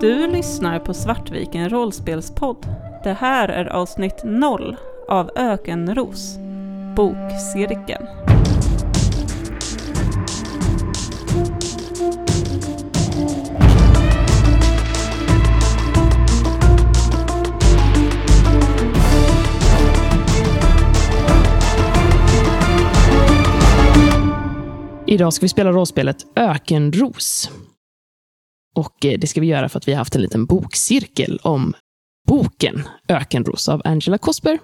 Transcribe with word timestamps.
Du 0.00 0.26
lyssnar 0.26 0.78
på 0.78 0.94
Svartviken 0.94 1.68
rollspelspodd. 1.70 2.66
Det 3.04 3.12
här 3.12 3.48
är 3.48 3.64
avsnitt 3.64 4.22
0 4.24 4.76
av 5.08 5.30
Ökenros, 5.36 6.38
Bokcirkeln. 6.96 8.06
Idag 25.06 25.32
ska 25.32 25.44
vi 25.44 25.48
spela 25.48 25.72
rollspelet 25.72 26.16
Ökenros. 26.36 27.50
Och 28.80 29.04
eh, 29.04 29.18
det 29.18 29.26
ska 29.26 29.40
vi 29.40 29.46
göra 29.46 29.68
för 29.68 29.78
att 29.78 29.88
vi 29.88 29.92
har 29.92 29.98
haft 29.98 30.16
en 30.16 30.22
liten 30.22 30.46
bokcirkel 30.46 31.40
om 31.42 31.74
boken 32.28 32.82
Ökenros 33.08 33.68
av 33.68 33.82
Angela 33.84 34.18
Cosper. 34.18 34.58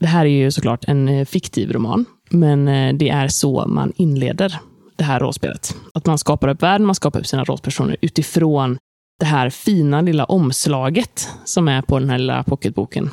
Det 0.00 0.06
här 0.06 0.24
är 0.24 0.30
ju 0.30 0.50
såklart 0.50 0.84
en 0.84 1.08
eh, 1.08 1.24
fiktiv 1.24 1.72
roman, 1.72 2.04
men 2.30 2.68
eh, 2.68 2.94
det 2.94 3.08
är 3.08 3.28
så 3.28 3.66
man 3.66 3.92
inleder 3.96 4.58
det 4.96 5.04
här 5.04 5.20
rollspelet. 5.20 5.76
Att 5.94 6.06
man 6.06 6.18
skapar 6.18 6.48
upp 6.48 6.62
världen, 6.62 6.86
man 6.86 6.94
skapar 6.94 7.20
upp 7.20 7.26
sina 7.26 7.44
rollpersoner 7.44 7.96
utifrån 8.00 8.78
det 9.20 9.26
här 9.26 9.50
fina 9.50 10.00
lilla 10.00 10.24
omslaget 10.24 11.28
som 11.44 11.68
är 11.68 11.82
på 11.82 11.98
den 11.98 12.10
här 12.10 12.18
lilla 12.18 12.42
pocketboken. 12.42 13.10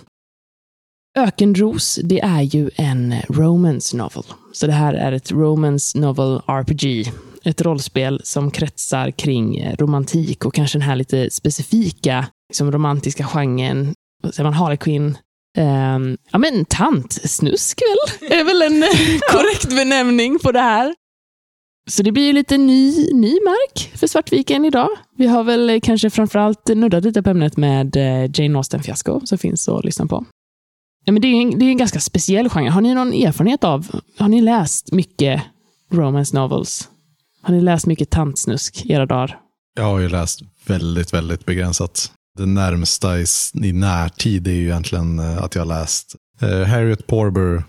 Ökenros, 1.17 1.99
det 2.03 2.19
är 2.19 2.41
ju 2.41 2.69
en 2.75 3.15
romance 3.29 3.97
novel. 3.97 4.23
Så 4.51 4.67
det 4.67 4.73
här 4.73 4.93
är 4.93 5.11
ett 5.11 5.31
romance 5.31 5.99
novel 5.99 6.41
RPG. 6.47 7.11
Ett 7.43 7.61
rollspel 7.61 8.21
som 8.23 8.51
kretsar 8.51 9.11
kring 9.11 9.75
romantik 9.79 10.45
och 10.45 10.53
kanske 10.53 10.77
den 10.77 10.87
här 10.87 10.95
lite 10.95 11.29
specifika 11.31 12.25
liksom 12.49 12.71
romantiska 12.71 13.25
genren. 13.25 13.93
Säger 14.31 14.43
man 14.43 14.53
Harlequin? 14.53 15.17
Um, 15.57 16.17
ja, 16.31 16.37
men 16.37 16.65
tantsnusk 16.65 17.81
väl? 17.81 18.31
är 18.39 18.43
väl 18.43 18.61
en 18.61 18.83
korrekt 19.31 19.75
benämning 19.75 20.39
på 20.39 20.51
det 20.51 20.59
här. 20.59 20.95
Så 21.89 22.03
det 22.03 22.11
blir 22.11 22.27
ju 22.27 22.33
lite 22.33 22.57
ny, 22.57 23.13
ny 23.13 23.31
mark 23.31 23.91
för 23.95 24.07
Svartviken 24.07 24.65
idag. 24.65 24.89
Vi 25.17 25.27
har 25.27 25.43
väl 25.43 25.81
kanske 25.83 26.09
framförallt 26.09 26.67
nuddat 26.67 27.03
lite 27.03 27.23
på 27.23 27.29
ämnet 27.29 27.57
med 27.57 27.95
eh, 27.95 28.29
Jane 28.33 28.57
Austen-fiasko 28.59 29.21
som 29.25 29.37
finns 29.37 29.69
att 29.69 29.85
lyssna 29.85 30.05
på. 30.05 30.25
Ja, 31.05 31.11
men 31.11 31.21
det, 31.21 31.27
är 31.27 31.41
en, 31.41 31.59
det 31.59 31.65
är 31.65 31.69
en 31.69 31.77
ganska 31.77 31.99
speciell 31.99 32.49
genre. 32.49 32.69
Har 32.69 32.81
ni 32.81 32.93
någon 32.93 33.13
erfarenhet 33.13 33.63
av, 33.63 34.01
har 34.17 34.27
ni 34.27 34.41
läst 34.41 34.91
mycket 34.91 35.41
romance 35.91 36.35
novels? 36.35 36.89
Har 37.41 37.53
ni 37.53 37.61
läst 37.61 37.85
mycket 37.85 38.09
tantsnusk 38.09 38.85
i 38.85 38.91
era 38.91 39.05
dagar? 39.05 39.39
Jag 39.75 39.83
har 39.83 39.99
ju 39.99 40.09
läst 40.09 40.41
väldigt, 40.65 41.13
väldigt 41.13 41.45
begränsat. 41.45 42.11
Det 42.37 42.45
närmsta 42.45 43.19
i, 43.19 43.25
i 43.53 43.73
närtid 43.73 44.47
är 44.47 44.51
ju 44.51 44.63
egentligen 44.63 45.19
eh, 45.19 45.43
att 45.43 45.55
jag 45.55 45.61
har 45.61 45.67
läst 45.79 46.15
uh, 46.43 46.63
Harriet 46.63 47.07
Porber 47.07 47.63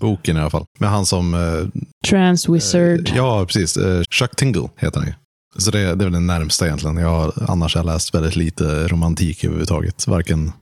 boken 0.00 0.36
i 0.36 0.40
alla 0.40 0.50
fall. 0.50 0.64
Med 0.78 0.90
han 0.90 1.06
som... 1.06 1.34
Uh, 1.34 1.68
Trans 2.08 2.48
Wizard. 2.48 3.08
Uh, 3.08 3.16
ja, 3.16 3.44
precis. 3.46 3.76
Uh, 3.76 4.02
Chuck 4.10 4.36
Tingle 4.36 4.68
heter 4.76 5.00
han 5.00 5.08
ju. 5.08 5.14
Så 5.58 5.70
det, 5.70 5.78
det 5.78 5.90
är 5.90 5.94
väl 5.96 6.12
det 6.12 6.20
närmsta 6.20 6.66
egentligen. 6.66 6.96
Jag 6.96 7.08
har, 7.08 7.32
annars 7.48 7.74
har 7.74 7.78
jag 7.78 7.86
läst 7.86 8.14
väldigt 8.14 8.36
lite 8.36 8.88
romantik 8.88 9.44
överhuvudtaget. 9.44 10.06
Varken 10.06 10.52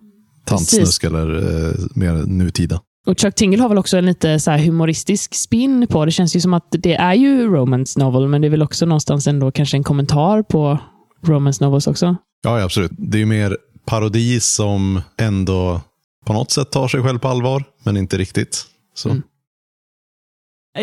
tantsnusk 0.45 1.05
eller 1.05 1.37
eh, 1.37 1.75
mer 1.95 2.13
nutida. 2.13 2.81
Och 3.11 3.21
Chuck 3.21 3.35
Tingle 3.35 3.63
har 3.63 3.69
väl 3.69 3.79
också 3.79 3.97
en 3.97 4.07
lite 4.07 4.41
så 4.41 4.51
humoristisk 4.51 5.35
spin 5.35 5.87
på 5.87 6.05
det. 6.05 6.11
känns 6.11 6.37
ju 6.37 6.41
som 6.41 6.55
att 6.55 6.67
det 6.71 6.95
är 6.95 7.15
ju 7.15 7.47
romance 7.47 8.01
novel, 8.01 8.29
men 8.29 8.41
det 8.41 8.49
är 8.49 8.51
väl 8.51 8.63
också 8.63 8.87
någonstans 8.87 9.27
ändå 9.27 9.51
kanske 9.51 9.77
en 9.77 9.85
kommentar 9.85 10.43
på 10.43 10.79
romance 11.27 11.65
novels 11.65 11.87
också. 11.87 12.17
Ja, 12.43 12.63
absolut. 12.63 12.91
Det 12.99 13.17
är 13.17 13.19
ju 13.19 13.27
mer 13.27 13.57
parodi 13.87 14.41
som 14.41 15.03
ändå 15.19 15.81
på 16.27 16.33
något 16.33 16.51
sätt 16.51 16.71
tar 16.71 16.89
sig 16.89 17.03
själv 17.03 17.19
på 17.19 17.29
allvar, 17.29 17.65
men 17.85 17.97
inte 17.97 18.19
riktigt. 18.19 18.67
Så. 18.95 19.09
Mm. 19.09 19.23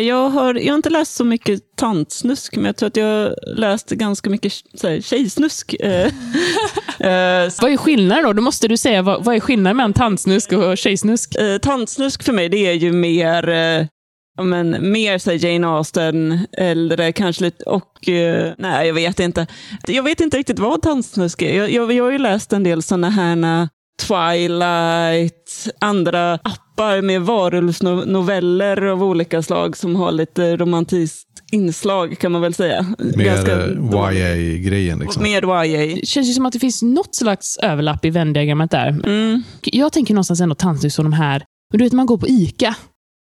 Jag 0.00 0.30
har, 0.30 0.54
jag 0.54 0.72
har 0.72 0.76
inte 0.76 0.90
läst 0.90 1.14
så 1.14 1.24
mycket 1.24 1.76
tantsnusk, 1.76 2.56
men 2.56 2.64
jag 2.64 2.76
tror 2.76 2.86
att 2.86 2.96
jag 2.96 3.06
har 3.06 3.56
läst 3.56 3.90
ganska 3.90 4.30
mycket 4.30 4.52
så 4.74 5.00
tjejsnusk. 5.00 5.74
Eh, 5.74 6.12
Eh, 7.00 7.50
vad 7.60 7.72
är 7.72 7.76
skillnaden 7.76 8.24
då? 8.24 8.32
Då 8.32 8.42
måste 8.42 8.68
du 8.68 8.76
säga, 8.76 9.02
vad, 9.02 9.24
vad 9.24 9.34
är 9.36 9.40
skillnaden 9.40 9.76
mellan 9.76 9.92
tantsnusk 9.92 10.52
och 10.52 10.78
tjejsnusk? 10.78 11.36
Uh, 11.40 11.58
tantsnusk 11.58 12.22
för 12.22 12.32
mig, 12.32 12.48
det 12.48 12.66
är 12.66 12.72
ju 12.72 12.92
mer, 12.92 13.48
uh, 13.48 13.86
men, 14.42 14.92
mer 14.92 15.18
så 15.18 15.32
Jane 15.32 15.66
Austen, 15.66 16.46
eller 16.52 17.12
kanske 17.12 17.44
lite, 17.44 17.64
och 17.64 18.08
uh, 18.08 18.52
nej, 18.58 18.86
jag 18.86 18.94
vet 18.94 19.20
inte. 19.20 19.46
Jag 19.86 20.02
vet 20.02 20.20
inte 20.20 20.36
riktigt 20.36 20.58
vad 20.58 20.82
tantsnusk 20.82 21.42
är. 21.42 21.56
Jag, 21.56 21.70
jag, 21.70 21.92
jag 21.92 22.04
har 22.04 22.10
ju 22.10 22.18
läst 22.18 22.52
en 22.52 22.62
del 22.62 22.82
sådana 22.82 23.10
här 23.10 23.68
Twilight, 23.98 25.68
andra 25.80 26.34
appar 26.34 27.02
med 27.02 27.22
varulvsnoveller 27.22 28.82
av 28.82 29.04
olika 29.04 29.42
slag 29.42 29.76
som 29.76 29.96
har 29.96 30.12
lite 30.12 30.56
romantiskt 30.56 31.28
inslag 31.52 32.18
kan 32.18 32.32
man 32.32 32.40
väl 32.40 32.54
säga. 32.54 32.86
Mer 32.98 34.12
YA-grejen. 34.12 34.98
Liksom. 34.98 35.22
Mer 35.22 35.64
YA. 35.64 35.96
Det 35.96 36.06
känns 36.06 36.28
ju 36.28 36.32
som 36.32 36.46
att 36.46 36.52
det 36.52 36.58
finns 36.58 36.82
något 36.82 37.14
slags 37.14 37.58
överlapp 37.58 38.04
i 38.04 38.10
vändiagrammet 38.10 38.70
där. 38.70 38.88
Mm. 38.88 39.42
Jag 39.62 39.92
tänker 39.92 40.14
någonstans 40.14 40.40
ändå 40.40 40.54
tandsnus 40.54 40.94
som 40.94 41.04
de 41.04 41.12
här, 41.12 41.44
men 41.72 41.78
du 41.78 41.84
vet 41.84 41.92
man 41.92 42.06
går 42.06 42.18
på 42.18 42.28
ICA 42.28 42.74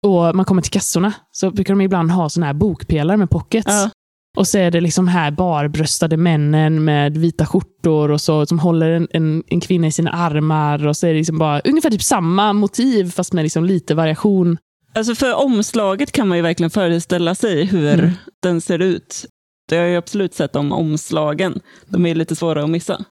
och 0.06 0.36
man 0.36 0.44
kommer 0.44 0.62
till 0.62 0.72
kassorna, 0.72 1.12
så 1.31 1.50
brukar 1.50 1.75
de 1.75 1.81
ibland 1.81 2.10
ha 2.10 2.28
såna 2.28 2.47
här 2.47 2.54
bokpelare 2.54 3.16
med 3.16 3.31
pockets. 3.31 3.66
Ja. 3.69 3.91
Och 4.36 4.48
så 4.48 4.58
är 4.58 4.70
det 4.70 4.80
liksom 4.80 5.08
här 5.08 5.30
barbröstade 5.30 6.16
männen 6.16 6.84
med 6.84 7.16
vita 7.16 7.47
skjortor 7.47 8.10
och 8.10 8.20
så, 8.20 8.47
som 8.47 8.58
håller 8.58 8.91
en, 8.91 9.08
en, 9.10 9.42
en, 9.47 9.60
kvinna 9.60 9.86
i 9.86 9.92
sina 9.92 10.10
armar. 10.10 10.86
Och 10.86 10.97
så 10.97 11.06
är 11.06 11.10
det 11.12 11.19
liksom 11.19 11.38
bara 11.38 11.60
ungefär 11.60 11.91
typ 11.91 12.02
samma 12.02 12.52
motiv, 12.52 13.10
fast 13.10 13.32
med 13.32 13.42
liksom 13.42 13.64
lite 13.64 13.94
variation. 13.94 14.58
Alltså 14.94 15.14
för 15.14 15.34
omslaget 15.34 16.12
kan 16.12 16.28
man 16.28 16.38
ju 16.38 16.42
verkligen 16.42 16.70
föreställa 16.70 17.34
sig 17.34 17.64
hur 17.64 17.94
mm. 17.94 18.10
den 18.42 18.60
ser 18.60 18.78
ut. 18.78 19.26
Jag 19.70 19.78
har 19.78 19.86
ju 19.86 19.97
absolut 19.97 20.34
sett 20.34 20.53
de 20.53 20.72
omslagen. 20.72 21.60
De 21.88 22.06
är 22.06 22.14
lite 22.14 22.36
svåra 22.36 22.64
att 22.64 22.70
missa. 22.70 23.04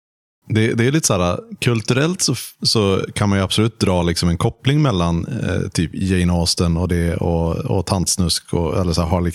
Det, 0.48 0.74
det, 0.74 0.88
är 0.88 0.92
lite 0.92 1.08
så 1.08 1.22
här, 1.22 1.40
kulturellt 1.60 2.22
så, 2.22 2.36
så 2.62 3.02
kan 3.14 3.30
man 3.30 3.38
ju 3.38 3.44
absolut 3.44 3.80
dra 3.80 4.04
liksom 4.04 4.30
en 4.30 4.38
koppling 4.38 4.82
mellan 4.82 5.26
eh, 5.28 5.70
typ 5.70 5.92
Jane 5.94 6.34
Austen 6.34 6.78
och 6.78 6.88
det 6.88 7.16
och, 7.16 7.56
och 7.56 7.86
Tantsnusk 7.86 8.54
och 8.54 8.82
eller 8.82 8.94
så 8.94 9.02
här 9.02 9.10
Harley, 9.10 9.32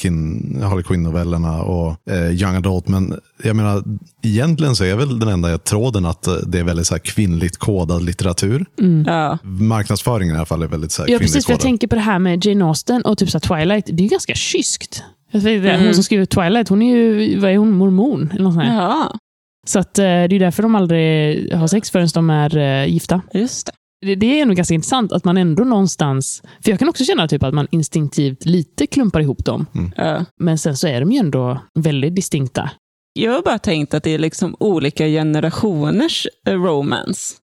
Harley 0.63 0.85
Quinn-novellerna 0.85 1.63
och 1.63 2.11
eh, 2.11 2.31
Young 2.31 2.57
Adult. 2.57 2.89
Men 2.89 3.21
jag 3.43 3.57
menar, 3.57 3.83
egentligen 4.23 4.77
så 4.77 4.85
är 4.85 4.95
väl 4.95 5.19
den 5.19 5.29
enda 5.29 5.59
tråden 5.59 6.07
att 6.07 6.27
eh, 6.27 6.35
det 6.35 6.59
är 6.59 6.65
väldigt 6.65 6.87
så 6.87 6.95
här 6.95 6.99
kvinnligt 6.99 7.57
kodad 7.57 8.03
litteratur. 8.03 8.67
Mm. 8.81 9.05
Ja. 9.07 9.39
Marknadsföringen 9.43 10.35
i 10.35 10.39
alla 10.39 10.47
fall 10.47 10.63
är 10.63 10.67
väldigt 10.67 10.93
så 10.93 11.03
här 11.03 11.11
Ja, 11.11 11.19
precis. 11.19 11.47
För 11.47 11.53
jag 11.53 11.61
tänker 11.61 11.87
på 11.87 11.95
det 11.95 12.01
här 12.01 12.19
med 12.19 12.45
Jane 12.47 12.65
Austen 12.65 13.03
och 13.03 13.19
typ 13.19 13.31
så 13.31 13.41
Twilight. 13.41 13.87
Det 13.87 14.01
är 14.01 14.05
ju 14.05 14.09
ganska 14.09 14.35
kyskt. 14.35 15.03
Mm. 15.33 15.85
Hon 15.85 15.95
som 15.95 16.05
skriver 16.05 16.27
Twilight, 16.27 16.69
hon 16.69 16.83
är 16.83 16.97
ju, 16.97 17.39
vad 17.39 17.51
är 17.51 17.57
hon, 17.57 17.73
mormon? 17.73 18.31
Eller 18.33 18.43
något 18.43 18.55
sånt 18.55 18.67
ja. 18.67 19.19
Så 19.67 19.79
att, 19.79 19.99
eh, 19.99 20.03
det 20.05 20.09
är 20.09 20.39
därför 20.39 20.63
de 20.63 20.75
aldrig 20.75 21.55
har 21.55 21.67
sex 21.67 21.91
förrän 21.91 22.09
de 22.15 22.31
är 22.31 22.57
eh, 22.57 22.93
gifta. 22.93 23.23
Just 23.35 23.67
det. 23.67 24.15
Det, 24.15 24.27
är 24.27 24.43
ändå 24.43 24.55
ganska 24.55 24.75
intressant 24.75 25.13
att 25.13 25.25
man 25.25 25.37
ändå 25.37 25.65
någonstans... 25.65 26.43
För 26.65 26.71
jag 26.71 26.79
kan 26.79 26.89
också 26.89 27.05
känna 27.05 27.29
typ 27.29 27.43
att 27.43 27.55
man 27.55 27.69
instinktivt 27.71 28.45
lite 28.45 28.87
klumpar 28.87 29.21
ihop 29.21 29.45
dem. 29.45 29.67
Mm. 29.75 30.25
Men 30.39 30.59
sen 30.59 30.77
så 30.77 30.87
är 30.87 31.01
de 31.01 31.13
ju 31.13 31.19
ändå 31.19 31.61
väldigt 31.75 32.15
distinkta. 32.15 32.71
Jag 33.13 33.33
har 33.33 33.43
bara 33.43 33.59
tänkt 33.59 33.95
att 33.95 34.03
det 34.03 34.11
är 34.11 34.19
liksom 34.19 34.57
olika 34.61 35.07
generationers 35.07 36.27
eh, 36.47 36.55
romance. 36.55 37.37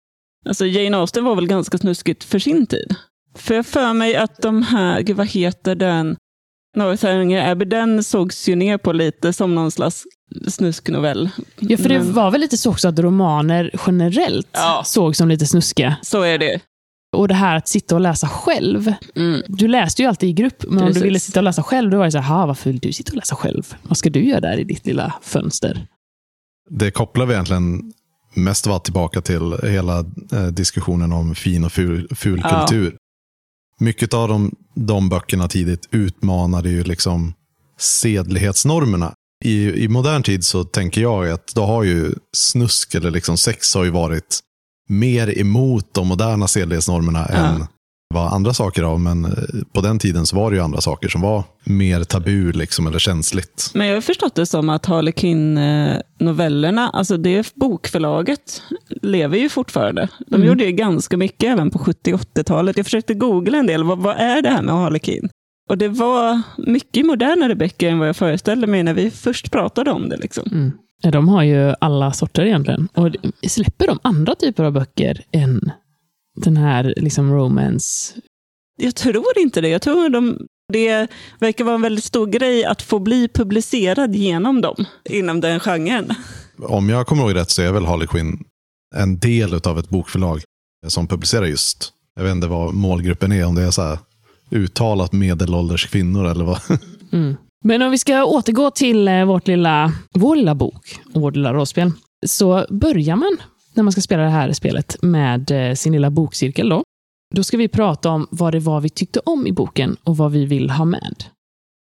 Alltså 0.46 0.66
Jane 0.66 0.98
Austen 0.98 1.24
var 1.24 1.36
väl 1.36 1.48
ganska 1.48 1.78
snuskigt 1.78 2.24
för 2.24 2.40
sin 2.40 2.68
tid. 2.68 2.96
För 3.36 3.56
jag 3.56 3.66
för 3.66 3.94
mig 3.94 4.16
att 4.16 4.42
de 4.42 4.64
här, 4.64 5.02
gud 5.02 5.16
vad 5.16 5.28
heter 5.28 5.76
den, 5.76 6.18
Northanger 6.78 7.52
Abbey, 7.52 7.66
den 7.66 8.04
sågs 8.04 8.50
ju 8.50 8.56
ner 8.56 8.78
på 8.78 8.94
lite 8.94 9.34
som 9.34 9.56
någon 9.56 9.72
slags 9.72 10.04
snusknovell. 10.48 11.30
Ja, 11.60 11.78
för 11.78 11.90
det 11.90 12.00
var 12.00 12.32
väl 12.32 12.42
lite 12.42 12.58
så 12.58 12.72
också 12.72 12.88
att 12.88 13.00
romaner 13.00 13.72
generellt 13.88 14.50
ja. 14.52 14.84
sågs 14.86 15.18
som 15.18 15.30
lite 15.30 15.46
snuskiga. 15.46 15.96
Så 16.02 16.22
är 16.22 16.38
det. 16.38 16.60
Och 17.16 17.28
det 17.28 17.34
här 17.34 17.56
att 17.56 17.68
sitta 17.68 17.96
och 17.96 18.02
läsa 18.02 18.28
själv. 18.28 18.94
Mm. 19.16 19.42
Du 19.48 19.68
läste 19.68 20.02
ju 20.02 20.08
alltid 20.08 20.30
i 20.30 20.34
grupp, 20.34 20.64
men 20.68 20.80
Precis. 20.80 20.88
om 20.88 20.94
du 20.94 21.08
ville 21.08 21.20
sitta 21.20 21.40
och 21.40 21.44
läsa 21.44 21.64
själv, 21.64 21.92
då 21.92 21.98
var 21.98 22.06
det 22.06 22.12
så 22.12 22.18
här, 22.18 22.48
varför 22.48 22.70
vill 22.70 22.80
du 22.80 22.94
sitta 22.94 23.12
och 23.12 23.16
läsa 23.16 23.36
själv? 23.36 23.76
Vad 23.82 23.98
ska 23.98 24.10
du 24.10 24.24
göra 24.24 24.40
där 24.40 24.58
i 24.58 24.64
ditt 24.64 24.86
lilla 24.86 25.14
fönster? 25.22 25.88
Det 26.70 26.92
kopplar 26.92 27.26
vi 27.26 27.34
egentligen 27.34 27.94
mest 28.34 28.68
var 28.68 28.80
tillbaka 28.80 29.22
till 29.22 29.54
hela 29.64 30.00
eh, 30.32 30.48
diskussionen 30.48 31.14
om 31.14 31.36
fin 31.36 31.64
och 31.64 31.72
ful, 31.72 32.08
ful 32.16 32.42
ja. 32.44 32.50
kultur. 32.60 32.98
Mycket 33.80 34.14
av 34.14 34.28
de, 34.28 34.56
de 34.86 35.10
böckerna 35.10 35.48
tidigt 35.48 35.88
utmanade 35.92 36.70
ju 36.70 36.84
liksom 36.84 37.34
sedlighetsnormerna 37.80 39.14
i, 39.46 39.84
i 39.84 39.88
modern 39.88 40.24
tid 40.24 40.46
så 40.46 40.64
tänker 40.64 41.02
jag 41.02 41.30
att 41.30 41.48
då 41.56 41.66
har 41.66 41.84
ju 41.84 42.14
snusk 42.36 42.96
eller 42.96 43.12
liksom 43.12 43.38
sex 43.38 43.76
har 43.76 43.84
ju 43.84 43.90
varit 43.90 44.40
mer 44.90 45.40
emot 45.40 45.94
de 45.94 46.08
moderna 46.08 46.48
sedlighetsnormerna 46.48 47.28
ja. 47.30 47.36
än 47.36 47.68
var 48.14 48.30
andra 48.30 48.54
saker 48.54 48.84
av, 48.84 49.00
men 49.00 49.26
eh, 49.26 49.32
på 49.74 49.82
den 49.82 50.00
tiden 50.00 50.26
så 50.26 50.36
var 50.36 50.52
det 50.52 50.58
ju 50.58 50.64
andra 50.64 50.82
saker 50.82 51.08
som 51.10 51.22
var 51.22 51.44
mer 51.64 52.04
tabu 52.04 52.52
liksom, 52.52 52.88
eller 52.88 53.00
känsligt. 53.00 53.72
Men 53.74 53.88
jag 53.88 53.94
har 53.96 54.02
förstått 54.02 54.36
det 54.36 54.46
som 54.46 54.70
att 54.70 54.86
Harlequin-novellerna, 54.86 56.90
alltså 56.94 57.18
det 57.18 57.56
bokförlaget, 57.56 58.62
lever 59.02 59.38
ju 59.38 59.50
fortfarande. 59.50 60.08
De 60.28 60.36
Mm. 60.36 60.48
gjorde 60.48 60.64
ju 60.66 60.72
ganska 60.72 61.18
mycket 61.18 61.50
även 61.54 61.70
på 61.70 61.80
70 61.80 62.14
80-talet. 62.14 62.78
Jag 62.78 62.86
försökte 62.86 63.14
googla 63.14 63.58
en 63.58 63.68
del, 63.68 63.84
vad, 63.84 64.00
vad 64.00 64.16
är 64.18 64.42
det 64.42 64.50
här 64.50 64.62
med 64.62 64.76
Harlequin? 64.76 65.30
Och 65.70 65.78
det 65.78 65.88
var 65.88 66.42
mycket 66.58 67.06
modernare 67.06 67.56
böcker 67.56 67.90
än 67.90 68.00
vad 68.00 68.08
jag 68.08 68.16
föreställde 68.16 68.68
mig 68.68 68.84
när 68.84 68.94
vi 68.94 69.12
först 69.12 69.52
pratade 69.52 69.92
om 69.92 70.10
det. 70.10 70.18
Liksom. 70.18 70.50
Mm. 70.52 70.72
Ja, 71.02 71.12
De 71.12 71.28
har 71.30 71.44
ju 71.44 71.74
alla 71.82 72.14
sorter 72.14 72.46
egentligen. 72.46 72.88
Och 72.94 73.10
släpper 73.48 73.88
de 73.88 74.00
andra 74.02 74.36
typer 74.36 74.64
av 74.64 74.72
böcker 74.72 75.22
än 75.32 75.72
den 76.38 76.58
här 76.58 76.94
liksom 76.98 77.34
romance? 77.34 78.14
Jag 78.78 78.96
tror 78.96 79.38
inte 79.38 79.62
det. 79.62 79.70
Jag 79.70 79.82
tror 79.82 80.10
de, 80.10 80.48
det 80.74 81.08
verkar 81.40 81.64
vara 81.64 81.76
en 81.76 81.82
väldigt 81.82 82.04
stor 82.04 82.28
grej 82.28 82.66
att 82.66 82.82
få 82.82 83.00
bli 83.00 83.28
publicerad 83.28 84.16
genom 84.16 84.62
dem, 84.62 84.86
inom 85.10 85.42
den 85.42 85.60
genren. 85.60 86.14
Om 86.62 86.90
jag 86.90 87.08
kommer 87.08 87.24
ihåg 87.24 87.36
rätt 87.36 87.50
så 87.50 87.62
är 87.62 87.72
väl 87.72 87.86
Harley 87.86 88.08
Quinn 88.08 88.44
en 88.96 89.20
del 89.20 89.54
av 89.54 89.80
ett 89.80 89.90
bokförlag 89.90 90.42
som 90.88 91.08
publicerar 91.08 91.46
just, 91.46 91.94
jag 92.16 92.24
vet 92.24 92.32
inte 92.32 92.48
vad 92.48 92.74
målgruppen 92.74 93.32
är, 93.32 93.46
om 93.46 93.56
det 93.56 93.62
är 93.62 93.72
så 93.72 93.82
här 93.82 94.00
uttalat 94.52 95.14
medelålders 95.14 95.88
kvinnor 95.88 96.28
eller 96.28 96.46
vad. 96.46 96.60
Mm. 97.12 97.36
Men 97.66 97.82
om 97.82 97.92
vi 97.92 97.98
ska 97.98 98.26
återgå 98.26 98.72
till 98.72 99.08
eh, 99.08 99.26
vårt 99.26 99.48
lilla, 99.48 99.94
vår 100.14 100.36
lilla 100.36 100.56
bok 100.56 101.00
och 101.14 101.22
vårt 101.22 101.36
lilla 101.36 101.54
rollspel, 101.54 101.92
så 102.26 102.66
börjar 102.70 103.16
man 103.16 103.38
när 103.78 103.84
man 103.84 103.92
ska 103.92 104.02
spela 104.02 104.24
det 104.24 104.30
här 104.30 104.52
spelet 104.54 104.98
med 105.02 105.52
eh, 105.52 105.74
sin 105.74 105.94
lilla 105.94 106.10
bokcirkel. 106.10 106.70
Då. 106.70 106.84
då 107.36 107.44
ska 107.44 107.58
vi 107.58 107.68
prata 107.68 108.10
om 108.10 108.28
vad 108.32 108.54
det 108.54 108.60
var 108.60 108.82
vi 108.82 108.90
tyckte 108.90 109.20
om 109.20 109.48
i 109.48 109.52
boken 109.52 109.98
och 110.04 110.18
vad 110.18 110.32
vi 110.32 110.46
vill 110.46 110.70
ha 110.70 110.86
med. 110.86 111.24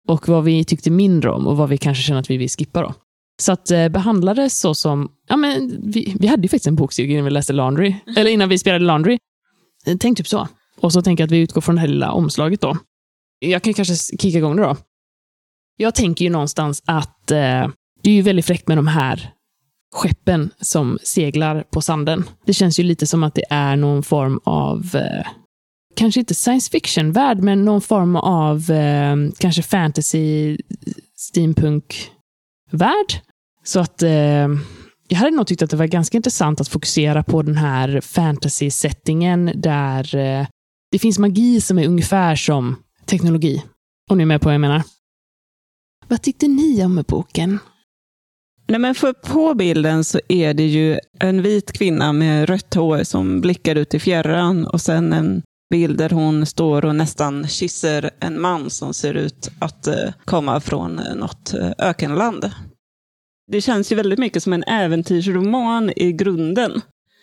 Och 0.08 0.28
vad 0.28 0.44
vi 0.44 0.64
tyckte 0.64 0.90
mindre 0.90 1.30
om 1.30 1.46
och 1.46 1.56
vad 1.56 1.68
vi 1.68 1.78
kanske 1.78 2.02
känner 2.02 2.20
att 2.20 2.30
vi 2.30 2.36
vill 2.36 2.48
skippa. 2.48 2.82
Då. 2.82 2.94
Så 3.42 3.52
att 3.52 3.70
eh, 3.70 3.88
behandla 3.88 4.34
det 4.34 4.50
så 4.50 4.74
som... 4.74 5.12
Ja, 5.28 5.36
men 5.36 5.80
vi, 5.82 6.16
vi 6.20 6.26
hade 6.26 6.42
ju 6.42 6.48
faktiskt 6.48 6.66
en 6.66 6.76
bokcirkel 6.76 7.12
innan 7.12 7.24
vi 7.24 7.30
läste 7.30 7.52
Laundry. 7.52 7.94
Eller 8.16 8.30
innan 8.30 8.48
vi 8.48 8.58
spelade 8.58 8.84
Laundry. 8.84 9.18
Eh, 9.86 9.96
Tänk 10.00 10.18
typ 10.18 10.28
så. 10.28 10.48
Och 10.80 10.92
så 10.92 11.02
tänker 11.02 11.22
jag 11.22 11.26
att 11.26 11.32
vi 11.32 11.38
utgår 11.38 11.60
från 11.60 11.74
det 11.74 11.80
här 11.80 11.88
lilla 11.88 12.12
omslaget 12.12 12.60
då. 12.60 12.76
Jag 13.38 13.62
kan 13.62 13.74
kanske 13.74 13.94
kicka 13.94 14.38
igång 14.38 14.56
det 14.56 14.62
då. 14.62 14.76
Jag 15.76 15.94
tänker 15.94 16.24
ju 16.24 16.30
någonstans 16.30 16.82
att 16.86 17.30
eh, 17.30 17.68
det 18.02 18.10
är 18.10 18.14
ju 18.14 18.22
väldigt 18.22 18.46
fräckt 18.46 18.68
med 18.68 18.78
de 18.78 18.86
här 18.86 19.32
skeppen 19.94 20.50
som 20.60 20.98
seglar 21.02 21.64
på 21.70 21.80
sanden. 21.80 22.24
Det 22.44 22.52
känns 22.52 22.80
ju 22.80 22.82
lite 22.82 23.06
som 23.06 23.22
att 23.22 23.34
det 23.34 23.44
är 23.50 23.76
någon 23.76 24.02
form 24.02 24.40
av, 24.44 24.90
eh, 24.94 25.26
kanske 25.96 26.20
inte 26.20 26.34
science 26.34 26.70
fiction-värld, 26.70 27.38
men 27.38 27.64
någon 27.64 27.80
form 27.80 28.16
av 28.16 28.70
eh, 28.70 29.16
kanske 29.38 29.62
fantasy, 29.62 30.58
steampunk-värld. 31.16 33.20
Så 33.64 33.80
att 33.80 34.02
eh, 34.02 34.48
jag 35.08 35.16
hade 35.16 35.30
nog 35.30 35.46
tyckt 35.46 35.62
att 35.62 35.70
det 35.70 35.76
var 35.76 35.86
ganska 35.86 36.16
intressant 36.16 36.60
att 36.60 36.68
fokusera 36.68 37.22
på 37.22 37.42
den 37.42 37.56
här 37.56 38.00
fantasy-settingen 38.00 39.52
där 39.54 40.16
eh, 40.16 40.46
det 40.90 40.98
finns 40.98 41.18
magi 41.18 41.60
som 41.60 41.78
är 41.78 41.86
ungefär 41.86 42.36
som 42.36 42.76
teknologi. 43.06 43.62
Om 44.10 44.18
ni 44.18 44.22
är 44.22 44.26
med 44.26 44.40
på 44.40 44.48
vad 44.48 44.54
jag 44.54 44.60
menar. 44.60 44.82
Vad 46.08 46.22
tyckte 46.22 46.48
ni 46.48 46.84
om 46.84 47.04
boken? 47.08 47.58
Nej, 48.68 48.80
men 48.80 48.94
för 48.94 49.12
på 49.12 49.54
bilden 49.54 50.04
så 50.04 50.20
är 50.28 50.54
det 50.54 50.66
ju 50.66 50.98
en 51.20 51.42
vit 51.42 51.72
kvinna 51.72 52.12
med 52.12 52.48
rött 52.48 52.74
hår 52.74 53.04
som 53.04 53.40
blickar 53.40 53.76
ut 53.76 53.94
i 53.94 53.98
fjärran 53.98 54.66
och 54.66 54.80
sen 54.80 55.12
en 55.12 55.42
bild 55.70 55.98
där 55.98 56.10
hon 56.10 56.46
står 56.46 56.84
och 56.84 56.96
nästan 56.96 57.48
kysser 57.48 58.10
en 58.20 58.40
man 58.40 58.70
som 58.70 58.94
ser 58.94 59.14
ut 59.14 59.50
att 59.58 59.86
eh, 59.86 60.12
komma 60.24 60.60
från 60.60 60.98
eh, 60.98 61.14
något 61.14 61.54
eh, 61.54 61.70
ökenland. 61.78 62.50
Det 63.52 63.60
känns 63.60 63.92
ju 63.92 63.96
väldigt 63.96 64.18
mycket 64.18 64.42
som 64.42 64.52
en 64.52 64.64
äventyrsroman 64.64 65.92
i 65.96 66.12
grunden. 66.12 66.80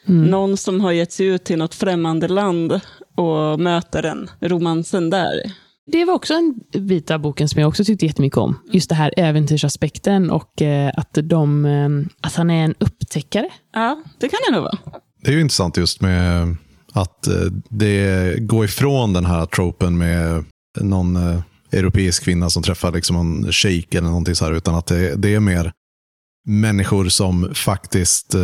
Mm. 0.07 0.25
Någon 0.25 0.57
som 0.57 0.81
har 0.81 0.91
gett 0.91 1.11
sig 1.11 1.25
ut 1.25 1.43
till 1.43 1.57
något 1.57 1.75
främmande 1.75 2.27
land 2.27 2.79
och 3.15 3.59
möter 3.59 4.01
den 4.01 4.29
romansen 4.39 5.09
där. 5.09 5.51
Det 5.91 6.05
var 6.05 6.13
också 6.13 6.33
en 6.33 6.59
bit 6.87 7.11
av 7.11 7.19
boken 7.19 7.49
som 7.49 7.61
jag 7.61 7.67
också 7.67 7.85
tyckte 7.85 8.05
jättemycket 8.05 8.37
om. 8.37 8.59
Just 8.71 8.89
det 8.89 8.95
här 8.95 9.13
äventyrsaspekten 9.17 10.29
och 10.29 10.61
eh, 10.61 10.91
att, 10.97 11.17
de, 11.23 11.65
eh, 11.65 11.89
att 12.21 12.35
han 12.35 12.49
är 12.49 12.65
en 12.65 12.75
upptäckare. 12.79 13.49
Ja, 13.73 14.03
det 14.19 14.29
kan 14.29 14.39
det 14.47 14.55
nog 14.55 14.63
vara. 14.63 14.77
Det 15.21 15.31
är 15.31 15.35
ju 15.35 15.41
intressant 15.41 15.77
just 15.77 16.01
med 16.01 16.55
att 16.93 17.27
eh, 17.27 17.33
det 17.69 18.35
går 18.39 18.65
ifrån 18.65 19.13
den 19.13 19.25
här 19.25 19.45
tropen 19.45 19.97
med 19.97 20.45
någon 20.79 21.15
europeisk 21.71 22.23
kvinna 22.23 22.49
som 22.49 22.63
träffar 22.63 22.91
liksom 22.91 23.15
en 23.15 23.51
shejk 23.51 23.95
eller 23.95 24.07
någonting 24.07 24.35
så 24.35 24.45
här, 24.45 24.51
utan 24.51 24.75
att 24.75 24.85
det, 24.85 25.15
det 25.15 25.33
är 25.35 25.39
mer 25.39 25.71
människor 26.47 27.09
som 27.09 27.53
faktiskt 27.53 28.35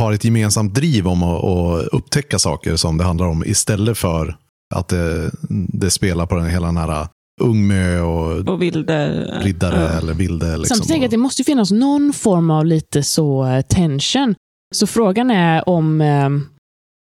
har 0.00 0.12
ett 0.12 0.24
gemensamt 0.24 0.74
driv 0.74 1.08
om 1.08 1.22
att, 1.22 1.44
att 1.44 1.86
upptäcka 1.86 2.38
saker 2.38 2.76
som 2.76 2.98
det 2.98 3.04
handlar 3.04 3.26
om 3.26 3.44
istället 3.44 3.98
för 3.98 4.36
att 4.74 4.88
det, 4.88 5.30
det 5.68 5.90
spelar 5.90 6.26
på 6.26 6.34
den 6.34 6.46
hela 6.50 6.66
den 6.66 6.76
här 6.76 7.06
Ungmö 7.40 8.00
och 8.00 8.48
Och 8.48 8.62
vilde... 8.62 9.24
riddare 9.42 9.80
Ja. 9.92 9.98
eller 9.98 10.14
vilde. 10.14 10.46
Liksom. 10.56 10.64
Samtidigt 10.76 10.88
tänker 10.88 11.02
jag 11.02 11.06
att 11.06 11.10
det 11.10 11.16
måste 11.16 11.40
ju 11.42 11.44
finnas 11.44 11.70
någon 11.70 12.12
form 12.12 12.50
av 12.50 12.66
lite 12.66 13.02
så 13.02 13.44
eh, 13.46 13.60
tension. 13.62 14.34
Så 14.74 14.86
frågan 14.86 15.30
är 15.30 15.68
om 15.68 16.00
eh, 16.00 16.28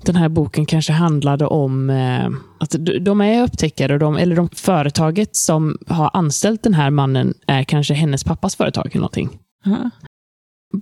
den 0.05 0.17
här 0.17 0.29
boken 0.29 0.67
kanske 0.67 0.93
handlade 0.93 1.47
om 1.47 1.91
eh, 1.91 2.27
att 2.61 2.77
de 3.01 3.21
är 3.21 3.43
upptäckare, 3.43 3.93
och 3.93 3.99
de, 3.99 4.17
eller 4.17 4.37
de 4.37 4.49
företaget 4.49 5.37
som 5.37 5.79
har 5.87 6.11
anställt 6.15 6.63
den 6.63 6.75
här 6.75 6.91
mannen 6.91 7.35
är 7.47 7.65
kanske 7.65 7.95
hennes 7.95 8.25
pappas 8.25 8.57
företag 8.57 8.87
eller 8.87 8.97
någonting. 9.01 9.31
Ja. 9.65 9.71
B- 9.75 9.91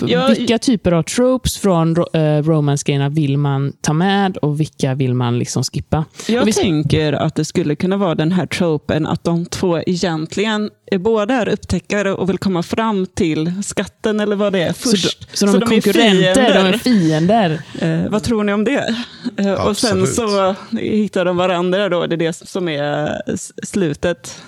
Ja, 0.07 0.27
vilka 0.29 0.59
typer 0.59 0.93
av 0.93 1.03
tropes 1.03 1.57
från 1.59 1.95
ro- 1.97 2.09
eh, 2.15 2.43
romance-grejerna 2.43 3.09
vill 3.09 3.39
man 3.39 3.73
ta 3.81 3.93
med 3.93 4.37
och 4.37 4.61
vilka 4.61 4.95
vill 4.95 5.15
man 5.15 5.39
liksom 5.39 5.65
skippa? 5.65 6.05
Jag 6.29 6.43
Och 6.43 6.49
vi- 6.49 6.53
tänker 6.53 7.13
att 7.13 7.35
det 7.35 7.45
skulle 7.45 7.77
kunna 7.77 7.97
vara 7.97 8.15
den 8.15 8.33
här 8.33 8.47
tropen 8.47 9.07
att 9.07 9.25
de 9.25 9.47
två 9.47 9.79
egentligen 9.87 10.71
är 10.91 10.99
båda 10.99 11.35
är 11.35 11.49
upptäckare 11.49 12.15
och 12.15 12.29
vill 12.29 12.39
komma 12.39 12.63
fram 12.63 13.07
till 13.07 13.63
skatten 13.65 14.21
eller 14.21 14.37
vad 14.37 14.53
det 14.53 14.63
är 14.63 14.73
först. 14.73 15.37
Så, 15.39 15.47
de, 15.47 15.53
så 15.53 15.59
de 15.59 15.67
är 15.67 15.71
konkurrenter, 15.71 16.55
de 16.55 16.67
är 16.67 16.79
fiender. 16.79 17.63
Eh, 17.79 18.11
vad 18.11 18.23
tror 18.23 18.45
ni 18.45 18.53
om 18.53 18.65
det? 18.65 18.95
Eh, 19.37 19.67
och 19.67 19.77
sen 19.77 20.07
så 20.07 20.55
hittar 20.79 21.25
de 21.25 21.37
varandra 21.37 21.89
då, 21.89 22.07
det 22.07 22.15
är 22.15 22.17
det 22.17 22.33
som 22.33 22.69
är 22.69 23.23
slutet. 23.67 24.43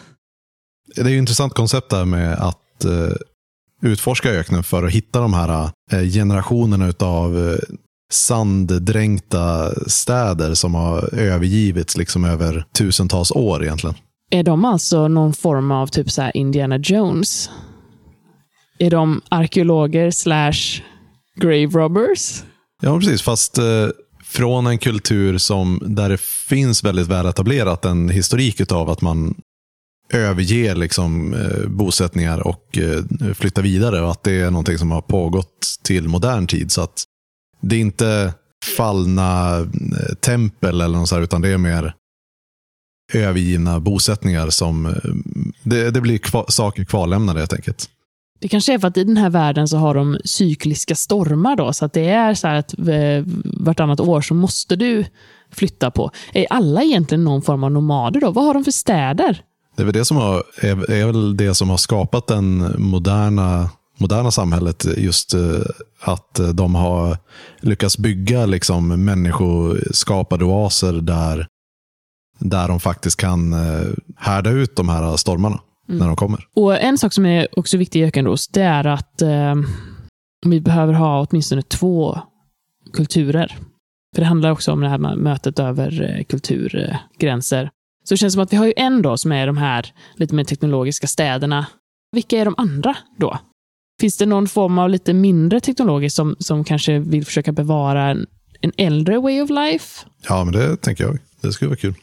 Det 0.96 1.00
är 1.00 1.04
ju 1.08 1.14
ett 1.16 1.18
intressant 1.18 1.52
koncept 1.54 1.90
där 1.90 2.04
med 2.04 2.32
att 2.32 2.84
eh, 2.84 2.90
utforska 3.86 4.30
öknen 4.30 4.62
för 4.62 4.82
att 4.82 4.92
hitta 4.92 5.20
de 5.20 5.34
här 5.34 5.70
eh, 5.92 6.00
generationerna 6.00 6.92
av 6.98 7.48
eh, 7.48 7.58
sanddränkta 8.12 9.74
städer 9.86 10.54
som 10.54 10.74
har 10.74 11.14
övergivits 11.14 11.96
liksom 11.96 12.24
över 12.24 12.64
tusentals 12.78 13.30
år 13.30 13.64
egentligen. 13.64 13.96
Är 14.30 14.42
de 14.42 14.64
alltså 14.64 15.08
någon 15.08 15.32
form 15.32 15.70
av 15.70 15.86
typ 15.86 16.10
så 16.10 16.22
här 16.22 16.36
Indiana 16.36 16.78
Jones? 16.78 17.50
Är 18.78 18.90
de 18.90 19.20
arkeologer 19.28 20.10
slash 20.10 20.82
grave 21.40 21.66
robbers? 21.66 22.42
Ja, 22.82 22.98
precis. 22.98 23.22
Fast 23.22 23.58
eh, 23.58 23.88
från 24.24 24.66
en 24.66 24.78
kultur 24.78 25.38
som 25.38 25.82
där 25.86 26.08
det 26.08 26.20
finns 26.20 26.84
väldigt 26.84 27.06
väl 27.06 27.26
etablerat 27.26 27.84
en 27.84 28.08
historik 28.08 28.72
av 28.72 28.90
att 28.90 29.00
man 29.00 29.34
överge 30.12 30.74
liksom, 30.74 31.34
eh, 31.34 31.68
bosättningar 31.68 32.46
och 32.46 32.78
eh, 32.78 33.62
vidare. 33.62 34.02
Och 34.02 34.10
att 34.10 34.22
det 34.22 34.40
är 34.40 34.50
någonting 34.50 34.78
som 34.78 34.90
har 34.90 35.00
pågått 35.00 35.78
till 35.82 36.08
modern 36.08 36.46
tid. 36.46 36.72
Så 36.72 36.82
att 36.82 37.04
det 37.60 37.76
är 37.76 37.80
inte 37.80 38.34
fallna 38.76 39.58
eh, 39.58 40.14
tempel 40.20 40.80
eller 40.80 40.98
något 40.98 41.08
så 41.08 41.14
här, 41.14 41.22
utan 41.22 41.40
det 41.40 41.48
är 41.48 41.58
mer 41.58 41.94
övergivna 43.14 43.80
bosättningar 43.80 44.50
som... 44.50 44.86
eh, 44.86 44.92
Det, 45.62 45.90
det 45.90 46.00
blir 46.00 46.18
kva, 46.18 46.44
saker 46.48 46.84
kvarlämnade 46.84 47.38
helt 47.38 47.52
enkelt. 47.52 47.90
Det 48.38 48.48
kanske 48.48 48.74
är 48.74 48.78
för 48.78 48.88
att 48.88 48.96
i 48.96 49.04
den 49.04 49.16
här 49.16 49.30
världen 49.30 49.68
så 49.68 49.76
har 49.76 49.94
de 49.94 50.18
cykliska 50.24 50.94
stormar 50.94 51.56
då, 51.56 51.72
så 51.72 51.84
att 51.84 51.92
det 51.92 52.08
är 52.08 52.34
så 52.34 52.48
här 52.48 52.54
att 52.54 52.78
eh, 52.78 53.24
vartannat 53.44 54.00
år 54.00 54.20
så 54.20 54.34
måste 54.34 54.76
du 54.76 55.04
flytta 55.52 55.90
på. 55.90 56.10
Är 56.32 56.46
alla 56.50 56.82
egentligen 56.82 57.24
någon 57.24 57.42
form 57.42 57.64
av 57.64 57.72
nomader 57.72 58.20
då? 58.20 58.30
Vad 58.30 58.44
har 58.44 58.54
de 58.54 58.64
för 58.64 58.70
städer? 58.72 59.42
Det 59.76 59.82
är 59.82 59.84
väl 59.84 59.94
det 59.94 60.04
som 60.04 60.16
har, 60.16 60.42
är, 60.60 60.90
är 60.90 61.06
väl 61.06 61.36
det 61.36 61.54
som 61.54 61.70
har 61.70 61.76
skapat 61.76 62.26
den 62.26 62.74
moderna, 62.78 63.70
moderna 63.98 64.30
samhället. 64.30 64.86
Just 64.96 65.34
eh, 65.34 65.40
att 66.00 66.40
de 66.54 66.74
har 66.74 67.18
lyckats 67.60 67.98
bygga 67.98 68.46
liksom, 68.46 69.04
människoskapade 69.04 70.44
oaser 70.44 70.92
där, 70.92 71.46
där 72.38 72.68
de 72.68 72.80
faktiskt 72.80 73.20
kan 73.20 73.52
eh, 73.52 73.86
härda 74.16 74.50
ut 74.50 74.76
de 74.76 74.88
här 74.88 75.16
stormarna 75.16 75.60
när 75.88 76.06
de 76.06 76.16
kommer. 76.16 76.46
Och 76.56 76.80
En 76.80 76.98
sak 76.98 77.12
som 77.12 77.26
är 77.26 77.58
också 77.58 77.76
viktig 77.76 78.00
i 78.00 78.04
Ökenros, 78.04 78.48
det 78.48 78.62
är 78.62 78.86
att 78.86 79.22
eh, 79.22 79.54
vi 80.46 80.60
behöver 80.60 80.92
ha 80.92 81.26
åtminstone 81.30 81.62
två 81.62 82.18
kulturer. 82.92 83.56
För 84.14 84.22
det 84.22 84.26
handlar 84.26 84.50
också 84.50 84.72
om 84.72 84.80
det 84.80 84.88
här 84.88 85.16
mötet 85.16 85.58
över 85.58 86.16
eh, 86.18 86.24
kulturgränser. 86.24 87.70
Så 88.08 88.14
det 88.14 88.18
känns 88.18 88.32
som 88.32 88.42
att 88.42 88.52
vi 88.52 88.56
har 88.56 88.66
ju 88.66 88.72
en 88.76 89.02
då 89.02 89.16
som 89.16 89.32
är 89.32 89.46
de 89.46 89.56
här 89.56 89.92
lite 90.14 90.34
mer 90.34 90.44
teknologiska 90.44 91.06
städerna. 91.06 91.66
Vilka 92.12 92.38
är 92.38 92.44
de 92.44 92.54
andra 92.58 92.96
då? 93.18 93.38
Finns 94.00 94.16
det 94.16 94.26
någon 94.26 94.48
form 94.48 94.78
av 94.78 94.90
lite 94.90 95.12
mindre 95.12 95.60
teknologiskt 95.60 96.16
som, 96.16 96.36
som 96.38 96.64
kanske 96.64 96.98
vill 96.98 97.24
försöka 97.24 97.52
bevara 97.52 98.10
en, 98.10 98.26
en 98.60 98.72
äldre 98.76 99.18
way 99.18 99.40
of 99.40 99.50
life? 99.50 100.06
Ja, 100.28 100.44
men 100.44 100.52
det 100.52 100.76
tänker 100.76 101.04
jag. 101.04 101.18
Det 101.40 101.52
skulle 101.52 101.68
vara 101.68 101.78
kul. 101.78 101.94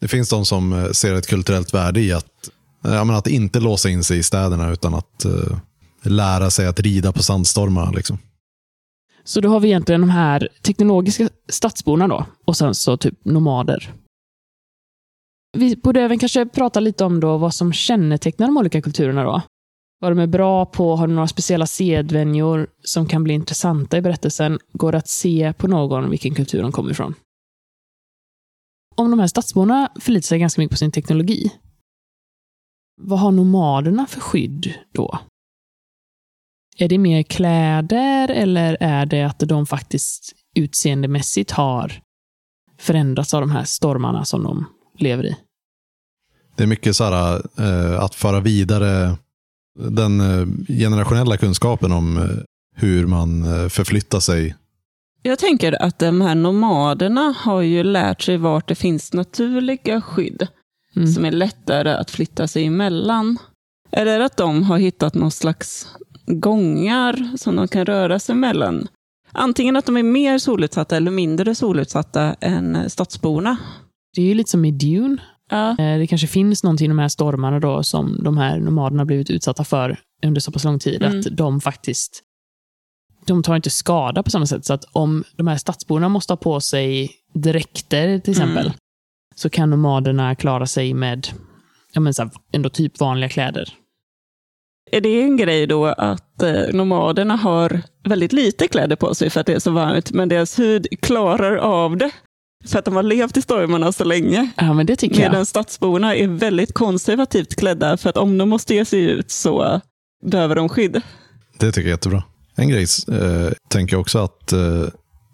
Det 0.00 0.08
finns 0.08 0.28
de 0.28 0.44
som 0.44 0.72
eh, 0.72 0.90
ser 0.90 1.14
ett 1.14 1.26
kulturellt 1.26 1.74
värde 1.74 2.00
i 2.00 2.12
att, 2.12 2.50
eh, 2.84 2.94
ja, 2.94 3.04
men 3.04 3.16
att 3.16 3.26
inte 3.26 3.60
låsa 3.60 3.88
in 3.88 4.04
sig 4.04 4.18
i 4.18 4.22
städerna 4.22 4.70
utan 4.70 4.94
att 4.94 5.26
uh, 5.26 5.58
lära 6.02 6.50
sig 6.50 6.66
att 6.66 6.80
rida 6.80 7.12
på 7.12 7.22
sandstormar. 7.22 7.92
Liksom. 7.92 8.18
Så 9.24 9.40
då 9.40 9.48
har 9.48 9.60
vi 9.60 9.68
egentligen 9.68 10.00
de 10.00 10.10
här 10.10 10.48
teknologiska 10.62 11.28
stadsborna 11.48 12.08
då, 12.08 12.26
och 12.44 12.56
sen 12.56 12.74
så 12.74 12.96
typ 12.96 13.24
nomader. 13.24 13.92
Vi 15.52 15.76
borde 15.76 16.00
även 16.00 16.18
kanske 16.18 16.46
prata 16.46 16.80
lite 16.80 17.04
om 17.04 17.20
då 17.20 17.38
vad 17.38 17.54
som 17.54 17.72
kännetecknar 17.72 18.46
de 18.46 18.56
olika 18.56 18.82
kulturerna 18.82 19.24
då. 19.24 19.42
Vad 20.00 20.10
de 20.12 20.18
är 20.18 20.26
bra 20.26 20.66
på, 20.66 20.96
har 20.96 21.06
de 21.06 21.14
några 21.14 21.28
speciella 21.28 21.66
sedvänjor 21.66 22.70
som 22.84 23.06
kan 23.06 23.24
bli 23.24 23.34
intressanta 23.34 23.96
i 23.98 24.02
berättelsen? 24.02 24.58
Går 24.72 24.92
det 24.92 24.98
att 24.98 25.08
se 25.08 25.52
på 25.52 25.68
någon 25.68 26.10
vilken 26.10 26.34
kultur 26.34 26.62
de 26.62 26.72
kommer 26.72 26.90
ifrån? 26.90 27.14
Om 28.96 29.10
de 29.10 29.18
här 29.18 29.26
stadsborna 29.26 29.92
förlitar 30.00 30.26
sig 30.26 30.38
ganska 30.38 30.60
mycket 30.60 30.70
på 30.70 30.76
sin 30.76 30.92
teknologi, 30.92 31.52
vad 33.02 33.18
har 33.18 33.32
nomaderna 33.32 34.06
för 34.06 34.20
skydd 34.20 34.74
då? 34.92 35.18
Är 36.76 36.88
det 36.88 36.98
mer 36.98 37.22
kläder 37.22 38.28
eller 38.28 38.76
är 38.80 39.06
det 39.06 39.22
att 39.22 39.38
de 39.38 39.66
faktiskt 39.66 40.32
utseendemässigt 40.56 41.50
har 41.50 42.02
förändrats 42.78 43.34
av 43.34 43.40
de 43.40 43.50
här 43.50 43.64
stormarna 43.64 44.24
som 44.24 44.42
de 44.42 44.66
lever 45.02 45.26
i? 45.26 45.36
Det 46.56 46.62
är 46.62 46.66
mycket 46.66 46.96
så 46.96 47.04
här, 47.04 47.42
eh, 47.58 48.00
att 48.00 48.14
föra 48.14 48.40
vidare 48.40 49.16
den 49.78 50.20
eh, 50.20 50.46
generationella 50.78 51.36
kunskapen 51.36 51.92
om 51.92 52.16
eh, 52.16 52.22
hur 52.76 53.06
man 53.06 53.44
förflyttar 53.70 54.20
sig. 54.20 54.56
Jag 55.22 55.38
tänker 55.38 55.82
att 55.82 55.98
de 55.98 56.20
här 56.20 56.34
nomaderna 56.34 57.34
har 57.38 57.60
ju 57.60 57.82
lärt 57.82 58.22
sig 58.22 58.36
vart 58.36 58.68
det 58.68 58.74
finns 58.74 59.12
naturliga 59.12 60.00
skydd 60.00 60.46
mm. 60.96 61.08
som 61.08 61.24
är 61.24 61.30
lättare 61.30 61.90
att 61.90 62.10
flytta 62.10 62.48
sig 62.48 62.64
emellan. 62.66 63.38
Eller 63.92 64.20
att 64.20 64.36
de 64.36 64.62
har 64.62 64.78
hittat 64.78 65.14
någon 65.14 65.30
slags 65.30 65.88
gångar 66.26 67.36
som 67.36 67.56
de 67.56 67.68
kan 67.68 67.86
röra 67.86 68.18
sig 68.18 68.34
mellan. 68.34 68.88
Antingen 69.32 69.76
att 69.76 69.86
de 69.86 69.96
är 69.96 70.02
mer 70.02 70.38
solutsatta 70.38 70.96
eller 70.96 71.10
mindre 71.10 71.54
solutsatta 71.54 72.34
än 72.40 72.90
stadsborna. 72.90 73.56
Det 74.14 74.22
är 74.22 74.26
ju 74.26 74.34
lite 74.34 74.50
som 74.50 74.64
i 74.64 74.70
Dune. 74.70 75.16
Ja. 75.50 75.70
Eh, 75.70 75.98
det 75.98 76.06
kanske 76.06 76.26
finns 76.26 76.64
någonting 76.64 76.84
i 76.84 76.88
de 76.88 76.98
här 76.98 77.08
stormarna 77.08 77.60
då 77.60 77.82
som 77.82 78.20
de 78.24 78.38
här 78.38 78.58
nomaderna 78.58 79.04
blivit 79.04 79.30
utsatta 79.30 79.64
för 79.64 80.00
under 80.24 80.40
så 80.40 80.52
pass 80.52 80.64
lång 80.64 80.78
tid, 80.78 81.02
mm. 81.02 81.18
att 81.18 81.26
de 81.36 81.60
faktiskt 81.60 82.24
de 83.26 83.42
tar 83.42 83.56
inte 83.56 83.70
skada 83.70 84.22
på 84.22 84.30
samma 84.30 84.46
sätt. 84.46 84.64
Så 84.64 84.72
att 84.72 84.84
om 84.92 85.24
de 85.36 85.46
här 85.46 85.56
stadsborna 85.56 86.08
måste 86.08 86.32
ha 86.32 86.36
på 86.36 86.60
sig 86.60 87.10
dräkter 87.34 88.18
till 88.18 88.30
exempel, 88.30 88.66
mm. 88.66 88.78
så 89.34 89.50
kan 89.50 89.70
nomaderna 89.70 90.34
klara 90.34 90.66
sig 90.66 90.94
med 90.94 91.28
ja, 91.92 92.00
men 92.00 92.14
så 92.14 92.22
här, 92.22 92.30
ändå 92.52 92.68
typ 92.68 93.00
vanliga 93.00 93.28
kläder. 93.28 93.68
Är 94.92 95.00
det 95.00 95.22
en 95.22 95.36
grej 95.36 95.66
då 95.66 95.86
att 95.86 96.42
eh, 96.42 96.62
nomaderna 96.72 97.36
har 97.36 97.82
väldigt 98.04 98.32
lite 98.32 98.68
kläder 98.68 98.96
på 98.96 99.14
sig 99.14 99.30
för 99.30 99.40
att 99.40 99.46
det 99.46 99.54
är 99.54 99.58
så 99.58 99.70
varmt, 99.70 100.12
men 100.12 100.28
deras 100.28 100.58
hud 100.58 100.86
klarar 101.02 101.56
av 101.56 101.96
det? 101.96 102.10
För 102.64 102.78
att 102.78 102.84
de 102.84 102.96
har 102.96 103.02
levt 103.02 103.36
i 103.36 103.42
stormarna 103.42 103.92
så 103.92 104.04
länge. 104.04 104.50
Ja, 104.56 104.72
men 104.72 104.86
det 104.86 104.96
tycker 104.96 105.18
Medan 105.18 105.34
jag. 105.38 105.46
stadsborna 105.46 106.16
är 106.16 106.28
väldigt 106.28 106.74
konservativt 106.74 107.56
klädda, 107.56 107.96
för 107.96 108.10
att 108.10 108.16
om 108.16 108.38
de 108.38 108.48
måste 108.48 108.74
ge 108.74 108.84
sig 108.84 109.00
ut 109.00 109.30
så 109.30 109.80
behöver 110.24 110.54
de 110.54 110.68
skydd. 110.68 111.00
Det 111.58 111.72
tycker 111.72 111.80
jag 111.80 111.86
är 111.86 111.90
jättebra. 111.90 112.22
En 112.56 112.68
grej 112.68 112.86
eh, 113.08 113.52
tänker 113.68 113.94
jag 113.94 114.00
också 114.00 114.18
att 114.18 114.52
eh, 114.52 114.84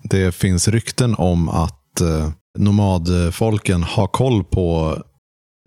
det 0.02 0.34
finns 0.34 0.68
rykten 0.68 1.14
om 1.14 1.48
att 1.48 2.00
eh, 2.00 2.30
nomadfolken 2.58 3.82
har 3.82 4.06
koll 4.06 4.44
på 4.44 4.98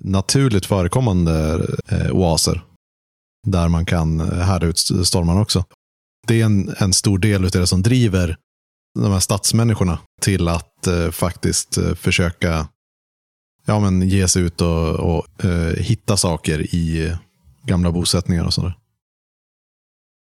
naturligt 0.03 0.65
förekommande 0.65 1.65
eh, 1.87 2.11
oaser 2.11 2.61
där 3.47 3.67
man 3.67 3.85
kan 3.85 4.19
härda 4.19 4.67
ut 4.67 4.77
stormarna 4.77 5.41
också. 5.41 5.63
Det 6.27 6.41
är 6.41 6.45
en, 6.45 6.75
en 6.77 6.93
stor 6.93 7.19
del 7.19 7.45
av 7.45 7.51
det 7.51 7.67
som 7.67 7.81
driver 7.83 8.37
de 8.99 9.11
här 9.11 9.19
stadsmänniskorna 9.19 9.99
till 10.21 10.47
att 10.47 10.87
eh, 10.87 11.11
faktiskt 11.11 11.77
eh, 11.77 11.93
försöka 11.93 12.67
ja, 13.65 13.79
men 13.79 14.09
ge 14.09 14.27
sig 14.27 14.43
ut 14.43 14.61
och, 14.61 14.95
och 14.95 15.45
eh, 15.45 15.75
hitta 15.75 16.17
saker 16.17 16.75
i 16.75 17.15
gamla 17.63 17.91
bosättningar 17.91 18.45
och 18.45 18.53
sådär. 18.53 18.73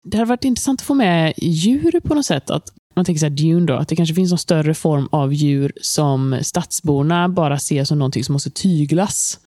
Det 0.09 0.17
hade 0.17 0.29
varit 0.29 0.43
intressant 0.43 0.81
att 0.81 0.87
få 0.87 0.93
med 0.93 1.33
djur 1.37 1.99
på 1.99 2.15
något 2.15 2.25
sätt. 2.25 2.49
Att 2.49 2.73
man 2.95 3.05
tänker 3.05 3.19
så 3.19 3.25
här, 3.25 3.35
Dune 3.35 3.65
då, 3.65 3.73
att 3.73 3.87
det 3.87 3.95
kanske 3.95 4.15
finns 4.15 4.31
någon 4.31 4.37
större 4.37 4.73
form 4.73 5.07
av 5.11 5.33
djur 5.33 5.73
som 5.81 6.39
stadsborna 6.41 7.29
bara 7.29 7.59
ser 7.59 7.83
som 7.83 7.99
någonting 7.99 8.23
som 8.23 8.33
måste 8.33 8.49
tyglas. 8.49 9.39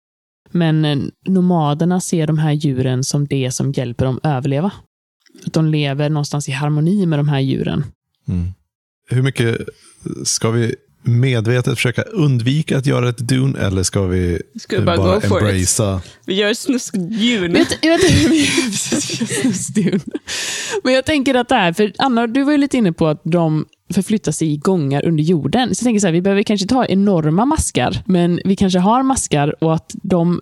Men 0.51 0.85
eh, 0.85 0.97
nomaderna 1.27 2.01
ser 2.01 2.27
de 2.27 2.37
här 2.37 2.51
djuren 2.51 3.03
som 3.03 3.27
det 3.27 3.51
som 3.51 3.71
hjälper 3.71 4.05
dem 4.05 4.19
överleva. 4.23 4.71
Att 5.45 5.53
de 5.53 5.65
lever 5.65 6.09
någonstans 6.09 6.49
i 6.49 6.51
harmoni 6.51 7.05
med 7.05 7.19
de 7.19 7.29
här 7.29 7.39
djuren. 7.39 7.85
Mm. 8.27 8.51
Hur 9.09 9.21
mycket 9.21 9.57
ska 10.23 10.51
vi 10.51 10.75
medvetet 11.03 11.75
försöka 11.75 12.01
undvika 12.01 12.77
att 12.77 12.85
göra 12.85 13.09
ett 13.09 13.17
Dune 13.17 13.59
eller 13.59 13.83
ska 13.83 14.01
vi, 14.01 14.41
ska 14.59 14.79
vi 14.79 14.85
bara, 14.85 14.97
bara 14.97 15.19
embracea? 15.19 16.01
Vi 16.25 16.33
gör 16.33 16.53
snusk-Dune. 16.53 17.65
Men 20.83 20.93
jag 20.93 21.05
tänker 21.05 21.35
att 21.35 21.49
det 21.49 21.55
här, 21.55 21.73
för 21.73 21.93
Anna, 21.97 22.27
du 22.27 22.43
var 22.43 22.51
ju 22.51 22.57
lite 22.57 22.77
inne 22.77 22.93
på 22.93 23.07
att 23.07 23.21
de 23.23 23.65
förflyttar 23.93 24.31
sig 24.31 24.53
i 24.53 24.57
gångar 24.57 25.05
under 25.05 25.23
jorden. 25.23 25.75
Så 25.75 25.81
jag 25.81 25.85
tänker 25.85 25.99
så 25.99 26.07
här, 26.07 26.13
vi 26.13 26.21
behöver 26.21 26.43
kanske 26.43 26.75
ha 26.75 26.85
enorma 26.85 27.45
maskar, 27.45 28.03
men 28.05 28.39
vi 28.45 28.55
kanske 28.55 28.79
har 28.79 29.03
maskar 29.03 29.63
och 29.63 29.75
att 29.75 29.91
de 30.03 30.41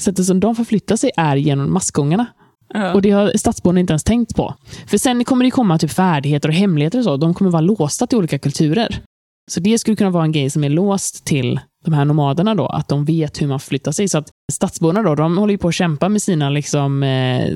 sättet 0.00 0.26
som 0.26 0.40
de 0.40 0.56
förflyttar 0.56 0.96
sig 0.96 1.10
är 1.16 1.36
genom 1.36 1.72
maskgångarna. 1.72 2.26
Ja. 2.74 2.94
Och 2.94 3.02
det 3.02 3.10
har 3.10 3.32
stadsborna 3.36 3.80
inte 3.80 3.92
ens 3.92 4.04
tänkt 4.04 4.36
på. 4.36 4.54
För 4.86 4.98
sen 4.98 5.24
kommer 5.24 5.44
det 5.44 5.50
komma 5.50 5.78
typ 5.78 5.90
färdigheter 5.90 6.48
och 6.48 6.54
hemligheter 6.54 6.98
och 6.98 7.04
så. 7.04 7.16
De 7.16 7.34
kommer 7.34 7.50
vara 7.50 7.60
låsta 7.60 8.06
till 8.06 8.18
olika 8.18 8.38
kulturer. 8.38 9.02
Så 9.50 9.60
det 9.60 9.78
skulle 9.78 9.96
kunna 9.96 10.10
vara 10.10 10.24
en 10.24 10.32
grej 10.32 10.50
som 10.50 10.64
är 10.64 10.68
låst 10.68 11.24
till 11.24 11.60
de 11.84 11.94
här 11.94 12.04
nomaderna 12.04 12.54
då, 12.54 12.66
att 12.66 12.88
de 12.88 13.04
vet 13.04 13.42
hur 13.42 13.46
man 13.46 13.60
flyttar 13.60 13.92
sig. 13.92 14.08
Så 14.08 14.18
att 14.18 14.30
stadsborna 14.52 15.02
då, 15.02 15.14
de 15.14 15.38
håller 15.38 15.52
ju 15.52 15.58
på 15.58 15.68
att 15.68 15.74
kämpa 15.74 16.08
med 16.08 16.22
sina 16.22 16.50
liksom, 16.50 17.02
eh, 17.02 17.54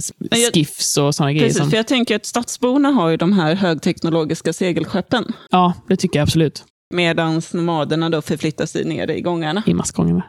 skiffs 0.53 0.97
och 0.97 1.15
sådana 1.15 1.33
grejer. 1.33 1.49
Precis, 1.49 1.71
för 1.71 1.77
jag 1.77 1.87
tänker 1.87 2.17
att 2.17 2.27
stadsborna 2.27 2.89
har 2.89 3.09
ju 3.09 3.17
de 3.17 3.33
här 3.33 3.55
högteknologiska 3.55 4.53
segelskeppen. 4.53 5.33
Ja, 5.51 5.75
det 5.89 5.97
tycker 5.97 6.19
jag 6.19 6.23
absolut. 6.23 6.65
Medan 6.95 7.43
nomaderna 7.53 8.11
då 8.11 8.23
förflyttar 8.23 8.67
sig 8.67 8.85
ner 8.85 9.11
i 9.11 9.21
gångarna. 9.21 9.63
I 9.67 9.75
maskgångarna. 9.75 10.23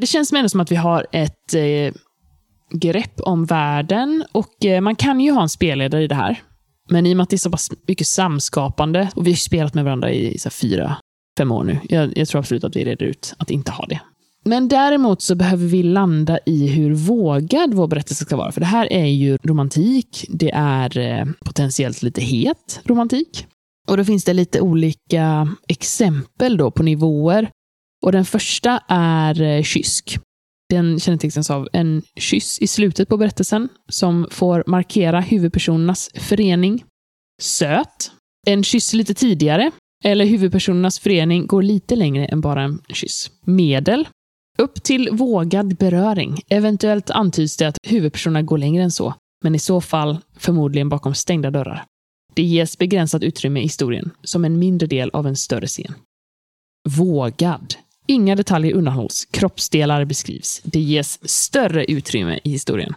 Det 0.00 0.06
känns 0.06 0.32
ändå 0.32 0.48
som 0.48 0.60
att 0.60 0.70
vi 0.70 0.76
har 0.76 1.06
ett 1.12 1.54
eh, 1.54 1.94
grepp 2.70 3.20
om 3.20 3.44
världen 3.44 4.24
och 4.32 4.64
eh, 4.64 4.80
man 4.80 4.96
kan 4.96 5.20
ju 5.20 5.32
ha 5.32 5.42
en 5.42 5.48
spelledare 5.48 6.02
i 6.02 6.06
det 6.06 6.14
här. 6.14 6.42
Men 6.90 7.06
i 7.06 7.12
och 7.12 7.16
med 7.16 7.24
att 7.24 7.30
det 7.30 7.36
är 7.36 7.38
så 7.38 7.50
pass 7.50 7.70
mycket 7.88 8.06
samskapande 8.06 9.08
och 9.14 9.26
vi 9.26 9.30
har 9.30 9.36
spelat 9.36 9.74
med 9.74 9.84
varandra 9.84 10.12
i 10.12 10.38
så 10.38 10.50
fyra, 10.50 10.96
fem 11.38 11.52
år 11.52 11.64
nu. 11.64 11.78
Jag, 11.88 12.18
jag 12.18 12.28
tror 12.28 12.38
absolut 12.38 12.64
att 12.64 12.76
vi 12.76 12.84
reder 12.84 13.06
ut 13.06 13.34
att 13.38 13.50
inte 13.50 13.72
ha 13.72 13.86
det. 13.86 14.00
Men 14.44 14.68
däremot 14.68 15.22
så 15.22 15.34
behöver 15.34 15.66
vi 15.66 15.82
landa 15.82 16.38
i 16.46 16.66
hur 16.66 16.94
vågad 16.94 17.74
vår 17.74 17.86
berättelse 17.86 18.24
ska 18.24 18.36
vara. 18.36 18.52
För 18.52 18.60
det 18.60 18.66
här 18.66 18.92
är 18.92 19.06
ju 19.06 19.38
romantik. 19.42 20.26
Det 20.28 20.50
är 20.54 20.98
eh, 20.98 21.26
potentiellt 21.44 22.02
lite 22.02 22.20
het 22.20 22.80
romantik. 22.84 23.46
Och 23.88 23.96
då 23.96 24.04
finns 24.04 24.24
det 24.24 24.32
lite 24.32 24.60
olika 24.60 25.48
exempel 25.68 26.56
då 26.56 26.70
på 26.70 26.82
nivåer. 26.82 27.50
Och 28.02 28.12
den 28.12 28.24
första 28.24 28.80
är 28.88 29.42
eh, 29.42 29.62
kysk. 29.62 30.18
Den 30.70 31.00
kännetecknas 31.00 31.50
av 31.50 31.68
en 31.72 32.02
kyss 32.16 32.58
i 32.58 32.66
slutet 32.66 33.08
på 33.08 33.16
berättelsen 33.16 33.68
som 33.88 34.26
får 34.30 34.64
markera 34.66 35.20
huvudpersonernas 35.20 36.10
förening. 36.14 36.84
Söt. 37.42 38.12
En 38.46 38.64
kyss 38.64 38.94
lite 38.94 39.14
tidigare. 39.14 39.70
Eller 40.04 40.24
huvudpersonernas 40.24 40.98
förening 40.98 41.46
går 41.46 41.62
lite 41.62 41.96
längre 41.96 42.24
än 42.24 42.40
bara 42.40 42.62
en 42.62 42.82
kyss. 42.88 43.30
Medel. 43.44 44.08
Upp 44.58 44.82
till 44.82 45.08
vågad 45.12 45.76
beröring. 45.76 46.40
Eventuellt 46.48 47.10
antyds 47.10 47.56
det 47.56 47.68
att 47.68 47.78
huvudpersonerna 47.82 48.42
går 48.42 48.58
längre 48.58 48.82
än 48.82 48.90
så, 48.90 49.14
men 49.44 49.54
i 49.54 49.58
så 49.58 49.80
fall 49.80 50.18
förmodligen 50.36 50.88
bakom 50.88 51.14
stängda 51.14 51.50
dörrar. 51.50 51.84
Det 52.34 52.42
ges 52.42 52.78
begränsat 52.78 53.22
utrymme 53.22 53.60
i 53.60 53.62
historien, 53.62 54.10
som 54.22 54.44
en 54.44 54.58
mindre 54.58 54.86
del 54.86 55.10
av 55.12 55.26
en 55.26 55.36
större 55.36 55.66
scen. 55.66 55.94
Vågad. 56.88 57.74
Inga 58.06 58.36
detaljer 58.36 58.74
undanhålls, 58.74 59.24
kroppsdelar 59.30 60.04
beskrivs. 60.04 60.60
Det 60.64 60.80
ges 60.80 61.28
större 61.30 61.84
utrymme 61.84 62.40
i 62.44 62.50
historien. 62.50 62.94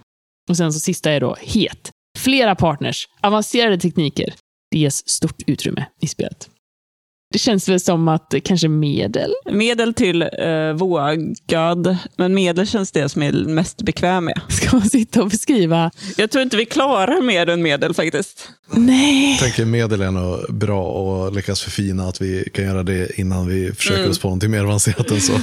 Och 0.49 0.57
sen 0.57 0.73
så 0.73 0.79
sista 0.79 1.11
är 1.11 1.19
då 1.19 1.35
het. 1.41 1.91
Flera 2.17 2.55
partners, 2.55 3.07
avancerade 3.21 3.77
tekniker. 3.77 4.33
Det 4.71 4.77
ges 4.77 5.09
stort 5.09 5.41
utrymme 5.47 5.85
i 6.01 6.07
spelet. 6.07 6.49
Det 7.34 7.39
känns 7.39 7.69
väl 7.69 7.79
som 7.79 8.07
att 8.07 8.34
kanske 8.43 8.67
medel? 8.67 9.31
Medel 9.51 9.93
till 9.93 10.22
eh, 10.22 10.74
vågad, 10.75 11.98
men 12.17 12.34
medel 12.34 12.67
känns 12.67 12.91
det 12.91 13.10
som 13.10 13.24
är 13.24 13.31
mest 13.31 13.81
bekväm 13.81 14.25
med. 14.25 14.41
Ska 14.50 14.77
man 14.77 14.89
sitta 14.89 15.22
och 15.22 15.29
beskriva? 15.29 15.91
Jag 16.17 16.31
tror 16.31 16.41
inte 16.43 16.57
vi 16.57 16.65
klarar 16.65 17.22
mer 17.22 17.50
än 17.50 17.62
medel 17.62 17.93
faktiskt. 17.93 18.50
Nej. 18.72 19.31
Jag 19.31 19.39
tänker 19.39 19.65
medel 19.65 20.01
är 20.01 20.12
nog 20.12 20.55
bra 20.55 20.84
och 20.84 21.34
lyckas 21.36 21.62
förfina 21.62 22.03
att 22.07 22.22
vi 22.22 22.50
kan 22.53 22.65
göra 22.65 22.84
det 22.84 23.19
innan 23.19 23.48
vi 23.48 23.74
försöker 23.74 24.00
Mm. 24.00 24.12
oss 24.12 24.19
på 24.19 24.27
någonting 24.27 24.51
mer 24.51 24.63
avancerat 24.63 25.12
än 25.12 25.22
så. 25.22 25.34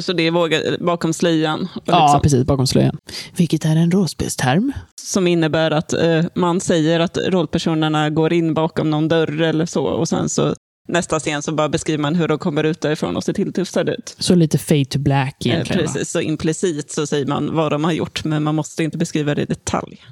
Så 0.00 0.12
det 0.12 0.26
är 0.26 0.84
bakom 0.84 1.12
slöjan. 1.12 1.68
Ja, 1.84 2.02
liksom, 2.04 2.20
precis. 2.22 2.44
Bakom 2.46 2.66
slöjan. 2.66 2.96
Vilket 3.36 3.64
är 3.64 3.76
en 3.76 3.90
råspelsterm. 3.90 4.72
Som 5.02 5.26
innebär 5.26 5.70
att 5.70 5.92
eh, 5.92 6.24
man 6.34 6.60
säger 6.60 7.00
att 7.00 7.16
rollpersonerna 7.16 8.10
går 8.10 8.32
in 8.32 8.54
bakom 8.54 8.90
någon 8.90 9.08
dörr 9.08 9.40
eller 9.40 9.66
så. 9.66 9.84
Och 9.84 10.08
sen 10.08 10.28
så 10.28 10.54
nästa 10.88 11.18
scen 11.20 11.42
så 11.42 11.52
bara 11.52 11.68
beskriver 11.68 12.02
man 12.02 12.14
hur 12.14 12.28
de 12.28 12.38
kommer 12.38 12.64
ut 12.64 12.80
därifrån 12.80 13.16
och 13.16 13.24
ser 13.24 13.32
tilltufsade 13.32 13.92
ut. 13.94 14.16
Så 14.18 14.34
lite 14.34 14.58
fade 14.58 14.84
to 14.84 14.98
black 14.98 15.46
Eh, 15.46 15.52
egentligen. 15.52 15.86
va? 15.86 15.92
precis, 15.92 16.10
så 16.10 16.20
implicit 16.20 16.90
så 16.90 17.06
säger 17.06 17.26
man 17.26 17.54
vad 17.54 17.72
de 17.72 17.84
har 17.84 17.92
gjort, 17.92 18.24
men 18.24 18.42
man 18.42 18.54
måste 18.54 18.84
inte 18.84 18.98
beskriva 18.98 19.34
det 19.34 19.42
i 19.42 19.46
detalj. 19.46 20.02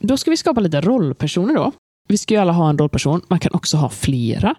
Då 0.00 0.16
ska 0.16 0.30
vi 0.30 0.36
skapa 0.36 0.60
lite 0.60 0.80
rollpersoner 0.80 1.54
då. 1.54 1.72
Vi 2.08 2.18
ska 2.18 2.34
ju 2.34 2.40
alla 2.40 2.52
ha 2.52 2.70
en 2.70 2.78
rollperson. 2.78 3.20
Man 3.28 3.40
kan 3.40 3.52
också 3.52 3.76
ha 3.76 3.88
flera. 3.88 4.54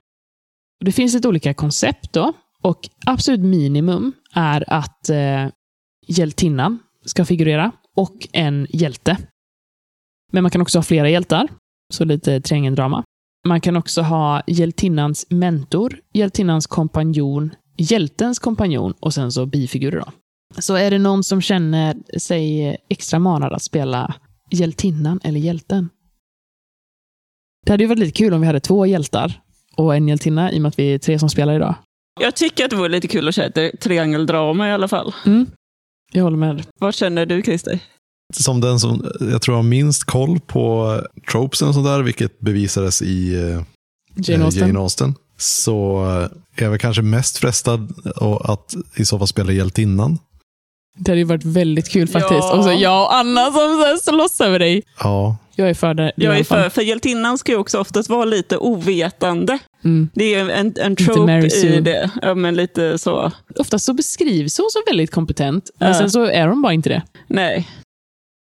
Det 0.86 0.92
finns 0.92 1.14
lite 1.14 1.28
olika 1.28 1.54
koncept 1.54 2.14
då. 2.14 2.34
Och 2.64 2.80
absolut 3.06 3.40
minimum 3.40 4.14
är 4.34 4.74
att 4.74 5.10
eh, 5.10 5.48
hjältinnan 6.08 6.80
ska 7.06 7.26
figurera 7.26 7.72
och 7.96 8.28
en 8.34 8.68
hjälte. 8.70 9.18
Men 10.32 10.44
man 10.44 10.52
kan 10.52 10.62
också 10.62 10.78
ha 10.78 10.84
flera 10.84 11.10
hjältar, 11.10 11.48
så 11.94 12.06
lite 12.06 12.42
triangeldrama. 12.42 13.04
Man 13.48 13.62
kan 13.62 13.78
också 13.78 14.02
ha 14.02 14.42
hjältinnans 14.48 15.26
mentor, 15.30 16.02
hjältinnans 16.14 16.68
kompanjon, 16.68 17.52
hjältens 17.78 18.40
kompanjon 18.40 18.94
och 19.00 19.14
sen 19.14 19.32
så 19.32 19.46
bifigurer. 19.46 20.00
Då. 20.00 20.12
Så 20.62 20.76
är 20.76 20.92
det 20.92 21.00
någon 21.00 21.24
som 21.24 21.42
känner 21.42 22.20
sig 22.20 22.78
extra 22.90 23.20
manad 23.20 23.54
att 23.54 23.64
spela 23.64 24.16
hjältinnan 24.52 25.20
eller 25.24 25.40
hjälten? 25.40 25.90
Det 27.66 27.72
hade 27.72 27.84
ju 27.84 27.88
varit 27.88 28.00
lite 28.00 28.12
kul 28.12 28.34
om 28.34 28.42
vi 28.42 28.48
hade 28.48 28.60
två 28.60 28.86
hjältar 28.86 29.42
och 29.76 29.96
en 29.96 30.08
hjältinna 30.08 30.52
i 30.52 30.58
och 30.58 30.62
med 30.62 30.70
att 30.70 30.80
vi 30.80 30.94
är 30.94 31.00
tre 31.00 31.20
som 31.20 31.30
spelar 31.30 31.56
idag. 31.56 31.76
Jag 32.20 32.36
tycker 32.36 32.64
att 32.64 32.70
det 32.70 32.76
vore 32.76 32.90
lite 32.90 33.08
kul 33.08 33.28
att 33.28 33.36
köra 33.36 33.46
ett 33.46 33.82
triangeldrama 33.82 34.68
i 34.68 34.72
alla 34.72 34.88
fall. 34.88 35.14
Mm. 35.26 35.46
Jag 36.12 36.24
håller 36.24 36.38
med. 36.38 36.66
Vad 36.80 36.96
känner 36.96 37.26
du, 37.26 37.42
Christer? 37.42 37.80
Som 38.34 38.62
den 38.62 38.80
som 38.80 39.12
jag 39.20 39.42
tror 39.42 39.56
har 39.56 39.64
minst 39.64 40.04
koll 40.04 40.40
på 40.40 40.96
tropesen 41.32 41.68
och 41.68 41.74
sådär, 41.74 42.02
vilket 42.02 42.40
bevisades 42.40 43.02
i 43.02 43.36
eh, 43.36 43.62
Jane 44.16 44.46
Austen. 44.46 44.68
Jane 44.68 44.80
Austen, 44.80 45.16
så 45.38 46.06
är 46.56 46.64
jag 46.64 46.70
väl 46.70 46.80
kanske 46.80 47.02
mest 47.02 47.38
frestad 47.38 47.94
att 48.42 48.76
i 48.96 49.06
så 49.06 49.18
fall 49.18 49.28
spela 49.28 49.52
hjältinnan. 49.52 50.18
Det 50.98 51.12
hade 51.12 51.20
ju 51.20 51.26
varit 51.26 51.46
väldigt 51.46 51.90
kul 51.90 52.08
faktiskt. 52.08 52.40
Ja. 52.42 52.58
Och 52.58 52.64
så 52.64 52.72
jag 52.72 53.04
och 53.04 53.16
Anna 53.16 53.52
som 53.52 53.98
slåss 54.04 54.42
över 54.42 54.60
dig. 54.60 54.84
Ja, 55.00 55.38
Jag 55.60 55.70
är 55.70 55.74
för 55.74 55.94
det. 55.94 56.12
Jag 56.16 56.40
är 56.40 56.44
för, 56.44 56.70
för 56.70 56.82
hjältinnan 56.82 57.38
ska 57.38 57.52
ju 57.52 57.58
också 57.58 57.80
oftast 57.80 58.10
vara 58.10 58.26
lite 58.26 58.58
ovetande. 58.58 59.60
Mm. 59.84 60.10
Det 60.14 60.36
är 60.36 60.50
en, 60.50 60.74
en 60.78 60.96
trope 60.96 61.48
i 61.48 61.82
det. 61.82 62.12
Ja, 62.22 62.36
men 62.36 62.56
lite 62.56 62.98
så. 62.98 63.32
Oftast 63.56 63.86
så 63.86 63.94
beskrivs 63.94 64.58
hon 64.58 64.70
som 64.72 64.82
väldigt 64.88 65.12
kompetent, 65.12 65.70
men 65.80 65.96
sen 65.96 66.12
så 66.12 66.26
är 66.26 66.48
hon 66.48 66.62
bara 66.62 66.74
inte 66.74 66.90
det. 66.90 67.04
Nej. 67.28 67.68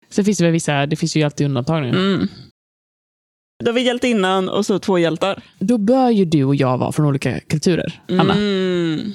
Sen 0.09 0.25
finns 0.25 0.37
det 0.37 0.43
väl 0.43 0.53
vissa, 0.53 0.85
det 0.85 0.95
finns 0.95 1.15
ju 1.15 1.23
alltid 1.23 1.45
undantag 1.45 1.81
nu. 1.81 1.89
Mm. 1.89 2.27
Då 3.63 3.69
har 3.69 3.73
vi 3.73 3.81
hjältinnan 3.81 4.49
och 4.49 4.65
så 4.65 4.79
två 4.79 4.99
hjältar. 4.99 5.43
Då 5.59 5.77
bör 5.77 6.09
ju 6.09 6.25
du 6.25 6.43
och 6.43 6.55
jag 6.55 6.77
vara 6.77 6.91
från 6.91 7.05
olika 7.05 7.39
kulturer, 7.39 8.01
Anna. 8.09 8.33
Mm. 8.33 9.13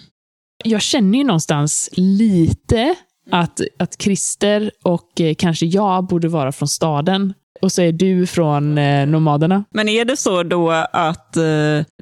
Jag 0.64 0.82
känner 0.82 1.18
ju 1.18 1.25
någonstans 1.25 1.90
lite 1.92 2.94
att, 3.30 3.61
att 3.78 4.02
Christer 4.02 4.70
och 4.82 5.20
eh, 5.20 5.34
kanske 5.34 5.66
jag 5.66 6.06
borde 6.06 6.28
vara 6.28 6.52
från 6.52 6.68
staden. 6.68 7.34
Och 7.62 7.73
så 7.73 7.83
är 7.83 7.92
du 7.92 8.26
från 8.26 8.78
eh, 8.78 9.07
nomaderna. 9.07 9.64
Men 9.70 9.88
är 9.88 10.05
det 10.05 10.16
så 10.16 10.42
då 10.42 10.70
att 10.92 11.37
eh, 11.37 11.42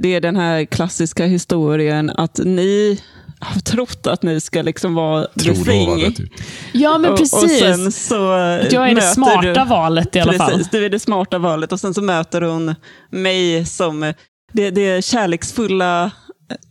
det 0.00 0.14
är 0.14 0.20
den 0.20 0.36
här 0.36 0.64
klassiska 0.64 1.26
historien 1.26 2.10
att 2.10 2.38
ni 2.44 3.00
har 3.40 3.60
trott 3.60 4.06
att 4.06 4.22
ni 4.22 4.40
ska 4.40 4.62
liksom 4.62 4.94
vara 4.94 5.26
the 5.26 5.40
tror 5.40 5.54
var 5.54 5.64
thing? 5.64 5.98
det. 6.00 6.10
Typ. 6.10 6.32
Ja, 6.72 6.98
men 6.98 7.16
precis. 7.16 7.42
och 7.42 7.50
sen 7.50 7.92
så 7.92 8.32
Att 8.32 8.72
jag 8.72 8.90
är 8.90 8.94
det 8.94 9.00
smarta 9.02 9.64
du, 9.64 9.70
valet 9.70 10.16
i 10.16 10.20
alla 10.20 10.32
fall. 10.32 10.50
Precis, 10.50 10.70
du 10.70 10.84
är 10.84 10.90
det 10.90 10.98
smarta 10.98 11.38
valet. 11.38 11.72
Och 11.72 11.80
sen 11.80 11.94
så 11.94 12.02
möter 12.02 12.40
hon 12.42 12.74
mig 13.10 13.66
som 13.66 14.12
det, 14.52 14.70
det 14.70 15.04
kärleksfulla, 15.04 16.10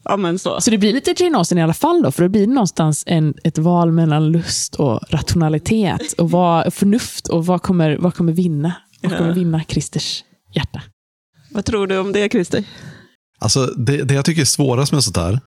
ja 0.04 0.18
men 0.18 0.40
så. 0.40 0.62
Så 0.62 0.72
det 0.72 0.78
blir 0.78 0.94
lite 0.94 1.14
Jane 1.18 1.38
Austen 1.38 1.58
i 1.58 1.62
alla 1.62 1.74
fall 1.74 2.02
då, 2.02 2.12
för 2.12 2.24
det 2.24 2.30
blir 2.30 2.48
någonstans 2.48 3.04
en, 3.08 3.34
ett 3.44 3.58
val 3.58 3.92
mellan 3.92 4.32
lust 4.32 4.76
och 4.76 5.00
rationalitet 5.10 6.14
och 6.14 6.32
vad, 6.32 6.74
förnuft 6.74 7.28
och 7.28 7.46
vad 7.46 7.62
kommer, 7.62 7.98
vad 7.98 8.14
kommer 8.16 8.34
vinna? 8.34 8.74
Vad 9.02 9.18
kommer 9.18 9.34
vinna 9.34 9.64
Christers 9.68 10.24
hjärta? 10.56 10.82
Vad 11.52 11.66
tror 11.66 11.88
du 11.88 11.98
om 11.98 12.12
det, 12.12 12.30
Christer? 12.32 12.64
Alltså, 13.40 13.66
det, 13.66 14.04
det 14.04 14.14
jag 14.14 14.26
tycker 14.26 14.42
är 14.42 14.46
svårast 14.46 14.92
med 14.92 15.04
sånt 15.04 15.18
här, 15.18 15.40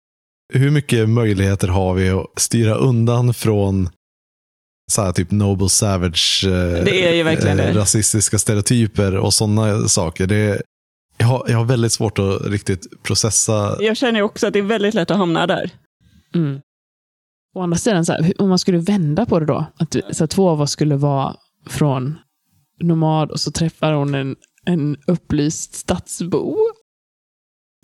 hur 0.54 0.70
mycket 0.70 1.08
möjligheter 1.08 1.68
har 1.68 1.94
vi 1.94 2.10
att 2.10 2.26
styra 2.36 2.74
undan 2.74 3.34
från 3.34 3.88
så 4.92 5.02
här, 5.02 5.12
typ 5.12 5.30
Noble 5.30 5.68
Savage, 5.68 6.44
eh, 6.46 6.84
Det 6.84 7.08
är 7.08 7.14
ju 7.14 7.22
verkligen 7.22 7.56
det. 7.56 7.72
rasistiska 7.72 8.38
stereotyper 8.38 9.16
och 9.16 9.34
sådana 9.34 9.88
saker. 9.88 10.26
Det, 10.26 10.62
jag, 11.22 11.28
har, 11.28 11.44
jag 11.48 11.58
har 11.58 11.64
väldigt 11.64 11.92
svårt 11.92 12.18
att 12.18 12.42
riktigt 12.46 13.02
processa. 13.02 13.76
Jag 13.82 13.96
känner 13.96 14.22
också 14.22 14.46
att 14.46 14.52
det 14.52 14.58
är 14.58 14.62
väldigt 14.62 14.94
lätt 14.94 15.10
att 15.10 15.16
hamna 15.16 15.46
där. 15.46 15.70
Mm. 16.34 16.60
Å 17.54 17.60
andra 17.60 17.78
sidan, 17.78 18.04
så 18.04 18.12
här, 18.12 18.32
om 18.42 18.48
man 18.48 18.58
skulle 18.58 18.78
vända 18.78 19.26
på 19.26 19.40
det 19.40 19.46
då, 19.46 19.66
att 19.76 19.92
så 19.92 20.22
här, 20.22 20.26
två 20.26 20.48
av 20.48 20.60
oss 20.60 20.70
skulle 20.70 20.96
vara 20.96 21.36
från 21.66 22.18
nomad 22.80 23.30
och 23.30 23.40
så 23.40 23.50
träffar 23.52 23.92
hon 23.92 24.14
en, 24.14 24.36
en 24.64 24.96
upplyst 25.06 25.74
stadsbo. 25.74 26.56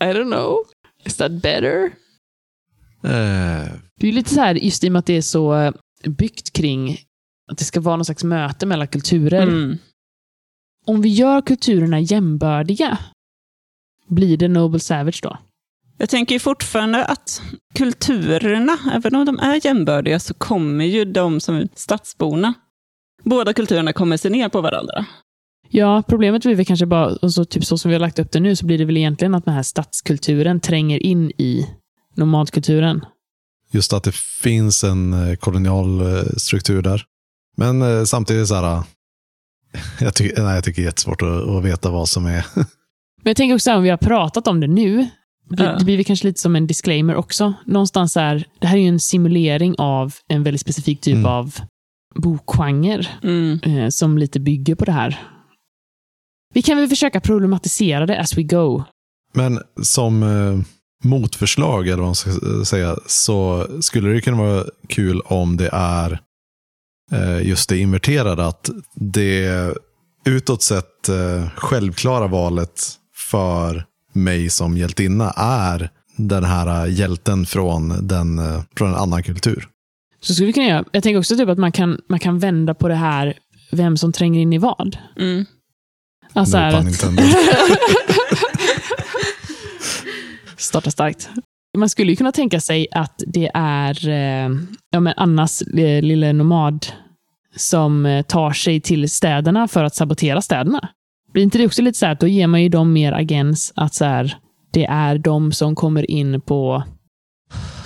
I 0.02 0.06
don't 0.06 0.32
know. 0.32 0.56
Is 1.04 1.16
that 1.16 1.32
better? 1.32 1.84
Eh, 3.04 3.72
Det 3.96 4.06
är 4.06 4.06
ju 4.06 4.12
lite 4.12 4.34
så 4.34 4.40
här, 4.40 4.54
just 4.54 4.84
i 4.84 4.88
och 4.88 4.92
med 4.92 4.98
att 5.00 5.06
det 5.06 5.16
är 5.16 5.22
så 5.22 5.54
eh, 5.54 5.72
byggt 6.06 6.52
kring 6.52 6.98
att 7.50 7.58
det 7.58 7.64
ska 7.64 7.80
vara 7.80 7.96
någon 7.96 8.04
slags 8.04 8.24
möte 8.24 8.66
mellan 8.66 8.88
kulturer. 8.88 9.42
Mm. 9.42 9.78
Om 10.86 11.02
vi 11.02 11.08
gör 11.08 11.40
kulturerna 11.40 12.00
jämbördiga, 12.00 12.98
blir 14.08 14.36
det 14.36 14.48
Noble 14.48 14.80
Savage 14.80 15.20
då? 15.22 15.38
Jag 15.98 16.08
tänker 16.08 16.34
ju 16.34 16.38
fortfarande 16.38 17.04
att 17.04 17.42
kulturerna, 17.74 18.78
även 18.92 19.14
om 19.14 19.26
de 19.26 19.38
är 19.38 19.66
jämbördiga, 19.66 20.20
så 20.20 20.34
kommer 20.34 20.84
ju 20.84 21.04
de 21.04 21.40
som 21.40 21.54
är 21.54 21.68
stadsborna, 21.74 22.54
båda 23.24 23.52
kulturerna 23.52 23.92
kommer 23.92 24.16
se 24.16 24.28
ner 24.28 24.48
på 24.48 24.60
varandra. 24.60 25.06
Ja, 25.70 26.02
problemet 26.08 26.42
blir 26.42 26.54
väl 26.54 26.66
kanske 26.66 26.86
bara, 26.86 27.06
och 27.06 27.32
så, 27.32 27.44
typ 27.44 27.64
så 27.64 27.78
som 27.78 27.88
vi 27.88 27.94
har 27.94 28.00
lagt 28.00 28.18
upp 28.18 28.32
det 28.32 28.40
nu, 28.40 28.56
så 28.56 28.66
blir 28.66 28.78
det 28.78 28.84
väl 28.84 28.96
egentligen 28.96 29.34
att 29.34 29.44
den 29.44 29.54
här 29.54 29.62
stadskulturen 29.62 30.60
tränger 30.60 31.02
in 31.02 31.30
i 31.30 31.66
nomadkulturen. 32.14 33.04
just 33.70 33.92
att 33.92 34.04
det 34.04 34.14
finns 34.14 34.84
en 34.84 35.12
eh, 35.12 35.36
kolonial 35.36 36.00
eh, 36.00 36.22
struktur 36.36 36.82
där. 36.82 37.04
Men 37.56 37.82
eh, 37.82 38.04
samtidigt 38.04 38.48
så 38.48 38.54
här, 38.54 38.82
jag, 40.00 40.14
tycker, 40.14 40.42
nej, 40.42 40.54
jag 40.54 40.64
tycker 40.64 40.82
det 40.82 40.84
är 40.84 40.88
jättesvårt 40.88 41.22
att, 41.22 41.48
att 41.48 41.64
veta 41.64 41.90
vad 41.90 42.08
som 42.08 42.26
är. 42.26 42.46
Men 43.22 43.30
jag 43.30 43.36
tänker 43.36 43.54
också 43.54 43.72
om 43.72 43.82
vi 43.82 43.90
har 43.90 43.96
pratat 43.96 44.48
om 44.48 44.60
det 44.60 44.66
nu, 44.66 45.06
det, 45.50 45.84
blir 45.84 46.02
kanske 46.04 46.26
lite 46.26 46.40
som 46.40 46.56
en 46.56 46.66
disclaimer 46.66 47.14
också. 47.14 47.54
Någonstans 47.66 48.16
är, 48.16 48.44
det 48.58 48.66
här 48.66 48.76
är 48.76 48.80
ju 48.82 48.88
en 48.88 49.00
simulering 49.00 49.74
av 49.78 50.14
en 50.28 50.42
väldigt 50.42 50.60
specifik 50.60 51.00
typ 51.00 51.14
Mm. 51.14 51.26
av 51.26 51.54
bokgenre 52.14 53.06
Mm. 53.22 53.60
eh, 53.62 53.88
som 53.88 54.18
lite 54.18 54.40
bygger 54.40 54.74
på 54.74 54.84
det 54.84 54.92
här. 54.92 55.18
Vi 56.54 56.62
kan 56.62 56.76
väl 56.78 56.88
försöka 56.88 57.20
problematisera 57.20 58.06
det 58.06 58.20
as 58.20 58.38
we 58.38 58.42
go. 58.42 58.82
Men 59.34 59.60
som 59.82 60.22
eh, 60.22 60.58
motförslag, 61.08 61.86
eller 61.88 61.96
vad 61.96 62.06
man 62.06 62.14
ska 62.14 62.30
säga, 62.64 62.96
så 63.06 63.66
skulle 63.80 64.08
det 64.10 64.20
kunna 64.20 64.36
vara 64.36 64.64
kul 64.88 65.20
om 65.24 65.56
det 65.56 65.70
är 65.72 66.20
eh, 67.12 67.46
just 67.48 67.68
det 67.68 67.78
inverterade. 67.78 68.46
Att 68.46 68.70
det 68.94 69.74
utåt 70.24 70.62
sett 70.62 71.08
eh, 71.08 71.48
självklara 71.56 72.26
valet 72.26 72.82
för 73.30 73.84
mig 74.12 74.50
som 74.50 74.76
hjältinna 74.76 75.30
är 75.36 75.90
den 76.16 76.44
här 76.44 76.86
hjälten 76.86 77.46
från, 77.46 78.06
den, 78.06 78.38
eh, 78.38 78.62
från 78.76 78.88
en 78.88 78.94
annan 78.94 79.22
kultur. 79.22 79.68
Så 80.20 80.34
skulle 80.34 80.46
vi 80.46 80.52
kunna 80.52 80.66
göra. 80.66 80.84
Jag 80.92 81.02
tänker 81.02 81.18
också 81.18 81.36
typ 81.36 81.48
att 81.48 81.58
man 81.58 81.72
kan, 81.72 82.00
man 82.08 82.18
kan 82.18 82.38
vända 82.38 82.74
på 82.74 82.88
det 82.88 82.94
här, 82.94 83.34
vem 83.72 83.96
som 83.96 84.12
tränger 84.12 84.40
in 84.40 84.52
i 84.52 84.58
vad. 84.58 84.96
Mm. 85.18 85.46
Alltså 86.32 86.56
No 86.56 86.62
här 86.62 86.74
att, 86.74 87.00
starta 90.60 90.90
starkt. 90.90 91.28
Man 91.76 91.88
skulle 91.88 92.12
ju 92.12 92.16
kunna 92.16 92.32
tänka 92.32 92.60
sig 92.60 92.86
att 92.92 93.22
det 93.26 93.50
är 93.54 94.08
eh, 94.08 94.50
ja, 94.90 95.00
men 95.00 95.14
Annas 95.16 95.62
eh, 95.62 96.02
lilla 96.02 96.32
nomad 96.32 96.86
som 97.56 98.06
eh, 98.06 98.22
tar 98.22 98.52
sig 98.52 98.80
till 98.80 99.10
städerna 99.10 99.68
för 99.68 99.84
att 99.84 99.94
sabotera 99.94 100.42
städerna. 100.42 100.88
Blir 101.32 101.42
inte 101.42 101.58
det 101.58 101.66
också 101.66 101.82
lite 101.82 101.98
så 101.98 102.06
här 102.06 102.12
att 102.12 102.20
då 102.20 102.26
ger 102.26 102.46
man 102.46 102.62
ju 102.62 102.68
dem 102.68 102.92
mer 102.92 103.12
agens 103.12 103.72
att 103.76 103.94
så 103.94 104.04
här, 104.04 104.36
det 104.72 104.84
är 104.84 105.18
de 105.18 105.52
som 105.52 105.74
kommer 105.74 106.10
in 106.10 106.40
på... 106.40 106.82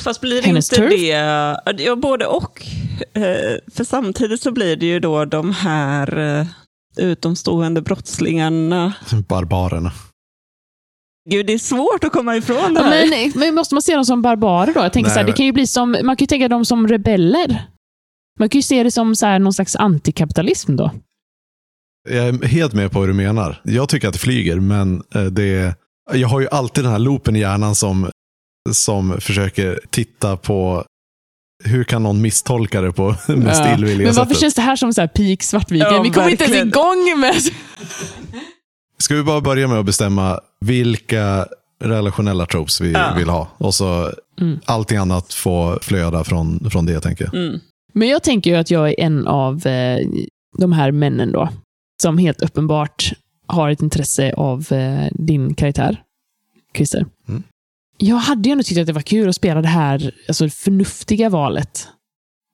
Fast 0.04 0.20
blir 0.20 0.42
det 0.42 0.48
inte 0.48 0.62
turf? 0.62 0.90
det... 0.90 1.06
Ja, 1.82 1.96
både 1.96 2.26
och. 2.26 2.66
Eh, 3.14 3.22
För 3.74 3.84
samtidigt 3.84 4.42
så 4.42 4.52
blir 4.52 4.76
det 4.76 4.86
ju 4.86 5.00
då 5.00 5.24
de 5.24 5.52
här 5.52 6.18
eh, 6.40 6.46
utomstående 6.96 7.82
brottslingarna. 7.82 8.92
Barbarerna. 9.28 9.92
Gud, 11.30 11.46
det 11.46 11.52
är 11.52 11.58
svårt 11.58 12.04
att 12.04 12.12
komma 12.12 12.36
ifrån 12.36 12.74
det 12.74 12.80
Ja, 12.80 12.86
här. 12.86 13.10
men, 13.10 13.32
men 13.34 13.54
måste 13.54 13.74
man 13.74 13.82
se 13.82 13.94
dem 13.94 14.04
som 14.04 14.22
barbarer 14.22 14.74
då? 14.74 14.80
Jag 14.80 14.92
tänker 14.92 15.08
Nej, 15.08 15.14
så 15.14 15.20
här, 15.20 15.26
det 15.26 15.32
kan 15.32 15.46
ju 15.46 15.52
bli 15.52 15.66
som, 15.66 15.90
man 15.90 16.16
kan 16.16 16.22
ju 16.22 16.26
tänka 16.26 16.48
dem 16.48 16.64
som 16.64 16.88
rebeller. 16.88 17.62
Man 18.38 18.48
kan 18.48 18.58
ju 18.58 18.62
se 18.62 18.82
det 18.82 18.90
som 18.90 19.16
så 19.16 19.26
här, 19.26 19.38
någon 19.38 19.52
slags 19.52 19.76
antikapitalism 19.76 20.76
då. 20.76 20.90
Jag 22.10 22.26
är 22.28 22.46
helt 22.46 22.72
med 22.72 22.92
på 22.92 22.98
vad 23.00 23.08
du 23.08 23.12
menar. 23.12 23.60
Jag 23.64 23.88
tycker 23.88 24.08
att 24.08 24.14
det 24.14 24.20
flyger, 24.20 24.60
men 24.60 25.02
eh, 25.14 25.22
det 25.24 25.74
jag 26.12 26.28
har 26.28 26.40
ju 26.40 26.48
alltid 26.48 26.84
den 26.84 26.92
här 26.92 26.98
loopen 26.98 27.36
i 27.36 27.38
hjärnan 27.40 27.74
som, 27.74 28.10
som 28.72 29.20
försöker 29.20 29.80
titta 29.90 30.36
på 30.36 30.84
hur 31.64 31.84
kan 31.84 32.02
någon 32.02 32.20
misstolka 32.22 32.80
det 32.80 32.92
på 32.92 33.08
mest 33.28 33.60
Ja. 33.60 33.74
illvilliga 33.74 34.06
Men 34.08 34.14
varför 34.16 34.24
sättet. 34.24 34.40
känns 34.40 34.54
det 34.54 34.62
här 34.62 34.76
som 34.76 34.92
så 34.92 35.00
här 35.00 35.08
peak 35.08 35.42
Svartviken? 35.42 35.94
Ja, 35.94 36.02
Vi 36.02 36.10
kommer 36.10 36.28
inte 36.28 36.44
ens 36.44 36.56
verkligen. 36.56 36.68
igång 36.68 37.20
med... 37.20 37.34
Ska 38.98 39.14
vi 39.14 39.22
bara 39.22 39.40
börja 39.40 39.68
med 39.68 39.78
att 39.78 39.86
bestämma 39.86 40.40
vilka 40.60 41.46
relationella 41.84 42.46
tropes 42.46 42.80
vi 42.80 42.92
Ja. 42.92 43.14
vill 43.16 43.28
ha? 43.28 43.48
Och 43.58 43.74
så 43.74 44.10
Mm. 44.40 44.58
allting 44.64 44.98
annat 44.98 45.34
får 45.34 45.78
flöda 45.82 46.24
från, 46.24 46.70
från 46.70 46.86
det, 46.86 47.00
tänker 47.00 47.24
jag. 47.24 47.34
Mm. 47.34 47.60
Men 47.92 48.08
jag 48.08 48.22
tänker 48.22 48.50
ju 48.50 48.56
att 48.56 48.70
jag 48.70 48.88
är 48.88 49.00
en 49.00 49.26
av 49.26 49.66
eh, 49.66 49.98
de 50.58 50.72
här 50.72 50.92
männen 50.92 51.32
då, 51.32 51.48
som 52.02 52.18
helt 52.18 52.42
uppenbart 52.42 53.12
har 53.46 53.70
ett 53.70 53.82
intresse 53.82 54.34
av 54.34 54.72
eh, 54.72 55.08
din 55.12 55.54
karaktär, 55.54 56.02
Christer. 56.76 57.06
Mm. 57.28 57.42
Jag 57.98 58.16
hade 58.16 58.48
ju 58.48 58.52
ändå 58.52 58.64
tyckt 58.64 58.80
att 58.80 58.86
det 58.86 58.92
var 58.92 59.02
kul 59.02 59.28
att 59.28 59.36
spela 59.36 59.62
det 59.62 59.68
här 59.68 60.14
alltså, 60.28 60.48
förnuftiga 60.48 61.28
valet 61.28 61.88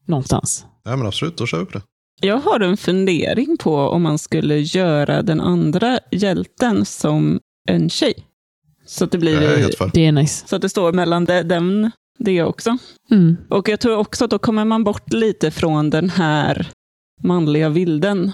någonstans. 0.06 0.66
Ja, 0.84 0.96
men 0.96 1.06
absolut, 1.06 1.36
då 1.36 1.46
kör 1.46 1.58
vi 1.58 1.64
på 1.64 1.78
det. 1.78 1.82
Jag 2.20 2.38
har 2.38 2.60
en 2.60 2.76
fundering 2.76 3.56
på 3.56 3.76
om 3.76 4.02
man 4.02 4.18
skulle 4.18 4.58
göra 4.58 5.22
den 5.22 5.40
andra 5.40 5.98
hjälten 6.10 6.84
som 6.84 7.40
en 7.68 7.90
tjej. 7.90 8.14
Så 8.86 9.04
att 9.04 9.12
det 9.12 9.18
blir... 9.18 9.90
Det 9.92 10.06
är 10.06 10.12
nice. 10.12 10.48
Så 10.48 10.56
att 10.56 10.62
det 10.62 10.68
står 10.68 10.92
mellan 10.92 11.24
de- 11.24 11.42
dem, 11.42 11.90
det 12.18 12.42
också. 12.42 12.78
Mm. 13.10 13.36
Och 13.48 13.68
jag 13.68 13.80
tror 13.80 13.96
också 13.96 14.24
att 14.24 14.30
då 14.30 14.38
kommer 14.38 14.64
man 14.64 14.84
bort 14.84 15.12
lite 15.12 15.50
från 15.50 15.90
den 15.90 16.10
här 16.10 16.68
manliga 17.22 17.68
vilden. 17.68 18.32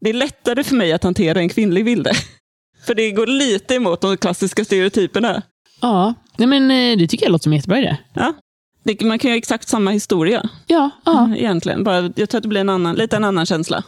Det 0.00 0.10
är 0.10 0.14
lättare 0.14 0.64
för 0.64 0.76
mig 0.76 0.92
att 0.92 1.04
hantera 1.04 1.38
en 1.38 1.48
kvinnlig 1.48 1.84
vilde. 1.84 2.12
För 2.86 2.94
det 2.94 3.10
går 3.10 3.26
lite 3.26 3.74
emot 3.74 4.00
de 4.00 4.16
klassiska 4.16 4.64
stereotyperna. 4.64 5.42
Ja, 5.80 6.14
Nej, 6.36 6.48
men 6.48 6.70
eh, 6.70 6.98
det 6.98 7.08
tycker 7.08 7.26
jag 7.26 7.32
låter 7.32 7.42
som 7.42 7.52
en 7.52 7.56
jättebra 7.56 7.78
idé. 7.78 7.96
Ja. 8.14 8.34
Det- 8.82 9.00
Man 9.00 9.18
kan 9.18 9.28
ju 9.28 9.32
ha 9.32 9.38
exakt 9.38 9.68
samma 9.68 9.90
historia 9.90 10.48
Ja, 10.66 10.90
ja. 11.04 11.34
egentligen. 11.36 11.84
Bara, 11.84 12.12
jag 12.16 12.28
tror 12.28 12.36
att 12.38 12.42
det 12.42 12.48
blir 12.48 12.60
en 12.60 12.68
annan, 12.68 12.96
lite 12.96 13.16
en 13.16 13.24
annan 13.24 13.46
känsla. 13.46 13.84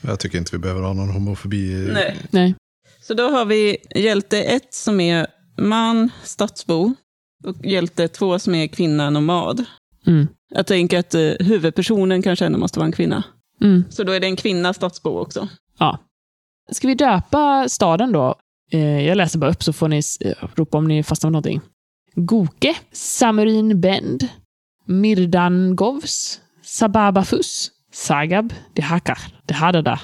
Jag 0.00 0.20
tycker 0.20 0.38
inte 0.38 0.50
vi 0.52 0.58
behöver 0.58 0.82
ha 0.82 0.92
någon 0.92 1.08
homofobi. 1.10 1.88
Nej. 1.92 2.16
Nej. 2.30 2.54
Så 3.02 3.14
då 3.14 3.28
har 3.30 3.44
vi 3.44 3.76
hjälte 3.94 4.42
1 4.42 4.74
som 4.74 5.00
är 5.00 5.26
man, 5.58 6.10
stadsbo. 6.24 6.94
Och 7.44 7.56
hjälte 7.66 8.08
2 8.08 8.38
som 8.38 8.54
är 8.54 8.66
kvinna, 8.66 9.10
nomad. 9.10 9.64
Mm. 10.06 10.28
Jag 10.54 10.66
tänker 10.66 10.98
att 10.98 11.14
eh, 11.14 11.30
huvudpersonen 11.40 12.22
kanske 12.22 12.46
ändå 12.46 12.58
måste 12.58 12.78
vara 12.78 12.86
en 12.86 12.92
kvinna. 12.92 13.22
Mm. 13.62 13.84
Så 13.90 14.04
då 14.04 14.12
är 14.12 14.20
det 14.20 14.26
en 14.26 14.36
kvinna, 14.36 14.72
stadsbo 14.72 15.18
också. 15.18 15.48
Ja. 15.78 15.98
Ska 16.70 16.88
vi 16.88 16.94
döpa 16.94 17.68
staden 17.68 18.12
då? 18.12 18.34
Eh, 18.70 19.06
jag 19.06 19.16
läser 19.16 19.38
bara 19.38 19.50
upp 19.50 19.62
så 19.62 19.72
får 19.72 19.88
ni 19.88 20.02
eh, 20.20 20.48
ropa 20.54 20.78
om 20.78 20.88
ni 20.88 21.02
fastnar 21.02 21.30
med 21.30 21.32
någonting. 21.32 21.60
Goke, 22.14 22.74
Samurin 22.92 23.80
Bend, 23.80 24.28
Mirdangovs, 24.86 26.40
Sababafus, 26.62 27.70
Sagab, 27.92 28.54
Dehakar, 28.74 29.18
Dehadada, 29.46 30.00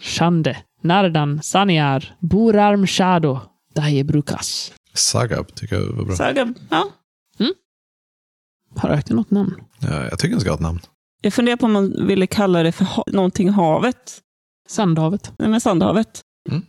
Shande, 0.00 0.56
Nardan, 0.82 1.42
Saniar, 1.42 2.16
Burarm 2.20 2.86
Shado, 2.86 3.40
Dahebrukas. 3.74 4.72
Sagab 4.94 5.54
tycker 5.54 5.76
jag 5.76 5.92
var 5.92 6.04
bra. 6.04 6.16
Saga, 6.16 6.54
ja. 6.70 6.90
Har 8.76 8.88
ökat 8.90 9.10
något 9.10 9.30
namn? 9.30 9.54
Ja, 9.80 10.04
jag 10.04 10.18
tycker 10.18 10.30
den 10.30 10.40
ska 10.40 10.50
ha 10.50 10.54
ett 10.54 10.60
namn. 10.60 10.80
Jag 11.22 11.32
funderar 11.32 11.56
på 11.56 11.66
om 11.66 11.72
man 11.72 12.06
ville 12.06 12.26
kalla 12.26 12.62
det 12.62 12.72
för 12.72 12.84
ha 12.84 13.04
någonting 13.06 13.48
havet. 13.50 14.20
Sandhavet. 14.68 15.32
Nej, 15.38 15.48
men 15.48 15.60
Sandhavet. 15.60 16.20
Mm. 16.50 16.62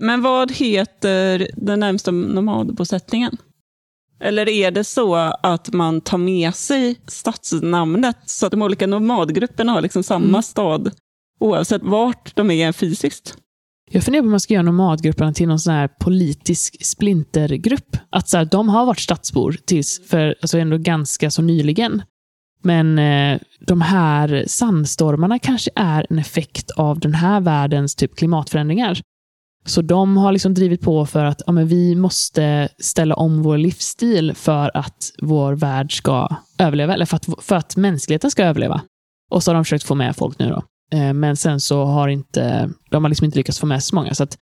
Men 0.00 0.22
vad 0.22 0.52
heter 0.52 1.48
den 1.56 1.80
närmsta 1.80 2.10
nomadbosättningen? 2.10 3.36
Eller 4.20 4.48
är 4.48 4.70
det 4.70 4.84
så 4.84 5.14
att 5.42 5.72
man 5.72 6.00
tar 6.00 6.18
med 6.18 6.54
sig 6.54 7.00
stadsnamnet 7.06 8.16
så 8.26 8.46
att 8.46 8.50
de 8.50 8.62
olika 8.62 8.86
nomadgrupperna 8.86 9.72
har 9.72 9.82
liksom 9.82 10.02
samma 10.02 10.28
Mm. 10.28 10.42
stad 10.42 10.90
oavsett 11.40 11.82
vart 11.82 12.36
de 12.36 12.50
är 12.50 12.72
fysiskt? 12.72 13.36
Jag 13.90 14.04
funderar 14.04 14.22
på 14.22 14.26
om 14.26 14.30
man 14.30 14.40
ska 14.40 14.54
göra 14.54 14.62
nomadgrupperna 14.62 15.32
till 15.32 15.48
någon 15.48 15.58
sån 15.60 15.74
här 15.74 15.88
politisk 16.00 16.86
splintergrupp. 16.86 17.96
Att 18.10 18.28
så 18.28 18.36
här, 18.36 18.44
de 18.44 18.68
har 18.68 18.86
varit 18.86 19.00
stadsbor 19.00 19.56
tills 19.66 20.08
för 20.08 20.34
alltså 20.42 20.58
ändå 20.58 20.78
ganska 20.78 21.30
så 21.30 21.42
nyligen. 21.42 22.02
Men 22.64 22.98
eh, 22.98 23.40
de 23.60 23.80
här 23.80 24.44
sandstormarna 24.46 25.38
kanske 25.38 25.70
är 25.76 26.06
en 26.10 26.18
effekt 26.18 26.70
av 26.70 27.00
den 27.00 27.14
här 27.14 27.40
världens 27.40 27.94
typ 27.94 28.16
klimatförändringar. 28.16 29.00
Så 29.66 29.82
de 29.82 30.16
har 30.16 30.32
liksom 30.32 30.54
drivit 30.54 30.80
på 30.80 31.06
för 31.06 31.24
att 31.24 31.42
ja, 31.46 31.52
men 31.52 31.68
vi 31.68 31.94
måste 31.94 32.68
ställa 32.78 33.14
om 33.14 33.42
vår 33.42 33.58
livsstil 33.58 34.34
för 34.34 34.70
att 34.76 35.10
vår 35.22 35.52
värld 35.52 35.96
ska 35.96 36.36
överleva, 36.58 36.94
eller 36.94 37.06
för 37.06 37.16
att, 37.16 37.28
för 37.40 37.56
att 37.56 37.76
mänskligheten 37.76 38.30
ska 38.30 38.44
överleva. 38.44 38.80
Och 39.30 39.42
så 39.42 39.50
har 39.50 39.54
de 39.54 39.64
försökt 39.64 39.84
få 39.84 39.94
med 39.94 40.16
folk 40.16 40.38
nu 40.38 40.48
då. 40.48 40.62
Eh, 40.98 41.12
Men 41.12 41.36
sen 41.36 41.60
så 41.60 41.84
har 41.84 42.08
inte, 42.08 42.70
de 42.90 43.04
har 43.04 43.08
liksom 43.08 43.24
inte 43.24 43.38
lyckats 43.38 43.58
få 43.58 43.66
med 43.66 43.84
så 43.84 43.94
många. 43.94 44.14
Så 44.14 44.22
att 44.22 44.36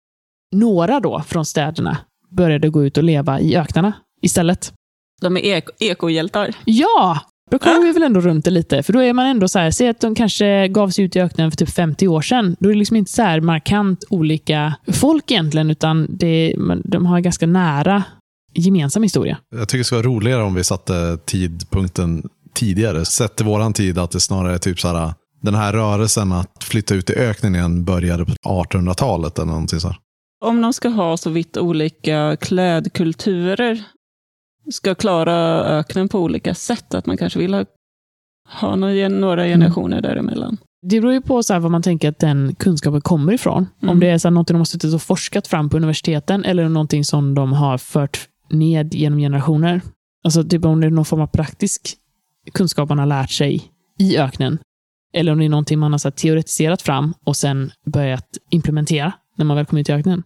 några 0.56 1.00
då 1.00 1.22
från 1.22 1.46
städerna 1.46 1.98
började 2.32 2.70
gå 2.70 2.86
ut 2.86 2.98
och 2.98 3.04
leva 3.04 3.40
i 3.40 3.56
öknarna 3.56 3.94
istället. 4.22 4.74
De 5.22 5.38
är 5.38 5.42
ek 5.42 5.66
ekohjältar. 5.80 6.56
Ja! 6.66 7.20
Då 7.50 7.60
kommer 7.60 7.86
vi 7.86 7.92
väl 7.92 8.04
ändå 8.04 8.20
runt 8.20 8.46
det 8.46 8.52
lite. 8.52 8.84
För 8.84 8.94
då 8.94 9.04
är 9.04 9.14
man 9.14 9.26
ändå 9.26 9.48
så 9.48 9.60
här, 9.60 9.72
säg 9.72 9.88
att 9.88 10.00
de 10.00 10.16
kanske 10.16 10.68
gav 10.68 10.90
sig 10.90 11.06
ut 11.06 11.16
i 11.16 11.20
öknen 11.20 11.52
för 11.52 11.58
typ 11.58 11.70
50 11.70 12.08
år 12.08 12.22
sedan. 12.22 12.56
Då 12.60 12.70
är 12.70 12.74
det 12.74 12.80
liksom 12.80 12.98
inte 12.98 13.12
så 13.12 13.22
här 13.22 13.42
markant 13.42 14.04
olika 14.10 14.76
folk 14.94 15.32
egentligen, 15.32 15.72
utan 15.72 16.08
det, 16.10 16.56
de 16.84 17.06
har 17.06 17.18
en 17.18 17.24
ganska 17.24 17.48
nära 17.48 18.04
gemensam 18.54 19.04
historia. 19.04 19.38
Jag 19.56 19.70
tycker 19.70 19.78
det 19.78 19.84
skulle 19.84 20.02
vara 20.02 20.16
roligare 20.16 20.44
om 20.44 20.56
vi 20.56 20.64
satte 20.64 21.18
tidpunkten 21.26 22.30
tidigare. 22.54 23.06
Sett 23.06 23.36
till 23.36 23.46
våran 23.46 23.74
tid 23.74 23.98
att 23.98 24.12
det 24.12 24.20
snarare 24.20 24.54
är 24.54 24.58
typ 24.58 24.80
så 24.80 24.88
här. 24.88 25.14
Den 25.42 25.56
här 25.56 25.74
rörelsen 25.74 26.32
att 26.32 26.64
flytta 26.64 26.96
ut 26.96 27.10
i 27.10 27.14
öknen 27.14 27.56
igen 27.56 27.84
började 27.86 28.26
på 28.26 28.32
1800-talet 28.32 29.38
eller 29.38 29.52
någonting 29.52 29.80
så 29.80 29.88
här. 29.88 29.98
Om 30.46 30.62
de 30.62 30.74
ska 30.74 30.90
ha 30.90 31.18
så 31.18 31.30
vitt 31.30 31.58
olika 31.58 32.38
klädkulturer, 32.42 33.84
ska 34.72 34.95
klara 34.95 35.36
öknen 35.63 36.10
på 36.10 36.19
olika 36.19 36.56
sätt, 36.56 36.93
att 36.93 37.06
man 37.06 37.17
kanske 37.17 37.39
vill 37.39 37.54
ha, 37.54 37.65
ha 38.62 38.76
några, 38.76 39.10
några 39.10 39.43
generationer 39.45 40.02
däremellan. 40.02 40.58
Det 40.82 41.02
beror 41.02 41.13
ju 41.13 41.22
på 41.22 41.43
så 41.43 41.60
vad 41.60 41.72
man 41.72 41.82
tänker 41.82 42.10
att 42.10 42.19
den 42.19 42.56
kunskapen 42.56 43.02
kommer 43.02 43.34
ifrån. 43.34 43.67
Mm. 43.82 43.91
Om 43.91 44.00
det 44.00 44.08
är 44.08 44.17
så 44.17 44.28
här 44.28 44.34
något 44.34 44.48
de 44.48 44.58
har 44.58 44.65
suttit 44.65 44.93
och 44.93 45.02
forskat 45.02 45.48
fram 45.48 45.69
på 45.69 45.78
universiteten 45.78 46.45
eller 46.45 46.69
någonting 46.69 47.06
som 47.06 47.36
de 47.36 47.54
har 47.54 47.78
fört 47.78 48.28
ned 48.50 48.93
genom 48.93 49.19
generationer. 49.19 49.82
Alltså 50.24 50.43
typ 50.43 50.65
om 50.65 50.82
det 50.82 50.88
är 50.88 50.91
någon 50.91 51.06
form 51.06 51.22
av 51.22 51.28
praktisk 51.28 51.82
kunskap 52.54 52.89
man 52.89 53.00
har 53.00 53.06
lärt 53.06 53.32
sig 53.32 53.72
i 54.00 54.17
öknen. 54.17 54.60
Eller 55.13 55.32
om 55.32 55.39
det 55.39 55.45
är 55.45 55.50
någonting 55.50 55.80
man 55.80 55.91
har 55.91 56.00
så 56.00 56.12
teoretiserat 56.12 56.82
fram 56.82 57.13
och 57.24 57.36
sen 57.36 57.72
börjat 57.86 58.28
implementera 58.50 59.13
när 59.36 59.45
man 59.45 59.58
väl 59.58 59.65
kommer 59.65 59.82
ut 59.82 59.89
i 59.89 59.93
öknen. 59.93 60.24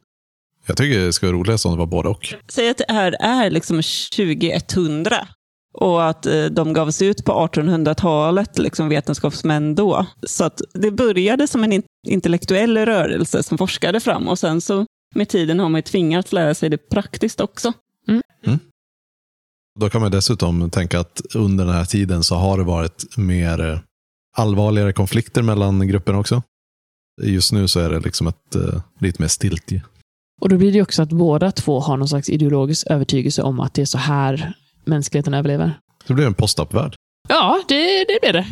Jag 0.65 0.77
tycker 0.77 0.99
det 0.99 1.13
skulle 1.13 1.31
vara 1.31 1.39
roligast 1.39 1.65
om 1.65 1.71
det 1.71 1.77
var 1.77 1.85
både 1.85 2.09
och. 2.09 2.33
Säg 2.49 2.69
att 2.69 2.77
det 2.77 2.85
här 2.93 3.15
är 3.19 3.49
liksom 3.49 3.81
2100 4.15 5.27
och 5.73 6.05
att 6.09 6.25
eh, 6.25 6.45
de 6.45 6.73
gav 6.73 6.91
sig 6.91 7.07
ut 7.07 7.25
på 7.25 7.31
1800-talet, 7.47 8.57
liksom 8.57 8.89
vetenskapsmän 8.89 9.75
då. 9.75 10.05
Så 10.27 10.43
att 10.43 10.61
det 10.73 10.91
började 10.91 11.47
som 11.47 11.63
en 11.63 11.73
in- 11.73 11.83
intellektuell 12.07 12.77
rörelse 12.77 13.43
som 13.43 13.57
forskade 13.57 13.99
fram 13.99 14.27
och 14.27 14.39
sen 14.39 14.61
så 14.61 14.85
med 15.15 15.29
tiden 15.29 15.59
har 15.59 15.69
man 15.69 15.77
ju 15.79 15.81
tvingats 15.81 16.31
lära 16.33 16.55
sig 16.55 16.69
det 16.69 16.89
praktiskt 16.89 17.41
också. 17.41 17.73
Då 19.79 19.89
kan 19.89 20.01
man 20.01 20.11
dessutom 20.11 20.69
tänka 20.69 20.99
att 20.99 21.21
under 21.35 21.65
den 21.65 21.73
här 21.75 21.85
tiden 21.85 22.23
så 22.23 22.35
har 22.35 22.57
det 22.57 22.63
varit 22.63 23.17
mer 23.17 23.71
eh, 23.71 23.79
allvarligare 24.37 24.93
konflikter 24.93 25.41
mellan 25.41 25.87
grupperna 25.87 26.19
också. 26.19 26.41
Just 27.21 27.51
nu 27.51 27.67
så 27.67 27.79
är 27.79 27.89
det 27.89 27.99
liksom 27.99 28.27
ett 28.27 28.55
eh, 28.55 28.81
lite 28.99 29.21
mer 29.21 29.27
stiltje. 29.29 29.83
Och 30.43 30.49
då 30.49 30.57
blir 30.57 30.71
det 30.73 30.81
också 30.81 31.01
att 31.01 31.09
båda 31.09 31.51
två 31.51 31.79
har 31.79 31.97
någon 31.97 32.07
slags 32.07 32.29
ideologisk 32.29 32.87
övertygelse 32.89 33.41
om 33.41 33.59
att 33.59 33.73
det 33.73 33.81
är 33.81 33.85
så 33.85 33.97
här 33.97 34.53
mänskligheten 34.85 35.33
överlever. 35.33 35.79
Det 36.07 36.13
blir 36.13 36.25
en 36.25 36.33
post-up-värld. 36.33 36.95
Ja, 37.29 37.61
det, 37.67 37.97
det 38.05 38.17
blir 38.21 38.33
det. 38.33 38.45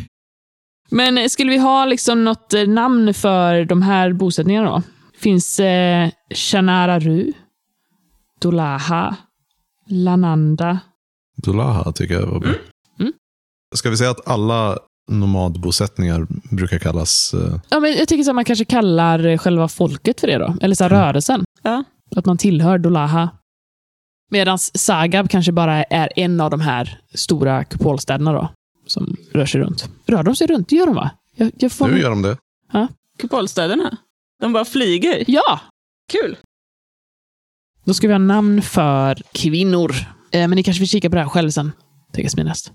Men 0.90 1.18
eh, 1.18 1.26
skulle 1.28 1.50
vi 1.50 1.58
ha 1.58 1.84
liksom 1.84 2.24
något 2.24 2.54
eh, 2.54 2.66
namn 2.68 3.14
för 3.14 3.64
de 3.64 3.82
här 3.82 4.12
bosättningarna 4.12 4.70
då? 4.70 4.82
Finns 5.18 5.60
eh, 5.60 6.08
Shanararu, 6.34 7.32
Dolaha, 8.40 9.16
Lananda. 9.88 10.78
Dolaha 11.36 11.92
tycker 11.92 12.14
jag 12.14 12.26
var 12.26 12.40
bra. 12.40 12.50
Mm. 13.00 13.12
Ska 13.74 13.90
vi 13.90 13.96
säga 13.96 14.10
att 14.10 14.28
alla 14.28 14.78
nomadbosättningar 15.10 16.26
brukar 16.56 16.78
kallas... 16.78 17.34
eh, 17.34 17.60
Ja, 17.70 17.80
men 17.80 17.92
jag 17.96 18.08
tycker 18.08 18.28
att 18.30 18.34
man 18.34 18.44
kanske 18.44 18.64
kallar 18.64 19.36
själva 19.38 19.68
folket 19.68 20.20
för 20.20 20.26
det 20.26 20.38
då. 20.38 20.54
Eller 20.60 20.74
så 20.74 20.84
Mm. 20.84 20.98
rörelsen. 20.98 21.44
Ja. 21.62 21.84
Att 22.16 22.26
man 22.26 22.38
tillhör 22.38 22.78
Dolaha. 22.78 23.30
Medan 24.30 24.58
Sagab 24.58 25.30
kanske 25.30 25.52
bara 25.52 25.84
är 25.84 26.12
en 26.16 26.40
av 26.40 26.50
de 26.50 26.60
här 26.60 27.00
stora 27.14 27.64
kupolstäderna 27.64 28.32
då. 28.32 28.48
Som 28.86 29.16
rör 29.32 29.46
sig 29.46 29.60
runt. 29.60 29.88
Rör 30.06 30.22
de 30.22 30.36
sig 30.36 30.46
runt? 30.46 30.68
Det 30.68 30.76
gör 30.76 30.86
de 30.86 30.94
va? 30.94 31.10
Jag, 31.36 31.50
jag 31.58 31.72
får... 31.72 31.88
Nu 31.88 32.00
gör 32.00 32.10
de 32.10 32.22
det. 32.22 32.36
Kupolstäderna. 33.18 33.96
De 34.40 34.52
bara 34.52 34.64
flyger. 34.64 35.24
Ja! 35.26 35.60
Kul! 36.12 36.36
Då 37.84 37.94
ska 37.94 38.06
vi 38.06 38.14
ha 38.14 38.18
namn 38.18 38.62
för 38.62 39.22
kvinnor. 39.32 39.92
Eh, 40.30 40.48
men 40.48 40.50
ni 40.50 40.62
kanske 40.62 40.80
vill 40.80 40.88
kika 40.88 41.10
på 41.10 41.16
det 41.16 41.22
här 41.22 41.28
själv 41.28 41.50
sen. 41.50 41.72
Tänker 42.12 42.38
jag 42.38 42.46
näst. 42.46 42.72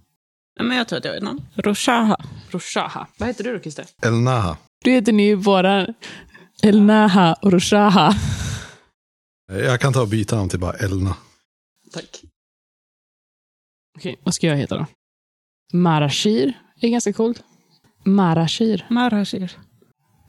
Ja, 0.57 0.63
men 0.63 0.77
jag 0.77 0.87
tror 0.87 0.99
att 0.99 1.05
jag 1.05 1.13
vet 1.13 1.23
någon. 1.23 1.41
Roshaha. 1.55 2.17
Roshaha. 2.49 3.07
Vad 3.17 3.27
heter 3.27 3.43
du 3.43 3.53
då, 3.53 3.59
Christer? 3.59 3.85
Elnaha. 4.01 4.57
Du 4.83 4.91
heter 4.91 5.11
ni 5.11 5.35
båda 5.35 5.87
Elnaha 6.63 7.33
och 7.33 7.51
Roshaha. 7.51 8.13
Jag 9.47 9.81
kan 9.81 9.93
ta 9.93 10.01
och 10.01 10.07
byta 10.07 10.35
namn 10.35 10.49
till 10.49 10.59
bara 10.59 10.73
Elna. 10.77 11.17
Tack. 11.93 12.23
Okej, 13.97 14.19
vad 14.23 14.33
ska 14.33 14.47
jag 14.47 14.57
heta 14.57 14.77
då? 14.77 14.85
Marashir 15.73 16.61
är 16.81 16.89
ganska 16.89 17.13
coolt. 17.13 17.43
Marashir. 18.03 18.85
Marashir. 18.89 19.57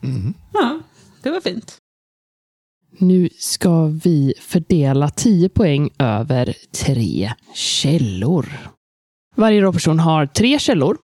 Mhm. 0.01 0.33
Ja, 0.53 0.79
det 1.23 1.29
var 1.31 1.41
fint. 1.41 1.77
Nu 2.97 3.29
ska 3.37 3.85
vi 3.85 4.33
fördela 4.41 5.09
10 5.09 5.49
poäng 5.49 5.89
över 5.99 6.55
tre 6.71 7.33
källor. 7.53 8.69
Varje 9.35 9.61
rollperson 9.61 9.99
har 9.99 10.25
tre 10.25 10.59
källor. 10.59 10.97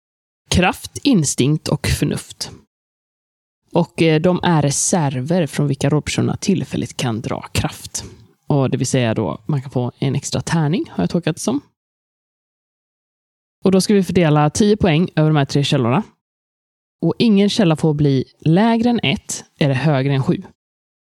Kraft, 0.49 0.97
instinkt 1.03 1.67
och 1.67 1.87
förnuft. 1.87 2.51
Och 3.75 4.01
eh, 4.01 4.21
de 4.21 4.39
är 4.43 4.61
reserver 4.61 5.47
från 5.47 5.67
vilka 5.67 5.89
rollpersonerna 5.89 6.37
tillfälligt 6.37 6.97
kan 6.97 7.21
dra 7.21 7.41
kraft. 7.41 8.03
Och 8.47 8.69
det 8.69 8.77
vill 8.77 8.87
säga 8.87 9.13
då, 9.13 9.43
man 9.45 9.61
kan 9.61 9.71
få 9.71 9.91
en 9.99 10.15
extra 10.15 10.41
tärning, 10.41 10.85
har 10.89 11.03
jag 11.03 11.09
tolkat 11.09 11.35
det 11.35 11.41
som. 11.41 11.61
Och 13.63 13.71
då 13.71 13.81
ska 13.81 13.93
vi 13.93 14.03
fördela 14.03 14.49
10 14.49 14.77
poäng 14.77 15.09
över 15.15 15.29
de 15.29 15.35
här 15.35 15.45
tre 15.45 15.63
källorna. 15.63 16.03
Och 17.01 17.13
ingen 17.19 17.49
källa 17.49 17.75
får 17.75 17.93
bli 17.93 18.25
lägre 18.39 18.89
än 18.89 18.99
1 19.03 19.45
eller 19.59 19.73
högre 19.73 20.13
än 20.13 20.23
7. 20.23 20.43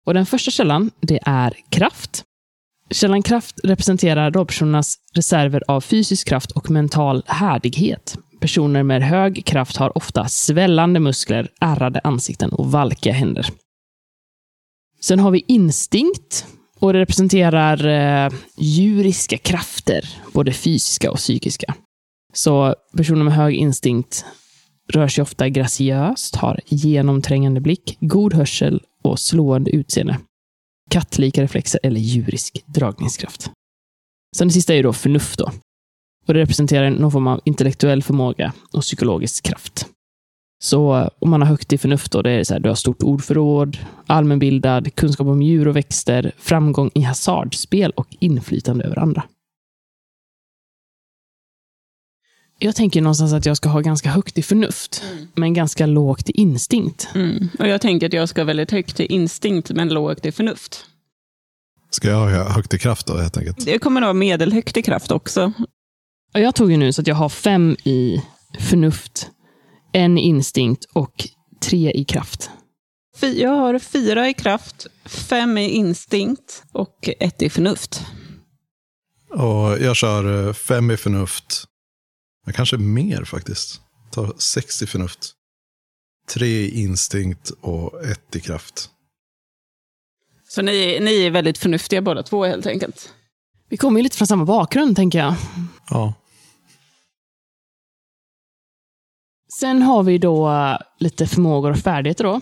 Och 0.07 0.15
den 0.15 0.27
första 0.27 0.51
källan, 0.51 0.91
det 1.01 1.19
är 1.23 1.55
kraft. 1.71 2.25
Källan 2.91 3.23
kraft 3.23 3.61
representerar 3.65 4.31
rollpersonernas 4.31 4.97
reserver 5.15 5.63
av 5.69 5.81
fysisk 5.81 6.29
kraft 6.29 6.51
och 6.51 6.71
mental 6.71 7.23
härdighet. 7.27 8.19
Personer 8.41 8.83
med 8.83 9.03
hög 9.03 9.45
kraft 9.45 9.77
har 9.77 9.99
ofta 9.99 10.29
svällande 10.29 11.01
muskler, 11.01 11.51
ärrade 11.61 12.01
ansikten 12.05 12.53
och 12.53 12.73
valkiga 12.73 13.13
händer. 13.13 13.47
Sen 15.01 15.19
har 15.19 15.31
vi 15.31 15.45
instinkt. 15.49 16.47
Och 16.81 16.93
det 16.93 16.99
representerar 16.99 17.87
eh, 17.87 18.33
djuriska 18.57 19.39
krafter, 19.39 20.09
både 20.33 20.53
fysiska 20.53 21.11
och 21.11 21.17
psykiska. 21.17 21.75
Så 22.33 22.75
personer 22.97 23.25
med 23.25 23.35
hög 23.35 23.55
instinkt 23.55 24.25
rör 24.93 25.09
sig 25.09 25.23
ofta 25.23 25.49
graciöst, 25.49 26.37
har 26.37 26.61
genomträngande 26.67 27.61
blick, 27.61 27.97
god 28.01 28.35
hörsel 28.35 28.83
och 29.03 29.21
slående 29.21 29.71
utseende. 29.71 30.19
Kattlika 30.91 31.43
reflexer 31.43 31.81
eller 31.83 32.01
djurisk 32.01 32.65
dragningskraft. 32.67 33.51
Sen 34.37 34.49
det 34.49 34.55
sista 34.55 34.73
är 34.73 34.77
ju 34.77 34.83
då 34.83 34.93
förnuft 34.93 35.39
då. 35.39 35.53
Och 36.29 36.35
det 36.35 36.41
representerar 36.41 36.91
någon 36.91 37.13
form 37.13 37.27
av 37.27 37.41
intellektuell 37.45 38.03
förmåga 38.03 38.53
och 38.73 38.83
psykologisk 38.83 39.45
kraft. 39.45 39.87
Så 40.63 41.11
om 41.19 41.31
man 41.31 41.43
har 41.43 41.49
högt 41.49 41.73
i 41.73 41.79
förnuft 41.79 42.13
då, 42.13 42.23
det 42.23 42.31
är 42.31 42.45
så 42.45 42.55
här, 42.55 42.61
du 42.61 42.69
har 42.69 42.77
stort 42.77 43.03
ordförråd, 43.03 43.79
allmänbildad, 44.07 44.95
kunskap 44.95 45.27
om 45.27 45.43
djur 45.43 45.69
och 45.69 45.77
växter, 45.77 46.33
framgång 46.39 46.91
i 46.95 47.01
hasardspel 47.01 47.91
och 47.91 48.17
inflytande 48.21 48.85
över 48.85 48.99
andra. 48.99 49.23
Jag 52.59 52.77
tänker 52.77 53.03
någonstans 53.03 53.33
att 53.33 53.47
jag 53.47 53.57
ska 53.57 53.69
ha 53.69 53.81
ganska 53.81 54.11
högt 54.11 54.39
i 54.39 54.43
förnuft, 54.43 55.03
men 55.35 55.55
ganska 55.55 55.87
lågt 55.87 56.31
i 56.31 56.33
instinkt. 56.33 57.09
Mm. 57.15 57.49
Och 57.59 57.69
jag 57.69 57.81
tänker 57.81 58.07
att 58.07 58.13
jag 58.13 58.29
ska 58.29 58.41
ha 58.41 58.47
väldigt 58.47 58.71
högt 58.71 59.01
i 59.01 59.07
instinkt, 59.07 59.71
men 59.71 59.89
lågt 59.89 60.27
i 60.27 60.33
förnuft. 60.33 60.87
Ska 61.91 62.09
jag 62.09 62.19
ha 62.19 62.53
högt 62.53 62.75
i 62.75 62.79
kraft 62.79 63.07
då 63.07 63.17
helt 63.17 63.37
enkelt? 63.37 63.65
Det 63.65 63.79
kommer 63.79 64.01
nog 64.01 64.09
ha 64.09 64.15
medelhögt 64.15 64.77
i 64.77 64.83
kraft 64.83 65.11
också. 65.11 65.53
Ja, 66.33 66.41
Jag 66.41 66.55
tog 66.55 66.71
ju 66.71 66.77
nu 66.77 66.93
så 66.93 67.01
att 67.01 67.07
jag 67.07 67.15
har 67.15 67.29
fem 67.29 67.77
i 67.85 68.23
förnuft, 68.59 69.31
en 69.93 70.19
i 70.19 70.21
instinkt 70.21 70.85
och 70.93 71.29
tre 71.61 71.93
i 71.95 72.05
kraft. 72.05 72.51
Jag 73.21 73.51
har 73.51 73.79
fyra 73.79 74.29
i 74.29 74.35
kraft, 74.35 74.87
fem 75.05 75.59
i 75.59 75.69
instinkt 75.69 76.63
och 76.73 77.09
ett 77.21 77.43
i 77.43 77.51
förnuft. 77.51 78.03
Och 79.31 79.79
jag 79.81 79.97
kör 79.97 80.49
eh, 80.49 80.53
fem 80.53 80.91
i 80.91 80.97
förnuft. 80.97 81.65
Men 82.45 82.55
kanske 82.55 82.77
mer 82.77 83.25
faktiskt. 83.25 83.81
Ta 84.11 84.33
sex 84.39 84.83
i 84.83 84.87
förnuft. 84.87 85.33
Tre 86.35 86.47
i 86.47 86.83
instinkt 86.83 87.51
och 87.61 88.05
ett 88.05 88.37
i 88.37 88.41
kraft. 88.41 88.91
Så 90.49 90.63
ni, 90.63 90.99
ni 91.01 91.27
är 91.27 91.31
väldigt 91.31 91.59
förnuftiga 91.59 92.03
båda 92.03 92.23
två 92.23 92.45
helt 92.45 92.67
enkelt. 92.67 93.13
Vi 93.69 93.77
kommer 93.77 93.99
ju 94.01 94.03
lite 94.03 94.17
från 94.17 94.27
samma 94.27 94.45
bakgrund, 94.45 94.97
tänker 94.97 95.19
jag. 95.19 95.35
Ja. 95.91 96.15
Sen 99.61 99.83
har 99.83 100.03
vi 100.03 100.19
då 100.19 100.51
lite 100.99 101.27
förmågor 101.27 101.71
och 101.71 101.79
färdigheter 101.79 102.25
då. 102.25 102.41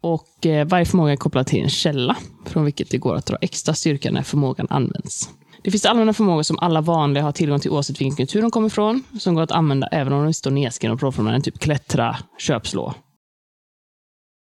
Och 0.00 0.46
eh, 0.46 0.66
varje 0.66 0.84
förmåga 0.84 1.12
är 1.12 1.16
kopplad 1.16 1.46
till 1.46 1.62
en 1.62 1.68
källa, 1.68 2.16
från 2.46 2.64
vilket 2.64 2.90
det 2.90 2.98
går 2.98 3.16
att 3.16 3.26
dra 3.26 3.36
extra 3.40 3.74
styrka 3.74 4.10
när 4.10 4.22
förmågan 4.22 4.66
används. 4.70 5.30
Det 5.62 5.70
finns 5.70 5.86
allmänna 5.86 6.12
förmågor 6.12 6.42
som 6.42 6.58
alla 6.58 6.80
vanliga 6.80 7.24
har 7.24 7.32
tillgång 7.32 7.60
till 7.60 7.70
oavsett 7.70 8.00
vilken 8.00 8.16
kultur 8.16 8.42
de 8.42 8.50
kommer 8.50 8.66
ifrån, 8.66 9.02
som 9.18 9.34
går 9.34 9.42
att 9.42 9.52
använda 9.52 9.86
även 9.86 10.12
om 10.12 10.24
de 10.24 10.34
står 10.34 10.50
nedskrivna 10.50 10.96
på 10.96 11.06
rollformulären, 11.06 11.42
typ 11.42 11.58
klättra, 11.58 12.16
köpslå. 12.38 12.94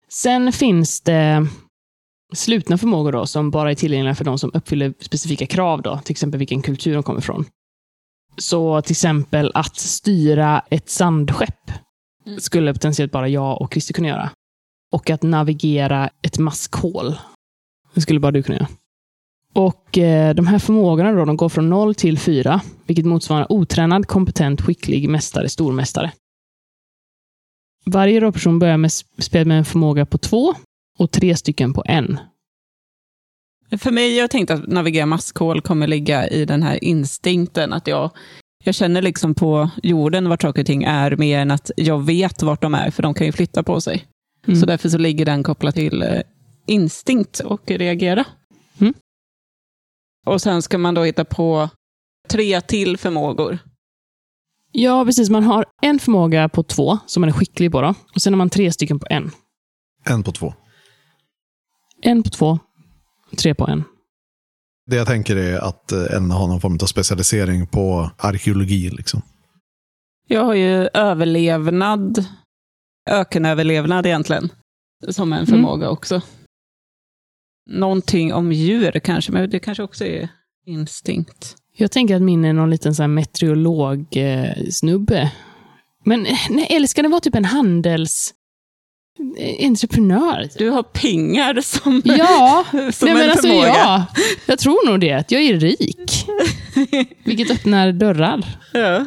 Sen 0.09 0.51
finns 0.51 1.01
det 1.01 1.47
slutna 2.33 2.77
förmågor 2.77 3.11
då, 3.11 3.25
som 3.25 3.51
bara 3.51 3.71
är 3.71 3.75
tillgängliga 3.75 4.15
för 4.15 4.25
de 4.25 4.39
som 4.39 4.51
uppfyller 4.53 4.93
specifika 4.99 5.45
krav, 5.45 5.81
då, 5.81 5.97
till 5.97 6.13
exempel 6.13 6.37
vilken 6.37 6.61
kultur 6.61 6.93
de 6.93 7.03
kommer 7.03 7.19
ifrån. 7.19 7.45
Så 8.37 8.81
till 8.81 8.93
exempel 8.93 9.51
att 9.53 9.75
styra 9.75 10.61
ett 10.69 10.89
sandskepp 10.89 11.71
Mm. 12.25 12.39
skulle 12.39 12.73
potentiellt 12.73 13.11
bara 13.11 13.27
jag 13.27 13.61
och 13.61 13.73
Christer 13.73 13.93
kunna 13.93 14.07
göra. 14.07 14.29
Och 14.91 15.09
att 15.09 15.23
navigera 15.23 16.09
ett 16.21 16.37
maskhål. 16.37 17.15
Det 17.93 18.01
skulle 18.01 18.19
bara 18.19 18.31
du 18.31 18.43
kunna 18.43 18.57
göra. 18.57 18.67
Och 19.53 19.97
eh, 19.97 20.35
de 20.35 20.47
här 20.47 20.59
förmågorna 20.59 21.11
då, 21.11 21.25
de 21.25 21.37
går 21.37 21.49
från 21.49 21.69
0 21.69 21.95
till 21.95 22.19
4, 22.19 22.61
vilket 22.85 23.05
motsvarar 23.05 23.51
otränad, 23.51 24.07
kompetent, 24.07 24.61
skicklig 24.61 25.09
mästare, 25.09 25.49
stormästare. 25.49 26.11
Varje 27.85 28.19
rollperson 28.19 28.59
börjar 28.59 28.77
med 28.77 28.91
spel 28.91 29.47
med 29.47 29.57
en 29.57 29.65
förmåga 29.65 30.05
på 30.05 30.17
2 30.17 30.53
och 30.99 31.11
tre 31.11 31.35
stycken 31.35 31.73
på 31.73 31.83
en. 31.85 32.19
För 33.77 33.91
mig, 33.91 34.17
jag 34.17 34.31
tänkte 34.31 34.53
att 34.53 34.67
navigera 34.67 35.05
maskhål 35.05 35.61
kommer 35.61 35.87
ligga 35.87 36.27
i 36.27 36.45
den 36.45 36.63
här 36.63 36.83
instinkten, 36.83 37.73
att 37.73 37.87
jag, 37.87 38.11
jag 38.63 38.75
känner 38.75 39.01
liksom 39.01 39.35
på 39.35 39.69
jorden 39.83 40.29
vart 40.29 40.41
saker 40.41 40.61
och 40.61 40.65
ting 40.65 40.83
är, 40.83 41.15
mer 41.15 41.39
än 41.39 41.51
att 41.51 41.71
jag 41.77 42.05
vet 42.05 42.43
vart 42.43 42.61
de 42.61 42.73
är, 42.73 42.91
för 42.91 43.03
de 43.03 43.13
kan 43.13 43.27
ju 43.27 43.33
flytta 43.33 43.63
på 43.63 43.81
sig. 43.81 44.05
Mm. 44.47 44.59
Så 44.59 44.65
därför 44.65 44.89
så 44.89 44.97
ligger 44.97 45.25
den 45.25 45.43
kopplat 45.43 45.75
till 45.75 46.01
eh, 46.01 46.21
instinkt 46.67 47.39
och 47.39 47.71
reagera. 47.71 48.25
Mm. 48.79 48.93
Och 50.25 50.41
sen 50.41 50.61
ska 50.61 50.77
man 50.77 50.93
då 50.93 51.03
hitta 51.03 51.25
på 51.25 51.69
tre 52.29 52.61
till 52.61 52.97
förmågor. 52.97 53.59
Ja, 54.71 55.05
precis. 55.05 55.29
Man 55.29 55.43
har 55.43 55.65
en 55.81 55.99
förmåga 55.99 56.49
på 56.49 56.63
två, 56.63 56.97
som 57.05 57.21
man 57.21 57.29
är 57.29 57.33
skicklig 57.33 57.71
på. 57.71 57.81
Då. 57.81 57.93
Och 58.15 58.21
sen 58.21 58.33
har 58.33 58.37
man 58.37 58.49
tre 58.49 58.71
stycken 58.71 58.99
på 58.99 59.05
en. 59.09 59.31
En 60.03 60.23
på 60.23 60.31
två. 60.31 60.53
En 62.01 62.23
på 62.23 62.29
två, 62.29 62.59
tre 63.37 63.55
på 63.55 63.67
en. 63.67 63.83
Det 64.85 64.95
jag 64.95 65.07
tänker 65.07 65.35
är 65.35 65.59
att 65.59 65.91
eh, 65.91 66.15
Elna 66.15 66.35
har 66.35 66.47
någon 66.47 66.61
form 66.61 66.77
av 66.81 66.85
specialisering 66.85 67.67
på 67.67 68.11
arkeologi. 68.17 68.89
Liksom. 68.89 69.21
Jag 70.27 70.43
har 70.43 70.53
ju 70.53 70.89
överlevnad, 70.93 72.25
ökenöverlevnad 73.09 74.05
egentligen, 74.05 74.49
som 75.09 75.33
en 75.33 75.47
förmåga 75.47 75.89
också. 75.89 76.21
Någonting 77.69 78.33
om 78.33 78.51
djur 78.51 78.99
kanske, 78.99 79.31
men 79.31 79.49
det 79.49 79.59
kanske 79.59 79.83
också 79.83 80.05
är 80.05 80.29
instinkt. 80.65 81.55
Jag 81.77 81.91
tänker 81.91 82.15
att 82.15 82.21
min 82.21 82.45
är 82.45 82.53
någon 82.53 82.69
liten 82.69 82.95
så 82.95 83.03
här 83.03 83.07
meteorolog-snubbe. 83.07 85.31
Men 86.05 86.25
eh, 86.25 86.37
nej, 86.49 86.67
eller 86.69 86.87
ska 86.87 87.01
det 87.01 87.09
vara 87.09 87.21
typ 87.21 87.35
en 87.35 87.45
handels... 87.45 88.33
entreprenör. 89.59 90.49
Du 90.57 90.69
har 90.69 90.83
pengar 90.83 91.61
som, 91.61 92.01
Ja, 92.05 92.65
som 92.71 92.79
nej, 92.79 93.11
en 93.11 93.17
men 93.17 93.29
alltså, 93.29 93.47
förmåga. 93.47 93.67
ja, 93.67 94.05
jag 94.45 94.59
tror 94.59 94.87
nog 94.89 94.99
det. 94.99 95.13
Att 95.13 95.31
jag 95.31 95.41
är 95.41 95.59
rik. 95.59 96.25
Vilket 97.23 97.51
öppnar 97.51 97.91
dörrar. 97.91 98.45
Ja. 98.73 99.05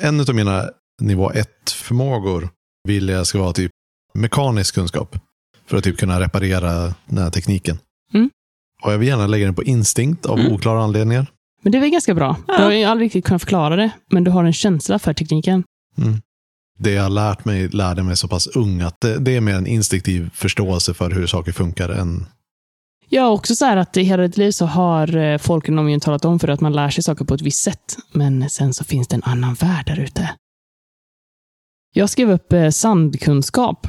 En 0.00 0.20
av 0.20 0.34
mina 0.34 0.64
nivå 1.02 1.30
1-förmågor 1.30 2.48
vill 2.88 3.08
jag 3.08 3.26
ska 3.26 3.38
vara 3.38 3.52
typ 3.52 3.70
mekanisk 4.14 4.74
kunskap. 4.74 5.16
För 5.66 5.76
att 5.76 5.84
typ 5.84 5.98
kunna 5.98 6.20
reparera 6.20 6.94
den 7.06 7.18
här 7.18 7.30
tekniken. 7.30 7.78
Mm. 8.14 8.30
Och 8.82 8.92
jag 8.92 8.98
vill 8.98 9.08
gärna 9.08 9.26
lägga 9.26 9.44
den 9.44 9.54
på 9.54 9.62
instinkt 9.64 10.26
av 10.26 10.38
Mm. 10.38 10.52
oklara 10.52 10.82
anledningar. 10.82 11.26
Men 11.62 11.72
det 11.72 11.78
är 11.78 11.80
väl 11.80 11.90
ganska 11.90 12.14
bra. 12.14 12.36
Ja. 12.48 12.56
Du 12.56 12.62
har 12.62 12.70
ju 12.72 12.84
aldrig 12.84 13.06
riktigt 13.06 13.24
kunnat 13.24 13.42
förklara 13.42 13.76
det, 13.76 13.90
men 14.10 14.24
du 14.24 14.30
har 14.30 14.44
en 14.44 14.52
känsla 14.52 14.98
för 14.98 15.14
tekniken. 15.14 15.64
Mm. 15.98 16.20
Det 16.82 16.90
jag 16.90 17.02
har 17.02 17.10
lärt 17.10 17.44
mig 17.44 17.68
lärde 17.68 18.02
mig 18.02 18.16
så 18.16 18.28
pass 18.28 18.46
ung 18.46 18.80
att 18.80 19.00
det, 19.00 19.18
det 19.18 19.36
är 19.36 19.40
mer 19.40 19.54
en 19.54 19.66
instinktiv 19.66 20.30
förståelse 20.34 20.94
för 20.94 21.10
hur 21.10 21.26
saker 21.26 21.52
funkar 21.52 21.88
än 21.88 22.26
Ja, 23.08 23.28
också 23.28 23.54
så 23.56 23.64
här 23.64 23.76
att 23.76 23.96
i 23.96 24.02
hela 24.02 24.22
ditt 24.22 24.36
liv 24.36 24.50
så 24.50 24.66
har 24.66 25.16
eh, 25.16 25.38
folk 25.38 25.68
inom 25.68 25.78
omgivningen 25.78 26.00
talat 26.00 26.24
om 26.24 26.38
för 26.38 26.46
dig 26.46 26.54
att 26.54 26.60
man 26.60 26.72
lär 26.72 26.90
sig 26.90 27.04
saker 27.04 27.24
på 27.24 27.34
ett 27.34 27.42
visst 27.42 27.62
sätt. 27.62 27.96
Men 28.12 28.50
sen 28.50 28.74
så 28.74 28.84
finns 28.84 29.08
det 29.08 29.16
en 29.16 29.22
annan 29.24 29.54
värld 29.54 29.86
där 29.86 30.00
ute. 30.00 30.30
Jag 31.94 32.10
skrev 32.10 32.30
upp 32.30 32.52
eh, 32.52 32.70
sandkunskap 32.70 33.86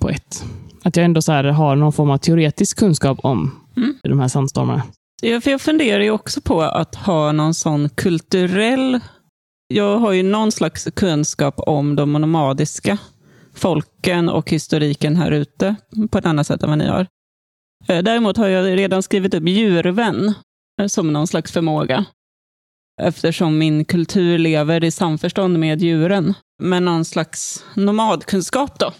på 0.00 0.08
ett. 0.10 0.44
Att 0.82 0.96
jag 0.96 1.04
ändå 1.04 1.22
så 1.22 1.32
här 1.32 1.44
har 1.44 1.76
någon 1.76 1.92
form 1.92 2.10
av 2.10 2.18
teoretisk 2.18 2.78
kunskap 2.78 3.18
om 3.22 3.60
Mm. 3.76 3.94
de 4.02 4.20
här 4.20 4.28
sandstormarna. 4.28 4.82
Ja, 5.22 5.40
för 5.40 5.50
jag 5.50 5.60
funderar 5.60 6.02
ju 6.02 6.10
också 6.10 6.40
på 6.40 6.62
att 6.62 6.94
ha 6.94 7.32
någon 7.32 7.54
sån 7.54 7.88
kulturell... 7.88 9.00
Jag 9.68 9.98
har 9.98 10.12
ju 10.12 10.22
någon 10.22 10.52
slags 10.52 10.88
kunskap 10.96 11.54
om 11.58 11.96
de 11.96 12.12
nomadiska 12.12 12.98
folken 13.54 14.28
och 14.28 14.50
historiken 14.50 15.16
här 15.16 15.30
ute 15.30 15.76
på 16.10 16.18
ett 16.18 16.26
annat 16.26 16.46
sätt 16.46 16.62
än 16.62 16.68
vad 16.68 16.78
ni 16.78 16.86
har. 16.86 17.06
Eh, 17.88 18.02
Däremot 18.02 18.36
har 18.36 18.48
jag 18.48 18.78
redan 18.78 19.02
skrivit 19.02 19.34
upp 19.34 19.48
djurvän 19.48 20.34
eh, 20.80 20.86
som 20.86 21.12
någon 21.12 21.26
slags 21.26 21.52
förmåga. 21.52 22.04
Eftersom 23.02 23.58
min 23.58 23.84
kultur 23.84 24.38
lever 24.38 24.84
i 24.84 24.90
samförstånd 24.90 25.58
med 25.58 25.82
djuren. 25.82 26.34
Men 26.62 26.84
någon 26.84 27.04
slags 27.04 27.64
nomadkunskap 27.74 28.78
då. 28.78 28.92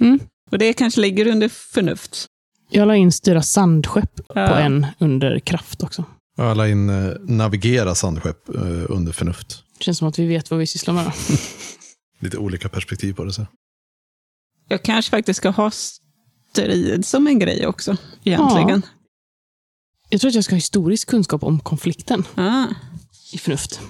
Mm. 0.00 0.18
Och 0.50 0.58
det 0.58 0.72
kanske 0.72 1.00
ligger 1.00 1.26
under 1.26 1.48
förnuft. 1.48 2.26
Jag 2.70 2.88
la 2.88 2.96
in 2.96 3.12
styra 3.12 3.42
sandskepp 3.42 4.20
Ja. 4.28 4.48
på 4.48 4.54
en 4.54 4.86
under 4.98 5.38
kraft 5.38 5.82
också. 5.82 6.04
Jag 6.36 6.56
la 6.56 6.68
in 6.68 6.90
eh, 6.90 7.12
navigera 7.20 7.94
sandskepp 7.94 8.48
eh, 8.48 8.84
under 8.88 9.12
förnuft. 9.12 9.62
Det 9.78 9.84
känns 9.84 9.98
som 9.98 10.08
att 10.08 10.18
vi 10.18 10.26
vet 10.26 10.50
vad 10.50 10.60
vi 10.60 10.66
sysslar 10.66 10.94
med. 10.94 11.12
Lite 12.20 12.38
olika 12.38 12.68
perspektiv 12.68 13.14
på 13.14 13.24
det. 13.24 13.32
Så. 13.32 13.46
Jag 14.68 14.82
kanske 14.82 15.10
faktiskt 15.10 15.36
ska 15.36 15.50
ha 15.50 15.70
strid 15.70 17.06
som 17.06 17.26
en 17.26 17.38
grej 17.38 17.66
också, 17.66 17.96
egentligen. 18.24 18.82
Jag 20.08 20.20
tror 20.20 20.28
att 20.28 20.34
jag 20.34 20.44
ska 20.44 20.52
ha 20.54 20.56
historisk 20.56 21.08
kunskap 21.08 21.42
om 21.42 21.60
konflikten 21.60 22.24
Ah. 22.34 22.64
i 23.32 23.38
förnuft. 23.38 23.80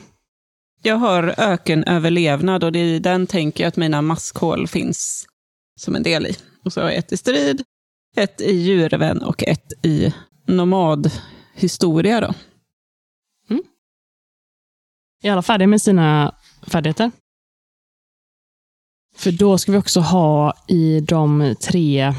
Jag 0.83 0.97
har 0.97 1.35
ökenöverlevnad 1.39 2.65
och 2.65 2.73
det 2.73 2.79
är 2.79 2.85
i 2.85 2.99
den 2.99 3.27
tänker 3.27 3.65
jag 3.65 3.69
att 3.69 3.77
mina 3.77 4.03
maskhål 4.03 4.69
finns 4.69 5.27
som 5.81 5.97
en 5.97 6.03
del 6.03 6.27
i. 6.27 6.37
Och 6.65 6.73
så 6.73 6.81
har 6.81 6.89
jag 6.89 6.97
ett 6.99 7.13
i 7.13 7.17
strid, 7.17 7.63
ett 8.17 8.41
i 8.41 8.53
djurvän 8.57 9.23
och 9.23 9.43
ett 9.43 9.73
i 9.83 10.15
nomadhistoria. 10.47 12.21
Då. 12.21 12.35
Är 15.27 15.33
alla 15.33 15.43
färdiga 15.43 15.69
med 15.69 15.83
sina 15.83 16.35
färdigheter? 16.63 17.11
För 19.17 19.33
då 19.33 19.59
ska 19.59 19.73
vi 19.73 19.79
också 19.79 20.01
ha 20.01 20.55
i 20.69 21.01
de 21.01 21.55
tre 21.61 22.15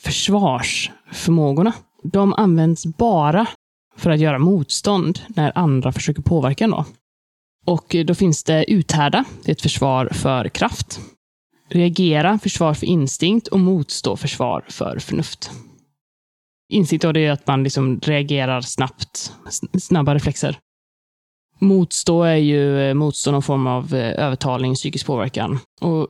försvarsförmågorna. 0.00 1.72
De 2.02 2.34
används 2.34 2.86
bara 2.86 3.46
för 3.96 4.10
att 4.10 4.20
göra 4.20 4.38
motstånd 4.38 5.20
när 5.28 5.58
andra 5.58 5.92
försöker 5.92 6.22
påverka 6.22 6.64
en. 6.64 6.70
Då. 6.70 6.84
Och 7.66 7.96
då 8.04 8.14
finns 8.14 8.44
det 8.44 8.70
uthärda, 8.70 9.24
det 9.44 9.50
är 9.50 9.52
ett 9.52 9.62
försvar 9.62 10.08
för 10.12 10.48
kraft. 10.48 11.00
Reagera, 11.68 12.38
försvar 12.38 12.74
för 12.74 12.86
instinkt 12.86 13.48
och 13.48 13.60
motstå, 13.60 14.16
försvar 14.16 14.64
för 14.68 14.98
förnuft. 14.98 15.50
Instinkt 16.72 17.02
då, 17.02 17.12
det 17.12 17.26
är 17.26 17.32
att 17.32 17.46
man 17.46 17.62
liksom 17.62 18.00
reagerar 18.00 18.60
snabbt, 18.60 19.32
snabba 19.78 20.14
reflexer. 20.14 20.58
Motstå 21.58 22.22
är 22.22 22.36
ju 22.36 22.80
eh, 22.88 22.94
motstå 22.94 23.30
någon 23.30 23.42
form 23.42 23.66
av 23.66 23.94
eh, 23.94 24.24
övertalning, 24.24 24.74
psykisk 24.74 25.06
påverkan. 25.06 25.58
Och 25.80 26.08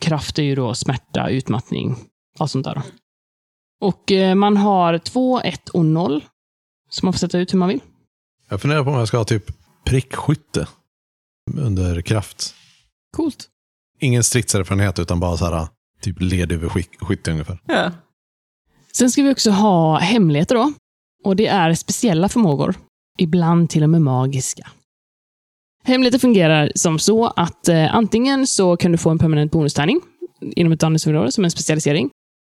kraft 0.00 0.38
är 0.38 0.42
ju 0.42 0.54
då 0.54 0.74
smärta, 0.74 1.28
utmattning, 1.28 1.96
allt 2.38 2.50
sånt 2.50 2.64
där. 2.64 2.82
Och 3.80 4.12
eh, 4.12 4.34
man 4.34 4.56
har 4.56 4.98
2, 4.98 5.40
1 5.40 5.68
och 5.68 5.84
0. 5.84 6.24
Så 6.90 7.06
man 7.06 7.12
får 7.12 7.18
sätta 7.18 7.38
ut 7.38 7.52
hur 7.54 7.58
man 7.58 7.68
vill. 7.68 7.80
Jag 8.48 8.60
funderar 8.60 8.84
på 8.84 8.90
om 8.90 8.96
jag 8.98 9.08
ska 9.08 9.16
ha 9.16 9.24
typ 9.24 9.44
prickskytte 9.84 10.66
under 11.56 12.00
kraft. 12.02 12.54
Coolt. 13.16 13.48
Ingen 14.00 14.24
stridserfarenhet 14.24 14.98
utan 14.98 15.20
bara 15.20 15.36
så 15.36 15.44
här, 15.46 15.66
typ 16.00 16.16
led 16.20 16.52
över 16.52 16.68
skick- 16.68 16.98
skytte 17.00 17.30
ungefär. 17.30 17.58
Ja. 17.66 17.92
Sen 18.92 19.10
ska 19.10 19.22
vi 19.22 19.32
också 19.34 19.50
ha 19.50 19.98
hemligheter 19.98 20.54
då. 20.54 20.72
Och 21.24 21.36
det 21.36 21.46
är 21.46 21.74
speciella 21.74 22.28
förmågor. 22.28 22.74
Ibland 23.18 23.70
till 23.70 23.82
och 23.82 23.90
med 23.90 24.02
magiska. 24.02 24.68
Hemligheter 25.88 26.18
fungerar 26.18 26.72
som 26.74 26.98
så 26.98 27.26
att 27.26 27.68
eh, 27.68 27.94
antingen 27.94 28.46
så 28.46 28.76
kan 28.76 28.92
du 28.92 28.98
få 28.98 29.10
en 29.10 29.18
permanent 29.18 29.52
bonustärning 29.52 30.00
inom 30.40 30.72
ett 30.72 30.82
andningsområde 30.82 31.32
som 31.32 31.44
en 31.44 31.50
specialisering. 31.50 32.10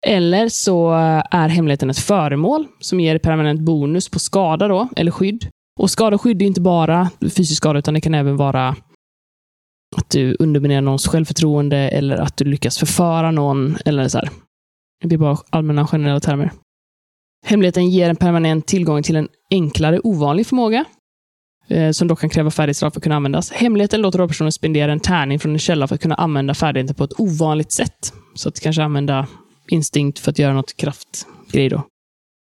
Eller 0.07 0.49
så 0.49 0.91
är 1.31 1.49
hemligheten 1.49 1.89
ett 1.89 1.99
föremål 1.99 2.67
som 2.79 2.99
ger 2.99 3.17
permanent 3.17 3.61
bonus 3.61 4.09
på 4.09 4.19
skada 4.19 4.67
då, 4.67 4.87
eller 4.95 5.11
skydd. 5.11 5.47
Och 5.79 5.89
skada 5.89 6.15
och 6.15 6.21
skydd 6.21 6.41
är 6.41 6.45
inte 6.45 6.61
bara 6.61 7.09
fysisk 7.21 7.57
skada, 7.57 7.79
utan 7.79 7.93
det 7.93 8.01
kan 8.01 8.13
även 8.13 8.37
vara 8.37 8.75
att 9.95 10.09
du 10.09 10.35
underminerar 10.39 10.81
någons 10.81 11.07
självförtroende 11.07 11.77
eller 11.77 12.17
att 12.17 12.37
du 12.37 12.45
lyckas 12.45 12.77
förföra 12.77 13.31
någon. 13.31 13.77
Eller 13.85 14.07
så 14.07 14.17
här. 14.17 14.29
Det 15.03 15.15
är 15.15 15.19
bara 15.19 15.37
allmänna 15.49 15.87
generella 15.87 16.19
termer. 16.19 16.51
Hemligheten 17.45 17.89
ger 17.89 18.09
en 18.09 18.15
permanent 18.15 18.65
tillgång 18.65 19.03
till 19.03 19.15
en 19.15 19.27
enklare 19.51 19.99
ovanlig 19.99 20.47
förmåga, 20.47 20.85
Eh, 21.73 21.91
som 21.91 22.07
dock 22.07 22.19
kan 22.19 22.29
kräva 22.29 22.51
färdighetsdrag 22.51 22.93
för 22.93 22.99
att 22.99 23.03
kunna 23.03 23.15
användas. 23.15 23.51
Hemligheten 23.51 24.01
låter 24.01 24.19
då 24.19 24.27
personen 24.27 24.51
spendera 24.51 24.91
en 24.91 24.99
tärning 24.99 25.39
från 25.39 25.51
en 25.51 25.59
källa 25.59 25.87
för 25.87 25.95
att 25.95 26.01
kunna 26.01 26.15
använda 26.15 26.53
färdigheten 26.53 26.95
på 26.95 27.03
ett 27.03 27.19
ovanligt 27.19 27.71
sätt. 27.71 28.13
Så 28.35 28.49
att 28.49 28.59
kanske 28.59 28.83
använda 28.83 29.27
instinkt 29.69 30.19
för 30.19 30.31
att 30.31 30.39
göra 30.39 30.53
något 30.53 30.77
kraftgrej 30.77 31.69
då. 31.69 31.83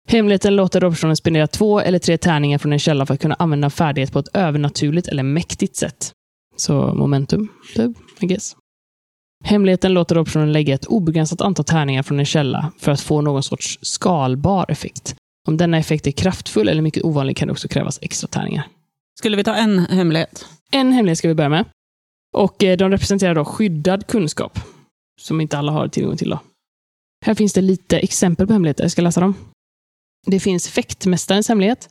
Hemligheten 0.08 0.56
låter 0.56 0.80
då 0.80 0.90
personen 0.90 1.16
spendera 1.16 1.46
två 1.46 1.80
eller 1.80 1.98
tre 1.98 2.18
tärningar 2.18 2.58
från 2.58 2.72
en 2.72 2.78
källa 2.78 3.06
för 3.06 3.14
att 3.14 3.20
kunna 3.20 3.34
använda 3.34 3.70
färdighet 3.70 4.12
på 4.12 4.18
ett 4.18 4.36
övernaturligt 4.36 5.08
eller 5.08 5.22
mäktigt 5.22 5.76
sätt. 5.76 6.12
Så 6.56 6.94
momentum, 6.94 7.48
typ, 7.76 7.96
I 8.20 8.26
guess. 8.26 8.56
Hemligheten 9.44 9.94
låter 9.94 10.14
då 10.14 10.24
personen 10.24 10.52
lägga 10.52 10.74
ett 10.74 10.86
obegränsat 10.86 11.40
antal 11.40 11.64
tärningar 11.64 12.02
från 12.02 12.18
en 12.18 12.24
källa 12.24 12.72
för 12.78 12.92
att 12.92 13.00
få 13.00 13.20
någon 13.20 13.42
sorts 13.42 13.78
skalbar 13.82 14.70
effekt. 14.70 15.16
Om 15.48 15.56
denna 15.56 15.78
effekt 15.78 16.06
är 16.06 16.10
kraftfull 16.10 16.68
eller 16.68 16.82
mycket 16.82 17.04
ovanlig 17.04 17.36
kan 17.36 17.48
det 17.48 17.52
också 17.52 17.68
krävas 17.68 17.98
extra 18.02 18.28
tärningar. 18.28 18.66
Skulle 19.18 19.36
vi 19.36 19.44
ta 19.44 19.54
en 19.54 19.78
hemlighet? 19.78 20.46
En 20.72 20.92
hemlighet 20.92 21.18
ska 21.18 21.28
vi 21.28 21.34
börja 21.34 21.48
med. 21.48 21.64
Och 22.34 22.64
eh, 22.64 22.76
de 22.76 22.90
representerar 22.90 23.34
då 23.34 23.44
skyddad 23.44 24.06
kunskap, 24.06 24.58
som 25.20 25.40
inte 25.40 25.58
alla 25.58 25.72
har 25.72 25.88
tillgång 25.88 26.16
till. 26.16 26.30
Då. 26.30 26.40
Här 27.24 27.34
finns 27.34 27.52
det 27.52 27.60
lite 27.60 27.98
exempel 27.98 28.46
på 28.46 28.52
hemligheter. 28.52 28.84
Jag 28.84 28.90
ska 28.90 29.02
läsa 29.02 29.20
dem. 29.20 29.34
Det 30.26 30.40
finns 30.40 30.68
fäktmästarens 30.68 31.48
hemlighet. 31.48 31.88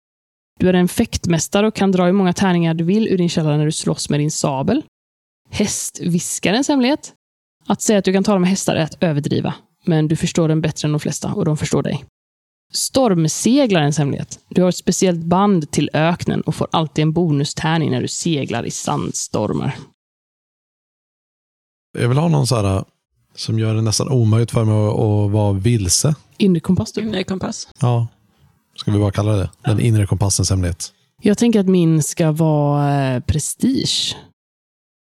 Du 0.59 0.69
är 0.69 0.73
en 0.73 0.87
fäktmästare 0.87 1.67
och 1.67 1.75
kan 1.75 1.91
dra 1.91 2.05
hur 2.05 2.11
många 2.11 2.33
tärningar 2.33 2.73
du 2.73 2.83
vill 2.83 3.07
ur 3.07 3.17
din 3.17 3.29
källa 3.29 3.57
när 3.57 3.65
du 3.65 3.71
slåss 3.71 4.09
med 4.09 4.19
din 4.19 4.31
sabel. 4.31 4.83
Hästviskarens 5.49 6.67
hemlighet. 6.67 7.13
Att 7.67 7.81
säga 7.81 7.99
att 7.99 8.05
du 8.05 8.13
kan 8.13 8.23
tala 8.23 8.39
med 8.39 8.49
hästar 8.49 8.75
är 8.75 8.83
att 8.83 9.03
överdriva, 9.03 9.53
men 9.85 10.07
du 10.07 10.15
förstår 10.15 10.47
den 10.47 10.61
bättre 10.61 10.85
än 10.85 10.91
de 10.91 10.99
flesta 10.99 11.33
och 11.33 11.45
de 11.45 11.57
förstår 11.57 11.83
dig. 11.83 12.05
Stormseglarens 12.73 13.97
hemlighet. 13.97 14.39
Du 14.49 14.61
har 14.61 14.69
ett 14.69 14.75
speciellt 14.75 15.25
band 15.25 15.71
till 15.71 15.89
öknen 15.93 16.41
och 16.41 16.55
får 16.55 16.67
alltid 16.71 17.01
en 17.01 17.13
bonustärning 17.13 17.91
när 17.91 18.01
du 18.01 18.07
seglar 18.07 18.65
i 18.65 18.71
sandstormar. 18.71 19.75
Jag 21.97 22.09
vill 22.09 22.17
ha 22.17 22.27
någon 22.27 22.47
så 22.47 22.55
här 22.55 22.83
som 23.35 23.59
gör 23.59 23.75
det 23.75 23.81
nästan 23.81 24.09
omöjligt 24.09 24.51
för 24.51 24.65
mig 24.65 24.87
att, 24.87 24.99
att 24.99 25.31
vara 25.31 25.53
vilse. 25.53 26.15
Inre 26.37 26.59
kompass 26.59 26.93
du. 26.93 27.01
Inre 27.01 27.23
kompass. 27.23 27.67
Ja, 27.79 28.07
ska 28.75 28.91
vi 28.91 28.99
bara 28.99 29.11
kalla 29.11 29.31
det 29.31 29.49
Den 29.61 29.79
inre 29.79 30.05
kompassens 30.05 30.49
hemlighet. 30.49 30.93
Jag 31.21 31.37
tänker 31.37 31.59
att 31.59 31.67
min 31.67 32.03
ska 32.03 32.31
vara 32.31 33.13
eh, 33.13 33.19
prestige. 33.19 34.15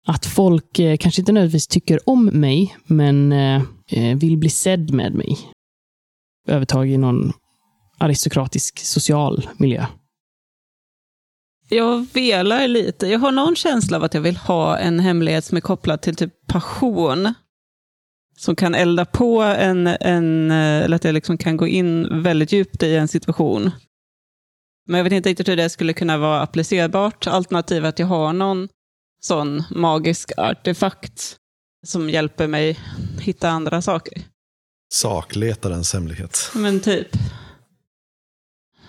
Att 0.06 0.26
folk 0.26 0.78
eh, 0.78 0.96
kanske 0.96 1.22
inte 1.22 1.32
nödvändigtvis 1.32 1.66
tycker 1.66 2.08
om 2.08 2.24
mig, 2.24 2.76
men 2.84 3.32
eh, 3.32 3.62
vill 4.16 4.36
bli 4.36 4.50
sedd 4.50 4.90
med 4.90 5.14
mig. 5.14 5.38
Övertag 6.48 6.90
i 6.90 6.96
någon 6.96 7.32
aristokratisk 7.98 8.78
social 8.78 9.48
miljö. 9.56 9.86
Jag 11.68 12.06
velar 12.12 12.68
lite. 12.68 13.06
Jag 13.06 13.18
har 13.18 13.32
någon 13.32 13.56
känsla 13.56 13.96
av 13.96 14.04
att 14.04 14.14
jag 14.14 14.20
vill 14.20 14.36
ha 14.36 14.78
en 14.78 15.00
hemlighet 15.00 15.44
som 15.44 15.56
är 15.56 15.60
kopplad 15.60 16.02
till 16.02 16.16
typ 16.16 16.46
passion. 16.46 17.34
som 18.36 18.56
kan 18.56 18.74
elda 18.74 19.04
på 19.04 19.42
en, 19.42 19.86
en 19.86 20.50
eller 20.50 20.96
att 20.96 21.04
jag 21.04 21.14
liksom 21.14 21.38
kan 21.38 21.56
gå 21.56 21.66
in 21.66 22.22
väldigt 22.22 22.52
djupt 22.52 22.82
i 22.82 22.96
en 22.96 23.08
situation. 23.08 23.70
Men 24.86 24.96
jag 24.98 25.04
vet 25.04 25.12
inte 25.12 25.28
riktigt 25.28 25.48
hur 25.48 25.56
det 25.56 25.70
skulle 25.70 25.92
kunna 25.92 26.18
vara 26.18 26.40
applicerbart, 26.40 27.26
alternativt 27.26 27.84
att 27.84 27.98
jag 27.98 28.06
har 28.06 28.32
någon 28.32 28.68
sån 29.20 29.62
magisk 29.70 30.32
artefakt 30.36 31.36
som 31.86 32.10
hjälper 32.10 32.46
mig 32.46 32.78
hitta 33.20 33.48
andra 33.48 33.82
saker. 33.82 34.22
Sakletarens 34.92 35.92
hemlighet. 35.92 36.50
Men 36.54 36.80
typ. 36.80 37.08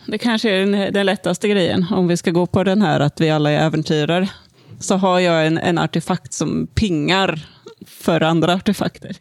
Det 0.07 0.17
kanske 0.17 0.49
är 0.49 0.65
den, 0.65 0.93
den 0.93 1.05
lättaste 1.05 1.47
grejen, 1.49 1.85
om 1.91 2.07
vi 2.07 2.17
ska 2.17 2.31
gå 2.31 2.45
på 2.45 2.63
den 2.63 2.81
här 2.81 2.99
att 2.99 3.21
vi 3.21 3.29
alla 3.29 3.51
är 3.51 3.65
äventyrare. 3.65 4.29
Så 4.79 4.95
har 4.95 5.19
jag 5.19 5.47
en, 5.47 5.57
en 5.57 5.77
artefakt 5.77 6.33
som 6.33 6.67
pingar 6.67 7.45
för 7.85 8.21
andra 8.21 8.53
artefakter. 8.53 9.15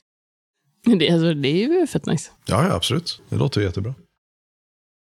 Det, 0.85 1.11
alltså, 1.11 1.35
det 1.35 1.49
är 1.49 1.69
ju 1.69 1.87
fett 1.87 2.07
nice. 2.07 2.31
Ja, 2.47 2.67
ja, 2.69 2.75
absolut. 2.75 3.23
Det 3.29 3.37
låter 3.37 3.61
jättebra. 3.61 3.95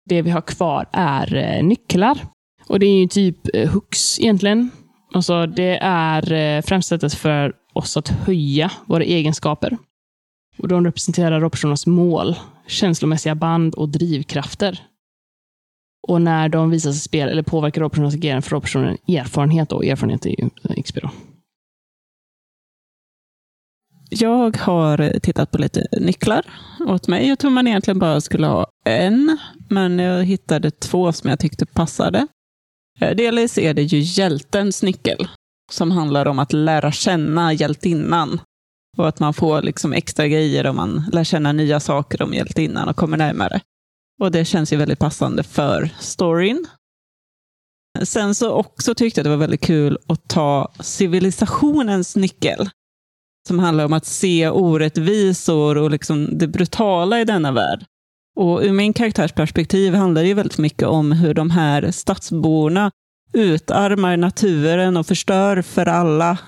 Det 0.09 0.23
vi 0.23 0.31
har 0.31 0.41
kvar 0.41 0.89
är 0.93 1.35
eh, 1.35 1.65
nycklar. 1.65 2.19
Och 2.67 2.81
det 2.81 2.87
är 2.87 3.01
ju 3.01 3.09
typ 3.09 3.37
eh, 3.55 3.71
hooks 3.71 4.21
egentligen. 4.21 4.71
Alltså, 5.13 5.47
det 5.47 5.79
är 5.83 6.33
eh, 6.33 6.63
främst 6.63 6.89
sättet 6.89 7.15
för 7.15 7.53
oss 7.73 7.97
att 7.97 8.09
höja 8.09 8.71
våra 8.87 9.05
egenskaper. 9.05 9.79
Och 10.59 10.69
de 10.69 10.85
representerar 10.85 11.41
rollpersonernas 11.41 11.87
mål, 11.87 12.35
känslomässiga 12.67 13.35
band 13.35 13.75
och 13.75 13.89
drivkrafter. 13.89 14.81
Och 16.09 16.23
när 16.23 16.49
de 16.49 16.71
visar 16.71 16.93
sig 16.93 17.01
spel 17.01 17.29
eller 17.29 17.43
påverkar 17.43 17.81
rollpersonernas 17.81 18.15
agerande 18.15 18.43
får 18.43 18.57
rollpersonen 18.57 18.97
erfarenhet. 19.09 19.73
Och 19.73 19.85
erfarenhet 19.85 20.27
är 20.27 20.31
ju 20.31 20.51
eh, 20.69 20.83
XP 20.83 20.99
då. 21.03 21.11
Jag 24.11 24.57
har 24.57 25.21
tittat 25.21 25.51
på 25.51 25.59
lite 25.59 25.87
nycklar 26.01 26.43
åt 26.81 27.09
mig. 27.09 27.29
Jag 27.29 27.39
tror 27.39 27.51
man 27.51 27.67
egentligen 27.67 27.99
bara 27.99 28.21
skulle 28.21 28.47
ha 28.47 28.67
en, 28.85 29.39
men 29.71 29.99
jag 29.99 30.25
hittade 30.25 30.71
två 30.71 31.13
som 31.13 31.31
jag 31.31 31.39
tyckte 31.39 31.67
passade. 31.67 32.27
Eh, 33.01 33.17
delvis 33.17 33.59
är 33.59 33.75
det 33.75 33.83
ju 33.83 33.99
hjältens 33.99 34.83
nyckel, 34.83 35.29
som 35.73 35.91
handlar 35.91 36.27
om 36.27 36.39
att 36.39 36.53
lära 36.53 36.93
känna 36.93 37.53
hjältinnan. 37.53 38.41
Och 38.97 39.09
att 39.09 39.21
man 39.21 39.35
får 39.35 39.63
liksom 39.63 39.93
extra 39.93 40.29
grejer 40.29 40.67
om 40.67 40.77
man 40.77 41.05
lär 41.13 41.25
känna 41.25 41.53
nya 41.53 41.81
saker 41.81 42.23
om 42.23 42.35
hjältinnan 42.35 42.89
och 42.89 42.97
kommer 42.97 43.17
närmare. 43.17 43.61
Och 44.21 44.31
det 44.31 44.45
känns 44.45 44.73
ju 44.73 44.77
väldigt 44.77 44.99
passande 44.99 45.43
för 45.43 45.91
storyn. 46.01 46.67
Sen 48.03 48.35
så 48.35 48.53
också 48.53 48.95
tyckte 48.95 49.19
jag 49.21 49.27
det 49.27 49.31
var 49.31 49.37
väldigt 49.37 49.61
kul 49.61 49.99
att 50.07 50.29
ta 50.29 50.73
civilisationens 50.81 52.17
nyckel. 52.17 52.71
Som 53.49 53.59
handlar 53.59 53.85
om 53.85 53.93
att 53.93 54.07
se 54.07 54.49
orättvisor 54.49 55.77
och 55.77 55.91
liksom 55.91 56.39
det 56.39 56.49
brutala 56.49 57.21
i 57.21 57.25
denna 57.25 57.53
värld. 57.53 57.85
Och 58.37 58.61
ur 58.63 58.73
min 58.73 58.93
karaktärs 58.93 59.33
perspektiv 59.33 59.95
handlar 59.95 60.23
det 60.23 60.29
ju 60.29 60.35
väldigt 60.35 60.59
mycket 60.59 60.89
om 60.89 61.13
hur 61.13 61.35
de 61.35 61.51
här 61.51 61.91
stadsborna 61.91 62.91
utarmar 63.33 64.17
naturen 64.17 64.97
och 64.97 65.07
förstör 65.07 65.63
för 65.63 65.87
alla. 65.87 66.39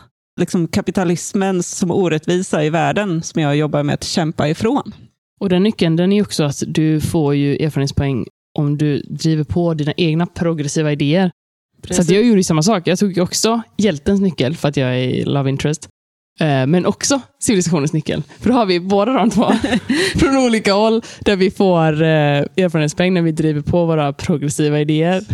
Liksom 0.41 0.69
kapitalismen 0.69 1.63
som 1.63 1.91
orättvisa 1.91 2.65
i 2.65 2.71
världen 2.71 3.23
som 3.23 3.43
jag 3.43 3.57
jobbar 3.57 3.83
med 3.83 3.95
att 3.95 4.05
kämpa 4.05 4.49
ifrån. 4.49 4.93
Och 5.41 5.49
den 5.49 5.63
nyckeln 5.63 5.97
den 5.97 6.13
är 6.13 6.23
också 6.23 6.45
att 6.45 6.63
du 6.67 7.01
får 7.01 7.35
ju 7.35 7.57
erfarenhetspoäng 7.57 8.27
om 8.59 8.79
du 8.79 8.99
driver 9.01 9.45
på 9.45 9.75
dina 9.75 9.93
egna 9.97 10.27
progressiva 10.27 10.93
idéer. 10.93 11.31
Så 11.91 12.01
att 12.01 12.11
jag 12.11 12.25
gjorde 12.25 12.39
ju 12.41 12.45
samma 12.45 12.63
sak. 12.63 12.87
Jag 12.87 12.99
tog 12.99 13.19
också 13.19 13.63
hjältens 13.77 14.21
nyckel 14.21 14.57
för 14.57 14.69
att 14.69 14.77
jag 14.77 14.97
är 14.99 15.25
love 15.25 15.51
interest. 15.51 15.89
Eh, 16.41 16.67
Men 16.67 16.87
också 16.87 17.21
civilisationens 17.43 17.93
nyckel. 17.93 18.23
För 18.39 18.49
då 18.49 18.55
har 18.55 18.67
vi 18.67 18.81
båda 18.81 19.13
de 19.13 19.31
två 19.31 19.53
från 20.17 20.37
olika 20.37 20.73
håll 20.73 21.03
där 21.21 21.37
vi 21.37 21.51
får 21.51 22.03
eh, 22.03 22.09
erfarenhetspoäng 22.09 23.15
när 23.15 23.23
vi 23.23 23.33
driver 23.33 23.61
på 23.61 23.87
våra 23.87 24.13
progressiva 24.13 24.81
idéer. 24.81 25.25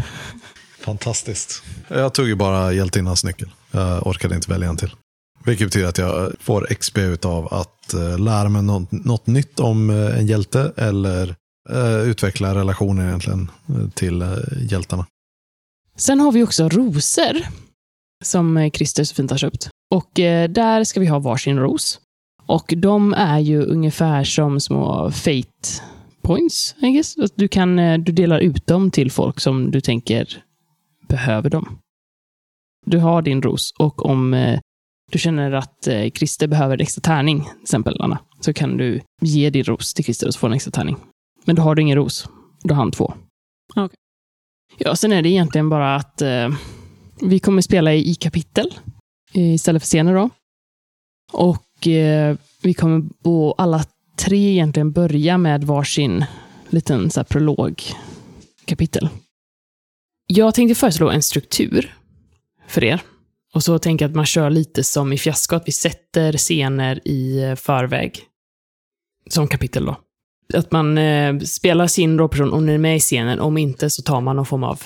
Fantastiskt. 0.80 1.62
Jag 1.88 2.14
tog 2.14 2.28
ju 2.28 2.34
bara 2.34 2.72
hjältinnans 2.72 3.24
nyckel. 3.24 3.48
Jag 3.72 4.06
orkade 4.06 4.34
inte 4.34 4.50
välja 4.52 4.68
en 4.68 4.76
till. 4.76 4.90
Vilket 5.46 5.66
betyder 5.66 5.88
att 5.88 5.98
jag 5.98 6.32
får 6.40 6.66
XP 6.74 6.98
av 7.24 7.54
att 7.54 7.94
eh, 7.94 8.18
lära 8.18 8.48
mig 8.48 8.62
något, 8.62 8.92
något 8.92 9.26
nytt 9.26 9.60
om 9.60 9.90
eh, 9.90 10.18
en 10.18 10.26
hjälte 10.26 10.72
eller 10.76 11.34
eh, 11.70 12.08
utveckla 12.08 12.54
relationer 12.54 13.06
egentligen 13.06 13.50
eh, 13.68 13.88
till 13.90 14.22
eh, 14.22 14.28
hjältarna. 14.70 15.06
Sen 15.96 16.20
har 16.20 16.32
vi 16.32 16.42
också 16.42 16.68
rosor 16.68 17.36
som 18.24 18.70
Christer 18.74 19.04
så 19.04 19.14
fint 19.14 19.30
har 19.30 19.38
köpt. 19.38 19.68
Och 19.94 20.20
eh, 20.20 20.48
där 20.50 20.84
ska 20.84 21.00
vi 21.00 21.06
ha 21.06 21.18
varsin 21.18 21.58
ros. 21.58 22.00
Och 22.46 22.74
de 22.76 23.14
är 23.14 23.38
ju 23.38 23.62
ungefär 23.62 24.24
som 24.24 24.60
små 24.60 25.10
fate 25.10 25.82
points, 26.22 26.74
I 26.78 26.90
guess. 26.90 27.14
Du, 27.34 27.48
kan, 27.48 27.76
du 27.76 28.12
delar 28.12 28.38
ut 28.38 28.66
dem 28.66 28.90
till 28.90 29.10
folk 29.10 29.40
som 29.40 29.70
du 29.70 29.80
tänker 29.80 30.42
behöver 31.08 31.50
dem. 31.50 31.78
Du 32.86 32.98
har 32.98 33.22
din 33.22 33.42
ros 33.42 33.72
och 33.78 34.06
om 34.06 34.34
eh, 34.34 34.60
du 35.12 35.18
känner 35.18 35.52
att 35.52 35.86
eh, 35.86 36.10
Christer 36.10 36.46
behöver 36.46 36.80
extra 36.80 37.00
tärning, 37.00 37.40
till 37.44 37.62
exempel 37.62 38.00
Anna, 38.00 38.18
så 38.40 38.52
kan 38.52 38.76
du 38.76 39.00
ge 39.20 39.50
din 39.50 39.64
ros 39.64 39.94
till 39.94 40.04
Christer 40.04 40.26
och 40.26 40.34
så 40.34 40.38
får 40.38 40.48
han 40.48 40.52
en 40.52 40.56
extra 40.56 40.70
tärning. 40.70 40.96
Men 41.44 41.56
då 41.56 41.62
har 41.62 41.74
du 41.74 41.82
ingen 41.82 41.96
ros. 41.96 42.28
Då 42.62 42.74
har 42.74 42.82
han 42.82 42.90
två. 42.90 43.14
Okej. 43.76 43.96
Ja, 44.78 44.96
sen 44.96 45.12
är 45.12 45.22
det 45.22 45.28
egentligen 45.28 45.68
bara 45.68 45.96
att 45.96 46.22
eh, 46.22 46.48
vi 47.20 47.38
kommer 47.38 47.62
spela 47.62 47.94
i, 47.94 48.14
kapitel 48.14 48.74
eh, 49.32 49.54
istället 49.54 49.82
för 49.82 49.86
scener 49.86 50.14
då. 50.14 50.30
Och 51.32 51.86
eh, 51.86 52.36
vi 52.62 52.74
kommer 52.74 53.02
på 53.22 53.54
alla 53.58 53.84
tre 54.16 54.50
egentligen 54.50 54.92
börja 54.92 55.38
med 55.38 55.64
varsin 55.64 56.24
liten 56.68 57.10
så 57.10 57.20
här, 57.20 57.24
prologkapitel. 57.24 59.08
Jag 60.26 60.54
tänkte 60.54 60.74
föreslå 60.74 61.10
en 61.10 61.22
struktur 61.22 61.96
för 62.68 62.84
er. 62.84 63.02
Och 63.56 63.62
så 63.62 63.78
tänker 63.78 64.04
jag 64.04 64.10
att 64.10 64.16
man 64.16 64.26
kör 64.26 64.50
lite 64.50 64.84
som 64.84 65.12
i 65.12 65.18
fiasko, 65.18 65.56
att 65.56 65.68
vi 65.68 65.72
sätter 65.72 66.32
scener 66.32 67.08
i 67.08 67.42
eh, 67.42 67.54
förväg. 67.54 68.20
Som 69.30 69.48
kapitel 69.48 69.84
då. 69.84 69.96
Att 70.54 70.72
man 70.72 70.98
eh, 70.98 71.38
spelar 71.38 71.86
sin 71.86 72.18
rollperson 72.18 72.52
och 72.52 72.60
den 72.60 72.68
är 72.68 72.78
med 72.78 72.96
i 72.96 73.00
scenen. 73.00 73.40
Om 73.40 73.58
inte 73.58 73.90
så 73.90 74.02
tar 74.02 74.20
man 74.20 74.36
någon 74.36 74.46
form 74.46 74.64
av 74.64 74.82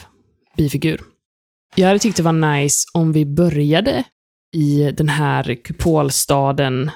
bifigur. 0.57 1.01
Jag 1.75 1.87
hade 1.87 1.99
tyckt 1.99 2.17
det 2.17 2.23
var 2.23 2.59
nice 2.59 2.89
om 2.93 3.13
vi 3.13 3.27
började 3.27 4.05
i 4.55 4.93
den 4.97 5.09
här 5.09 5.55
kupolstaden 5.65 6.91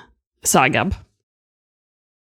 Sagab. 0.44 0.94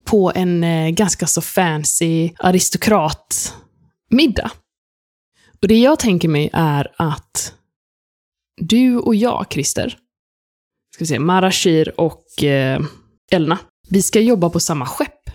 På 0.06 0.32
en 0.36 0.64
eh, 0.64 0.90
ganska 0.90 1.28
så 1.28 1.42
fancy 1.42 2.32
aristokratmiddag. 2.40 4.52
Och 5.62 5.68
det 5.68 5.80
jag 5.80 6.00
tänker 6.00 6.28
mig 6.28 6.50
är 6.54 6.92
att 6.98 7.54
du 8.56 8.98
och 8.98 9.16
jag, 9.16 9.46
Christer, 9.50 9.98
ska 10.94 11.04
vi 11.04 11.08
se, 11.08 11.20
Marashir 11.20 12.00
och 12.00 12.44
eh, 12.44 12.82
Elna, 13.32 13.60
vi 13.90 14.02
ska 14.02 14.20
jobba 14.20 14.50
på 14.50 14.60
samma 14.60 14.86
skepp. 14.86 15.30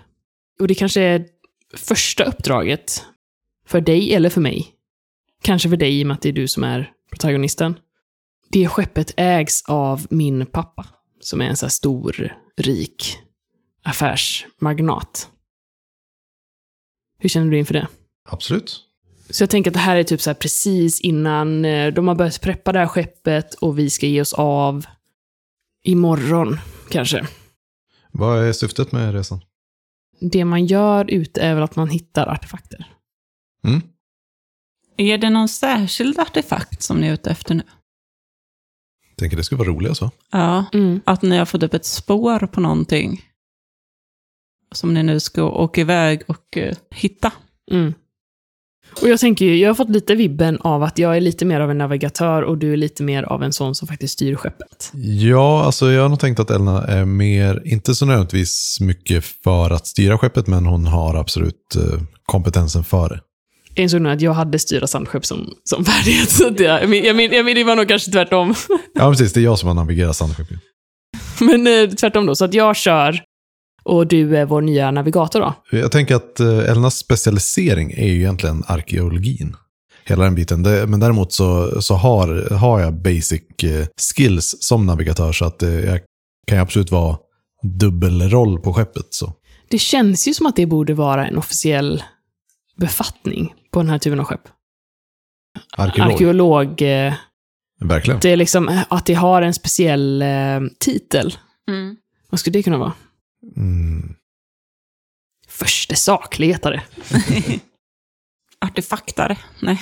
Och 0.59 0.67
det 0.67 0.75
kanske 0.75 1.01
är 1.01 1.25
första 1.73 2.23
uppdraget 2.23 3.05
för 3.65 3.81
dig 3.81 4.13
eller 4.13 4.29
för 4.29 4.41
mig. 4.41 4.67
Kanske 5.41 5.69
för 5.69 5.77
dig 5.77 5.99
i 5.99 6.03
och 6.03 6.07
med 6.07 6.15
att 6.15 6.21
det 6.21 6.29
är 6.29 6.33
du 6.33 6.47
som 6.47 6.63
är 6.63 6.91
protagonisten. 7.09 7.79
Det 8.51 8.67
skeppet 8.67 9.13
ägs 9.17 9.63
av 9.67 10.07
min 10.09 10.45
pappa, 10.45 10.85
som 11.19 11.41
är 11.41 11.45
en 11.45 11.57
så 11.57 11.65
här 11.65 11.71
stor, 11.71 12.37
rik 12.57 13.17
affärsmagnat. 13.83 15.29
Hur 17.19 17.29
känner 17.29 17.51
du 17.51 17.57
inför 17.57 17.73
det? 17.73 17.87
Absolut. 18.29 18.88
Så 19.29 19.43
jag 19.43 19.49
tänker 19.49 19.69
att 19.71 19.73
det 19.73 19.79
här 19.79 19.95
är 19.95 20.03
typ 20.03 20.21
så 20.21 20.29
här 20.29 20.35
precis 20.35 21.01
innan 21.01 21.65
eh, 21.65 21.93
de 21.93 22.07
har 22.07 22.15
börjat 22.15 22.41
preppa 22.41 22.71
det 22.71 22.79
här 22.79 22.87
skeppet 22.87 23.53
och 23.53 23.79
vi 23.79 23.89
ska 23.89 24.05
ge 24.07 24.21
oss 24.21 24.33
av 24.33 24.85
imorgon, 25.83 26.57
kanske. 26.89 27.27
Vad 28.11 28.43
är 28.43 28.53
syftet 28.53 28.91
med 28.91 29.13
resan? 29.13 29.41
Det 30.21 30.45
man 30.45 30.65
gör 30.65 31.11
ute 31.11 31.41
är 31.41 31.53
väl 31.53 31.63
att 31.63 31.75
man 31.75 31.89
hittar 31.89 32.27
artefakter. 32.27 32.85
Mm? 33.67 33.81
Är 34.97 35.17
det 35.17 35.29
någon 35.29 35.49
särskild 35.49 36.19
artefakt 36.19 36.81
som 36.83 36.97
ni 36.97 37.07
är 37.07 37.13
ute 37.13 37.29
efter 37.29 37.55
nu? 37.55 37.63
Tänker 39.15 39.37
det 39.37 39.43
skulle 39.43 39.59
vara 39.59 39.69
roligt 39.69 39.97
så. 39.97 40.11
Ja, 40.31 40.65
Mm. 40.73 41.01
att 41.05 41.21
ni 41.21 41.37
har 41.37 41.45
fått 41.45 41.63
upp 41.63 41.73
ett 41.73 41.85
spår 41.85 42.39
på 42.47 42.61
någonting 42.61 43.21
som 44.71 44.93
ni 44.93 45.03
nu 45.03 45.19
ska 45.19 45.43
åka 45.43 45.81
iväg 45.81 46.21
och 46.27 46.57
eh, 46.57 46.75
hitta. 46.91 47.33
Mm. 47.71 47.93
Och 49.01 49.09
jag 49.09 49.19
tänker 49.19 49.45
ju, 49.45 49.57
jag 49.57 49.69
har 49.69 49.75
fått 49.75 49.89
lite 49.89 50.15
vibben 50.15 50.57
av 50.61 50.83
att 50.83 50.97
jag 50.99 51.17
är 51.17 51.21
lite 51.21 51.45
mer 51.45 51.59
av 51.59 51.71
en 51.71 51.77
navigatör 51.77 52.41
och 52.41 52.57
du 52.57 52.73
är 52.73 52.77
lite 52.77 53.03
mer 53.03 53.23
av 53.23 53.43
en 53.43 53.53
sån 53.53 53.75
som 53.75 53.87
faktiskt 53.87 54.13
styr 54.13 54.35
skeppet. 54.35 54.91
Ja, 54.93 55.63
alltså 55.63 55.91
jag 55.91 56.01
har 56.01 56.09
nog 56.09 56.19
tänkt 56.19 56.39
att 56.39 56.51
Elna 56.51 56.83
är 56.83 57.05
mer, 57.05 57.61
inte 57.65 57.95
så 57.95 58.05
nödvändigtvis 58.05 58.77
mycket 58.81 59.25
för 59.43 59.69
att 59.69 59.87
styra 59.87 60.17
skeppet, 60.17 60.47
men 60.47 60.65
hon 60.65 60.87
har 60.87 61.15
absolut 61.15 61.75
eh, 61.75 62.01
kompetensen 62.25 62.83
för 62.83 63.09
det. 63.09 63.19
Jag 63.75 63.83
insåg 63.83 64.01
nog 64.01 64.11
att 64.11 64.21
jag 64.21 64.33
hade 64.33 64.59
styra 64.59 64.87
sandskepp 64.87 65.25
som, 65.25 65.53
som 65.63 65.85
färdighet. 65.85 66.29
Så 66.29 66.47
att 66.47 66.59
jag, 66.59 66.81
jag, 66.81 66.89
men- 66.89 67.03
jag, 67.03 67.33
jag, 67.49 67.55
det 67.55 67.63
var 67.63 67.75
nog 67.75 67.87
kanske 67.87 68.11
tvärtom. 68.11 68.53
Ja, 68.93 69.09
precis. 69.11 69.33
Det 69.33 69.39
är 69.39 69.43
jag 69.43 69.59
som 69.59 69.67
har 69.67 69.73
navigerat 69.73 70.15
Sandskeppet. 70.15 70.57
Men 71.39 71.67
eh, 71.67 71.89
tvärtom 71.89 72.25
då, 72.25 72.35
så 72.35 72.45
att 72.45 72.53
jag 72.53 72.75
kör 72.75 73.19
Och 73.83 74.07
du 74.07 74.37
är 74.37 74.45
vår 74.45 74.61
nya 74.61 74.91
navigator 74.91 75.39
då. 75.39 75.53
Jag 75.71 75.91
tänker 75.91 76.15
att 76.15 76.39
eh, 76.39 76.69
Elnas 76.69 76.97
specialisering 76.97 77.91
är 77.91 78.07
ju 78.07 78.15
egentligen 78.15 78.63
arkeologin. 78.67 79.55
Hela 80.05 80.23
den 80.23 80.35
biten. 80.35 80.61
Men 80.61 80.99
däremot 80.99 81.33
så, 81.33 81.81
så 81.81 81.95
har, 81.95 82.55
har 82.55 82.79
jag 82.79 82.93
basic 82.93 83.41
eh, 83.63 83.87
skills 84.15 84.55
som 84.59 84.85
navigatör 84.85 85.31
så 85.31 85.45
att 85.45 85.63
eh, 85.63 85.79
jag 85.79 85.99
kan 86.47 86.57
ju 86.57 86.61
absolut 86.61 86.91
vara 86.91 87.17
dubbelroll 87.63 88.59
på 88.59 88.73
skeppet. 88.73 89.05
Så. 89.09 89.33
Det 89.69 89.79
känns 89.79 90.27
ju 90.27 90.33
som 90.33 90.45
att 90.45 90.55
det 90.55 90.65
borde 90.65 90.93
vara 90.93 91.27
en 91.27 91.37
officiell 91.37 92.03
befattning 92.77 93.53
på 93.71 93.79
den 93.79 93.89
här 93.89 93.97
typen 93.97 94.19
av 94.19 94.25
skepp. 94.25 94.41
Arkeolog. 95.77 96.13
Arkeolog. 96.13 96.81
Verkligen. 97.81 98.19
Det 98.19 98.29
är 98.29 98.37
liksom 98.37 98.81
att 98.89 99.05
det 99.05 99.13
har 99.13 99.41
en 99.41 99.53
speciell 99.53 100.23
titel. 100.79 101.37
Mm. 101.69 101.95
Vad 102.29 102.39
skulle 102.39 102.59
det 102.59 102.63
kunna 102.63 102.77
vara? 102.77 102.93
Mm. 103.55 104.15
Förste 105.47 105.95
sakletare. 105.95 106.83
Artefaktare? 108.65 109.37
Nej. 109.61 109.81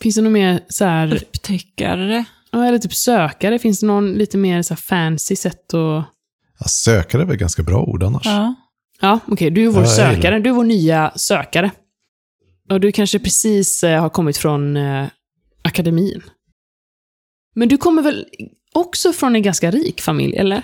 Finns 0.00 0.14
det 0.14 0.22
något 0.22 0.32
mer 0.32 0.64
så 0.68 0.84
här, 0.84 1.14
Upptäckare? 1.14 2.24
ja, 2.50 2.66
eller 2.66 2.78
typ 2.78 2.94
sökare? 2.94 3.58
Finns 3.58 3.80
det 3.80 3.86
någon 3.86 4.12
lite 4.12 4.38
mer 4.38 4.62
så 4.62 4.74
här 4.74 4.80
fancy 4.80 5.36
sätt 5.36 5.74
att... 5.74 6.04
Ja, 6.58 6.66
sökare 6.68 7.22
är 7.22 7.26
väl 7.26 7.36
ganska 7.36 7.62
bra 7.62 7.82
ord 7.82 8.02
annars. 8.02 8.26
Ja. 8.26 8.54
Ja, 9.00 9.20
okej, 9.26 9.50
du 9.50 9.64
är 9.64 9.70
vår 9.70 9.82
Ja, 9.82 9.88
sökare. 9.88 10.40
Du 10.40 10.50
är 10.50 10.54
vår 10.54 10.64
nya 10.64 11.12
sökare. 11.16 11.70
Och 12.70 12.80
du 12.80 12.92
kanske 12.92 13.18
precis 13.18 13.84
eh, 13.84 14.00
har 14.00 14.08
kommit 14.08 14.36
från 14.36 14.76
eh, 14.76 15.06
akademin. 15.62 16.22
Men 17.54 17.68
du 17.68 17.76
kommer 17.76 18.02
väl 18.02 18.26
också 18.74 19.12
från 19.12 19.36
en 19.36 19.42
ganska 19.42 19.70
rik 19.70 20.00
familj, 20.00 20.36
eller? 20.36 20.62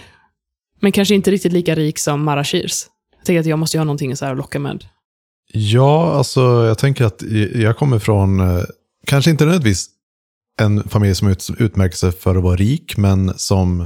Men 0.82 0.92
kanske 0.92 1.14
inte 1.14 1.30
riktigt 1.30 1.52
lika 1.52 1.74
rik 1.74 1.98
som 1.98 2.24
Marashirs. 2.24 2.86
Jag 3.16 3.26
tänker 3.26 3.40
att 3.40 3.46
jag 3.46 3.58
måste 3.58 3.76
ju 3.76 3.78
ha 3.78 3.84
någonting 3.84 4.16
så 4.16 4.24
här 4.24 4.32
att 4.32 4.38
locka 4.38 4.58
med. 4.58 4.84
Ja, 5.52 6.12
alltså 6.12 6.40
jag 6.40 6.78
tänker 6.78 7.04
att 7.04 7.22
jag 7.54 7.76
kommer 7.76 7.98
från, 7.98 8.40
eh, 8.40 8.64
kanske 9.06 9.30
inte 9.30 9.44
nödvändigtvis 9.44 9.88
en 10.60 10.88
familj 10.88 11.14
som 11.14 11.28
ut, 11.28 11.48
utmärker 11.58 11.96
sig 11.96 12.12
för 12.12 12.36
att 12.36 12.42
vara 12.42 12.56
rik, 12.56 12.96
men 12.96 13.32
som 13.36 13.80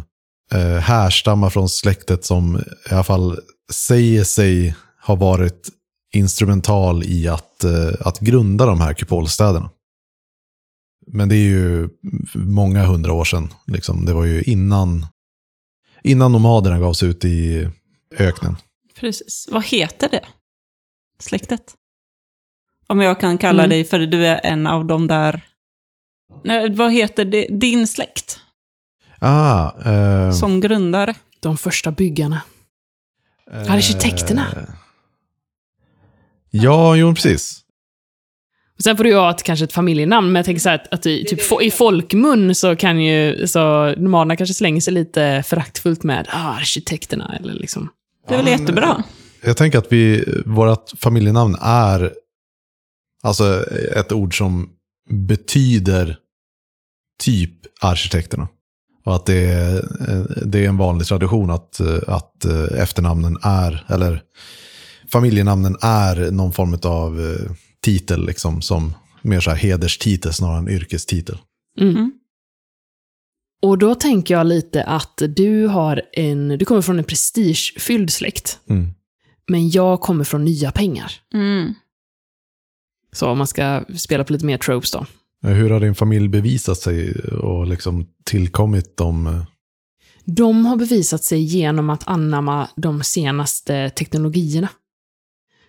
eh, 0.53 0.77
härstammar 0.81 1.51
från 1.51 1.69
släktet 1.69 2.25
som 2.25 2.57
i 2.91 2.95
alla 2.95 3.05
fall 3.05 3.39
säger 3.73 4.25
sig 4.25 4.75
ha 5.07 5.15
varit 5.15 5.69
instrumental 6.15 7.05
i 7.05 7.29
att, 7.29 7.65
eh, 7.65 7.93
att 8.01 8.21
grunda 8.21 8.67
de 8.67 8.81
här 8.81 8.95
kupolstäderna. 8.95 9.71
Men 11.07 11.29
det 11.29 11.37
är 11.37 11.49
ju 11.49 11.89
många 12.35 12.85
hundra 12.85 13.13
år 13.13 13.25
sedan. 13.25 13.49
Liksom. 13.67 14.05
Det 14.05 14.13
var 14.13 14.25
ju 14.25 14.43
innan, 14.43 15.07
innan 16.07 16.33
nomaderna 16.33 16.79
gav 16.79 16.93
sig 16.93 17.09
ut 17.09 17.25
i 17.25 17.69
öknen. 18.19 18.57
Precis. 18.95 19.49
Vad 19.53 19.65
heter 19.65 20.09
det? 20.09 20.25
Släktet? 21.19 21.75
Om 22.87 23.01
jag 23.01 23.21
kan 23.21 23.39
kalla 23.39 23.63
Mm. 23.63 23.71
dig, 23.71 23.85
för 23.85 23.99
du 23.99 24.27
är 24.27 24.41
en 24.45 24.67
av 24.67 24.85
de 24.85 25.07
där... 25.07 25.41
Nej, 26.45 26.75
vad 26.75 26.93
heter 26.93 27.25
det? 27.25 27.47
Din 27.51 27.87
släkt? 27.87 28.41
Ah, 29.21 29.91
eh, 29.91 30.33
Som 30.33 30.61
grundare? 30.61 31.15
De 31.41 31.57
första 31.57 31.91
byggarna. 31.91 32.43
Arkitekterna. 33.69 34.47
Eh, 34.57 34.75
Ja, 36.51 36.97
jo 36.97 37.15
precis. 37.15 37.61
Och 38.77 38.83
Sen 38.83 38.97
får 38.97 39.05
du 39.05 39.11
ju 39.11 39.17
ha 39.17 39.31
ett, 39.31 39.43
kanske 39.43 39.65
ett 39.65 39.73
familjenamn, 39.73 40.27
men 40.33 40.37
jag 40.37 40.45
tänker 40.45 40.61
så 40.61 40.69
här 40.69 40.75
att, 40.77 40.93
att 40.95 41.07
i, 41.07 41.25
typ, 41.25 41.41
fo- 41.51 41.63
i 41.63 41.71
folkmun 41.71 42.55
så 42.55 42.77
kan 42.77 43.01
ju 43.05 43.47
så 43.47 43.95
nomaderna 43.97 44.37
kanske 44.37 44.55
slänger 44.55 44.81
sig 44.81 44.93
lite 44.95 45.43
föraktfullt 45.47 46.03
med 46.03 46.27
ah, 46.33 46.55
arkitekterna 46.55 47.37
eller 47.41 47.55
liksom. 47.55 47.89
Det 48.29 48.35
är 48.35 48.39
väl 48.39 48.47
Ja, 48.53 48.59
jättebra? 48.59 49.03
Jag 49.45 49.57
tänker 49.57 49.79
att 49.79 49.93
vi, 49.93 50.25
vårt 50.47 50.91
familjenamn 51.01 51.57
är 51.61 52.13
alltså 53.23 53.65
ett 53.97 54.13
ord 54.13 54.39
som 54.39 54.69
betyder 55.11 56.17
typ 57.23 57.53
arkitekterna. 57.81 58.49
Och 59.05 59.15
att 59.17 59.27
det 59.27 59.45
är, 59.53 59.85
det 60.47 60.65
är 60.65 60.69
en 60.69 60.77
vanlig 60.77 61.07
tradition 61.07 61.51
att, 61.51 61.81
att 62.07 62.45
efternamnen 62.79 63.39
är, 63.43 63.85
eller 63.89 64.23
familjenamnen 65.13 65.77
är 65.83 66.31
någon 66.31 66.53
form 66.53 66.79
av 66.83 67.21
titel, 67.87 68.27
liksom, 68.27 68.63
som 68.63 68.95
mer 69.23 69.41
så 69.41 69.51
här 69.51 69.57
hederstitel 69.57 70.33
snarare 70.33 70.59
än 70.59 70.69
yrkestitel. 70.69 71.39
Mm. 71.81 71.97
Mm. 71.97 72.13
Och 73.63 73.79
då 73.79 73.95
tänker 73.95 74.35
jag 74.35 74.47
lite 74.47 74.85
att 74.85 75.23
du 75.37 75.67
har 75.67 76.03
en, 76.13 76.49
du 76.49 76.65
kommer 76.65 76.83
från 76.83 76.99
en 76.99 77.05
prestigefylld 77.05 78.11
släkt, 78.13 78.59
Mm. 78.69 78.95
men 79.49 79.71
jag 79.71 80.01
kommer 80.01 80.25
från 80.25 80.45
nya 80.45 80.71
pengar. 80.71 81.13
Mm. 81.35 81.75
Så 83.13 83.27
om 83.27 83.39
man 83.39 83.47
ska 83.47 83.85
spela 83.97 84.25
på 84.25 84.33
lite 84.33 84.47
mer 84.47 84.59
tropes 84.59 84.91
då. 84.91 85.07
Hur 85.43 85.71
har 85.71 85.81
din 85.81 85.95
familj 85.95 86.29
bevisat 86.29 86.79
sig 86.79 87.15
och 87.25 87.67
liksom 87.67 88.07
tillkommit 88.25 88.97
de... 88.97 89.27
eh, 89.27 89.43
De 90.25 90.67
har 90.67 90.77
bevisat 90.77 91.25
sig 91.25 91.41
genom 91.43 91.91
att 91.91 92.09
anamma 92.09 92.69
de 92.77 93.03
senaste 93.03 93.91
teknologierna. 93.91 94.69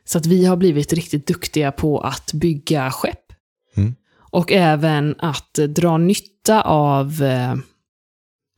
Så 0.08 0.18
att 0.18 0.26
vi 0.26 0.46
har 0.46 0.56
blivit 0.56 0.94
riktigt 0.94 1.28
duktiga 1.28 1.72
på 1.72 2.00
att 2.00 2.34
bygga 2.34 2.92
skepp. 2.92 3.24
Mm. 3.78 3.96
Och 4.18 4.52
även 4.52 5.16
att 5.20 5.60
eh, 5.60 5.66
dra 5.66 5.98
nytta 5.98 6.62
av 6.62 7.24
eh, 7.24 7.56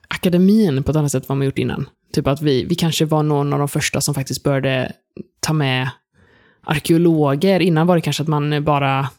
akademin 0.08 0.84
på 0.84 0.92
ett 0.92 0.98
annat 0.98 1.12
sätt 1.12 1.24
än 1.24 1.28
vad 1.28 1.38
man 1.38 1.46
gjort 1.46 1.58
innan. 1.58 1.90
Typ 2.14 2.28
att 2.28 2.42
vi, 2.42 2.64
vi 2.64 2.76
kanske 2.76 3.06
var 3.06 3.24
någon 3.24 3.54
av 3.54 3.60
de 3.60 3.68
första 3.68 4.02
som 4.02 4.16
faktiskt 4.16 4.44
började 4.44 4.92
ta 5.40 5.54
med 5.54 5.90
arkeologer. 6.64 7.60
Innan 7.60 7.88
var 7.88 7.96
det 7.96 8.02
kanske 8.02 8.24
att 8.24 8.30
man 8.30 8.64
bara 8.64 9.10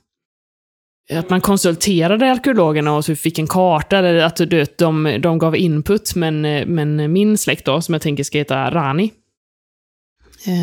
att 1.12 1.30
man 1.30 1.40
konsulterade 1.40 2.32
arkeologerna 2.32 2.96
och 2.96 3.04
så 3.04 3.16
fick 3.16 3.38
en 3.38 3.46
karta, 3.46 3.98
eller 3.98 4.22
att 4.22 4.36
du 4.36 4.56
vet, 4.56 4.78
de, 4.78 5.18
de 5.22 5.38
gav 5.38 5.56
input, 5.56 6.14
men, 6.14 6.40
men 6.74 7.12
min 7.12 7.38
släkt 7.38 7.64
då, 7.64 7.80
som 7.80 7.92
jag 7.92 8.02
tänker 8.02 8.24
ska 8.24 8.38
heta 8.38 8.70
Rani, 8.70 9.04
eh, 9.04 9.10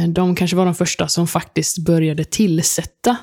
de 0.10 0.36
kanske 0.36 0.58
var 0.58 0.66
de 0.66 0.76
första 0.76 1.08
som 1.08 1.28
faktiskt 1.28 1.78
började 1.78 2.24
tillsätta. 2.26 3.18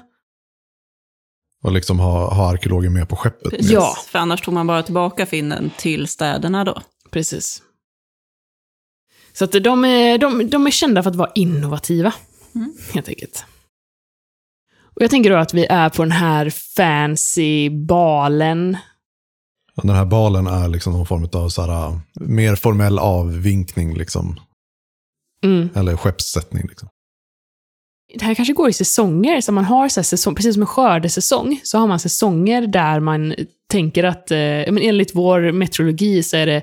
Och 1.62 1.72
liksom 1.72 1.98
ha, 1.98 2.34
ha 2.34 2.50
arkeologer 2.50 2.90
med 2.90 3.08
på 3.08 3.16
skeppet. 3.16 3.50
Precis. 3.50 3.70
Ja. 3.70 3.96
För 4.08 4.18
annars 4.18 4.40
tog 4.40 4.54
man 4.54 4.66
bara 4.66 4.82
tillbaka 4.82 5.26
finnen 5.26 5.70
till 5.78 6.08
städerna 6.08 6.64
då. 6.64 6.82
Precis. 7.10 7.62
Så 9.32 9.44
att 9.44 9.52
de 9.52 9.84
är, 9.84 10.18
de, 10.18 10.50
de 10.50 10.66
är 10.66 10.70
kända 10.70 11.02
för 11.02 11.10
att 11.10 11.16
vara 11.16 11.30
innovativa, 11.34 12.14
Mm. 12.54 12.72
helt 12.92 13.08
enkelt. 13.08 13.44
Och 14.96 15.02
jag 15.02 15.10
tänker 15.10 15.30
då 15.30 15.36
att 15.36 15.54
vi 15.54 15.66
är 15.66 15.88
på 15.88 16.02
den 16.02 16.12
här 16.12 16.50
fancy 16.50 17.70
balen. 17.70 18.76
Den 19.82 19.96
här 19.96 20.04
balen 20.04 20.46
är 20.46 20.68
liksom 20.68 20.92
någon 20.92 21.06
form 21.06 21.28
av 21.32 21.48
så 21.48 21.62
här, 21.62 22.00
mer 22.20 22.56
formell 22.56 22.98
avvinkning, 22.98 23.94
liksom. 23.94 24.40
Mm. 25.44 25.68
eller 25.74 25.96
skeppssättning. 25.96 26.66
Liksom. 26.68 26.88
det 28.14 28.24
här 28.24 28.34
kanske 28.34 28.54
går 28.54 28.68
i 28.68 28.72
säsonger, 28.72 29.40
så 29.40 29.52
man 29.52 29.64
har 29.64 29.88
så 29.88 30.02
säsong, 30.02 30.34
precis 30.34 30.54
som 30.54 30.62
en 30.62 30.66
skördesäsong, 30.66 31.60
så 31.62 31.78
har 31.78 31.86
man 31.86 32.00
säsonger 32.00 32.66
där 32.66 33.00
man 33.00 33.34
tänker 33.70 34.04
att, 34.04 34.30
eh, 34.30 34.36
men 34.38 34.78
enligt 34.78 35.14
vår 35.14 35.52
meteorologi 35.52 36.22
så 36.22 36.36
är 36.36 36.46
det 36.46 36.62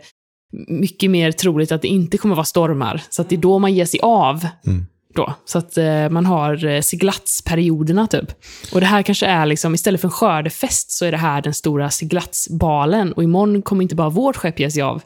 mycket 0.68 1.12
mer 1.12 1.32
troligt 1.32 1.72
att 1.72 1.82
det 1.82 1.88
inte 1.88 2.18
kommer 2.18 2.36
vara 2.36 2.46
stormar. 2.46 3.04
Så 3.10 3.22
att 3.22 3.30
det 3.30 3.36
är 3.36 3.38
då 3.38 3.60
man 3.60 3.74
ger 3.74 3.86
sig 3.86 4.00
av. 4.04 4.48
Mm. 4.68 4.86
Då. 5.16 5.34
Så 5.46 5.58
att 5.58 5.78
eh, 5.78 6.10
man 6.10 6.26
har 6.26 6.66
eh, 6.66 6.82
seglatsperioderna 6.82 8.08
typ. 8.08 8.32
Och 8.74 8.80
det 8.80 8.86
här 8.86 9.04
kanske 9.04 9.26
är 9.26 9.46
liksom, 9.46 9.74
istället 9.74 10.02
för 10.02 10.08
en 10.08 10.12
skördefest 10.12 10.92
så 10.92 11.06
är 11.06 11.12
det 11.12 11.18
här 11.18 11.42
den 11.42 11.54
stora 11.54 11.90
seglatsbalen. 11.90 13.14
Och 13.14 13.24
imorgon 13.24 13.62
kommer 13.62 13.84
inte 13.84 13.96
bara 13.96 14.10
vårt 14.10 14.36
skepp 14.36 14.60
ge 14.60 14.72
sig 14.72 14.82
av, 14.82 15.02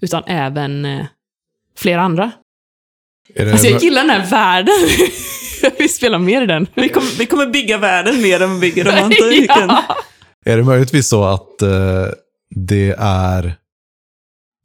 utan 0.00 0.22
även 0.26 0.84
eh, 0.84 1.06
flera 1.76 2.02
andra. 2.02 2.32
Är, 3.34 3.44
det, 3.46 3.52
Alltså 3.52 3.66
jag 3.66 3.82
gillar 3.82 4.00
den 4.04 4.10
här 4.10 4.30
världen. 4.30 4.74
jag 5.62 5.72
vill 5.78 5.94
spela 5.94 6.18
mer 6.18 6.42
i 6.42 6.46
den. 6.46 6.66
Vi 6.74 6.88
kommer, 6.88 7.18
vi 7.18 7.26
kommer 7.26 7.46
bygga 7.46 7.78
världen 7.78 8.22
mer 8.22 8.42
än 8.42 8.54
vi 8.54 8.60
bygger 8.60 8.84
romantiken. 8.92 9.68
ja. 9.68 9.84
är 10.44 10.56
det 10.56 10.62
möjligtvis 10.62 11.08
så 11.08 11.24
att 11.24 11.62
eh, 11.62 12.06
det 12.66 12.94
är 12.98 13.54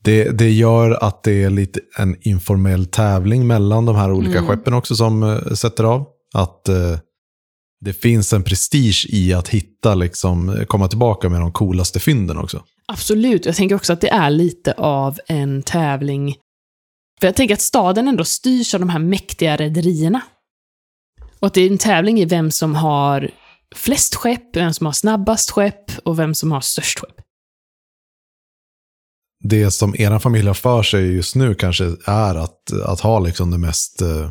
det, 0.04 0.30
det 0.38 0.50
gör 0.52 0.92
att 1.04 1.24
det 1.24 1.44
är 1.44 1.50
lite 1.50 1.80
en 1.98 2.16
informell 2.22 2.86
tävling 2.86 3.48
mellan 3.48 3.86
de 3.86 3.96
här 3.96 4.12
olika 4.12 4.38
Mm. 4.40 4.48
skeppen 4.50 4.74
också 4.74 4.96
som 4.96 5.24
eh, 5.24 5.54
sätter 5.54 5.84
av? 5.84 6.06
Att 6.34 6.70
eh, 6.70 6.98
det 7.86 7.94
finns 7.94 8.34
en 8.34 8.44
prestige 8.44 9.06
i 9.10 9.34
att 9.34 9.48
hitta, 9.48 9.96
liksom, 9.96 10.66
komma 10.68 10.88
tillbaka 10.88 11.30
med 11.30 11.42
de 11.42 11.52
coolaste 11.52 12.00
fynden 12.00 12.38
också. 12.38 12.64
Absolut. 12.88 13.46
Jag 13.46 13.56
tänker 13.56 13.76
också 13.76 13.94
att 13.94 14.02
det 14.02 14.10
är 14.10 14.30
lite 14.30 14.74
av 14.74 15.20
en 15.28 15.64
tävling. 15.64 16.36
För 17.22 17.28
jag 17.28 17.36
tänker 17.36 17.54
att 17.54 17.62
staden 17.62 18.08
ändå 18.08 18.24
styrs 18.24 18.74
av 18.74 18.80
de 18.80 18.90
här 18.90 19.00
mäktiga 19.00 19.58
rederierna. 19.58 20.22
Och 21.40 21.48
att 21.48 21.54
det 21.54 21.62
är 21.62 21.72
en 21.72 21.78
tävling 21.78 22.20
i 22.20 22.26
vem 22.26 22.52
som 22.52 22.76
har 22.76 23.32
flest 23.76 24.16
skepp, 24.16 24.56
vem 24.56 24.74
som 24.74 24.86
har 24.86 24.94
snabbast 24.94 25.52
skepp 25.52 25.98
och 26.04 26.20
vem 26.20 26.36
som 26.36 26.52
har 26.52 26.62
störst 26.62 27.00
skepp. 27.00 27.22
det 29.44 29.72
som 29.72 29.96
er 29.98 30.20
familj 30.20 30.48
har 30.48 30.54
för 30.54 30.84
sig 30.84 31.16
just 31.16 31.36
nu 31.36 31.56
kanske 31.56 31.86
är 32.06 32.36
att, 32.36 32.72
att 32.86 33.00
ha 33.00 33.20
liksom 33.20 33.52
det 33.52 33.58
mest... 33.58 34.02
Eh, 34.02 34.30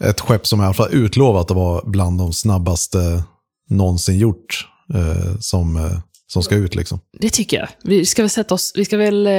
ett 0.00 0.20
skepp 0.20 0.46
som 0.46 0.60
i 0.60 0.64
alla 0.64 0.74
fall 0.74 0.92
utlovat 0.92 1.50
att 1.50 1.56
vara 1.56 1.82
bland 1.84 2.18
de 2.18 2.32
snabbaste 2.32 3.24
någonsin 3.68 4.18
gjort 4.18 4.68
eh, 4.94 5.38
som, 5.40 5.76
eh, 5.76 5.98
som 6.32 6.42
ska 6.42 6.54
ut. 6.54 6.74
Liksom. 6.74 7.00
Det 7.18 7.30
tycker 7.30 7.56
jag. 7.56 7.68
Vi 7.82 8.06
ska 8.06 8.22
väl 8.22 8.30
sätta 8.30 8.54
oss... 8.54 8.72
Vi 8.74 8.84
ska 8.84 8.96
väl... 8.96 9.26
Eh, 9.26 9.32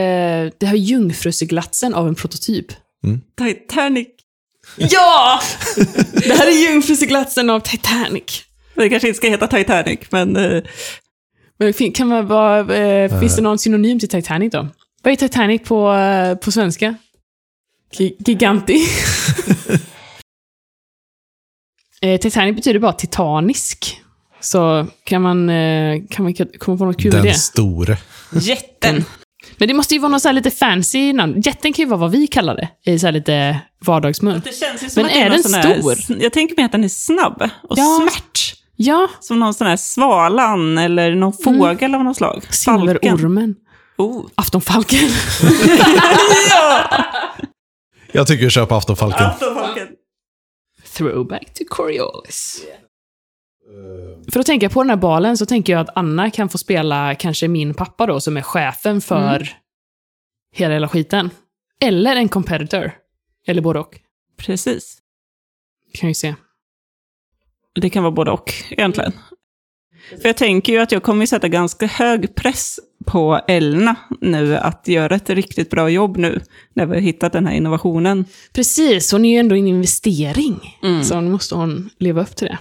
det 0.59 0.65
här 0.65 0.75
jungfruseglatsen 0.75 1.93
av 1.93 2.07
en 2.07 2.15
prototyp. 2.15 2.65
Titanic. 3.37 4.07
Ja! 4.77 5.41
det 6.13 6.33
här 6.37 6.47
är 6.47 6.71
jungfruseglatsen 6.71 7.49
av 7.49 7.59
Titanic. 7.59 8.43
Det 8.75 8.89
kanske 8.89 9.07
inte 9.07 9.17
ska 9.17 9.29
heta 9.29 9.47
Titanic, 9.47 9.99
men... 10.09 10.35
eh, 10.35 10.63
Men 11.57 11.73
Kan 11.73 12.07
man 12.07 12.27
bara, 12.27 12.75
eh, 12.75 13.19
finns 13.19 13.35
det 13.35 13.41
någon 13.41 13.59
synonym 13.59 13.99
till 13.99 14.09
Titanic 14.09 14.51
då? 14.51 14.67
Vad 15.03 15.11
är 15.13 15.15
Titanic 15.17 15.61
på, 15.63 15.93
på 16.41 16.51
svenska? 16.51 16.95
Gi- 17.93 18.15
Giganti. 18.19 18.85
Titanic 22.21 22.55
betyder 22.55 22.79
bara 22.79 22.93
titanisk. 22.93 24.01
Så 24.39 24.87
kan 25.03 25.21
man, 25.21 25.49
eh, 25.49 26.01
kan 26.09 26.23
man 26.23 26.33
komma 26.59 26.77
på 26.77 26.85
något 26.85 27.01
kul 27.01 27.11
med 27.13 27.19
Den 27.21 27.27
det? 27.27 27.33
store. 27.39 27.97
jätten. 28.31 29.05
Men 29.57 29.67
det 29.67 29.73
måste 29.73 29.93
ju 29.93 29.99
vara 29.99 30.09
något 30.11 30.21
så 30.21 30.27
här 30.27 30.33
lite 30.33 30.51
fancy 30.51 31.13
namn. 31.13 31.41
Jätten 31.41 31.73
kan 31.73 31.83
ju 31.83 31.89
vara 31.89 31.99
vad 31.99 32.11
vi 32.11 32.27
kallar 32.27 32.55
det, 32.55 32.69
i 32.91 32.99
så 32.99 33.07
här 33.07 33.11
lite 33.11 33.59
vardagsmun. 33.85 34.41
Det 34.45 34.55
känns 34.55 34.83
ju 34.83 34.89
som 34.89 35.03
Men 35.03 35.11
att 35.11 35.17
är 35.17 35.23
någon 35.23 35.31
den 35.31 35.43
sån 35.43 35.53
här- 35.53 35.81
stor? 36.03 36.21
Jag 36.21 36.33
tänker 36.33 36.55
mig 36.55 36.65
att 36.65 36.71
den 36.71 36.83
är 36.83 36.87
snabb 36.89 37.41
och 37.69 37.77
Ja. 37.79 37.99
smärt. 38.01 38.55
Ja, 38.75 39.07
Som 39.19 39.39
någon 39.39 39.53
sån 39.53 39.67
här 39.67 39.77
svalan 39.77 40.77
eller 40.77 41.15
någon 41.15 41.33
fågel 41.33 41.95
av 41.95 42.03
något 42.03 42.17
slag. 42.17 42.43
Falken. 42.65 42.99
silverormen. 42.99 43.55
Oh. 43.97 44.25
Aftonfalken. 44.35 44.99
Jag 48.11 48.27
tycker 48.27 48.43
vi 48.43 48.49
kör 48.49 48.65
på 48.65 48.75
Aftonfalken. 48.75 49.25
Aftonfalken. 49.25 49.87
Throwback 50.97 51.53
to 51.53 51.63
Coriolis. 51.69 52.61
För 54.31 54.39
att 54.39 54.45
tänka 54.45 54.69
på 54.69 54.83
den 54.83 54.89
här 54.89 54.97
balen 54.97 55.37
så 55.37 55.45
tänker 55.45 55.73
jag 55.73 55.79
att 55.79 55.97
Anna 55.97 56.31
kan 56.31 56.49
få 56.49 56.57
spela 56.57 57.15
kanske 57.15 57.47
min 57.47 57.73
pappa 57.73 58.05
då, 58.05 58.19
som 58.19 58.37
är 58.37 58.41
chefen 58.41 59.01
för 59.01 59.49
hela 60.55 60.73
hela 60.73 60.87
skiten. 60.87 61.29
Eller 61.81 62.15
en 62.15 62.29
competitor. 62.29 62.91
Eller 63.47 63.61
både 63.61 63.79
och. 63.79 63.99
Precis. 64.37 64.97
Kan 65.93 66.09
ju 66.09 66.15
se. 66.15 66.35
Det 67.81 67.89
kan 67.89 68.03
vara 68.03 68.11
både 68.11 68.31
och 68.31 68.53
egentligen. 68.69 69.13
För 70.21 70.29
jag 70.29 70.37
tänker 70.37 70.73
ju 70.73 70.79
att 70.79 70.91
jag 70.91 71.03
kommer 71.03 71.25
sätta 71.25 71.47
ganska 71.47 71.85
hög 71.85 72.35
press 72.35 72.79
på 73.05 73.41
Elna 73.47 73.95
nu 74.21 74.57
att 74.57 74.87
göra 74.87 75.15
ett 75.15 75.29
riktigt 75.29 75.69
bra 75.69 75.89
jobb 75.89 76.17
nu 76.17 76.41
när 76.73 76.85
vi 76.85 76.93
har 76.93 77.01
hittat 77.01 77.33
den 77.33 77.45
här 77.45 77.53
innovationen. 77.53 78.25
Precis, 78.53 79.11
hon 79.11 79.25
är 79.25 79.29
ju 79.29 79.37
ändå 79.37 79.55
en 79.55 79.67
investering. 79.67 80.77
Mm. 80.83 81.03
Så 81.03 81.21
nu 81.21 81.29
måste 81.29 81.55
hon 81.55 81.89
leva 81.97 82.21
upp 82.21 82.35
till 82.35 82.47
det. 82.47 82.57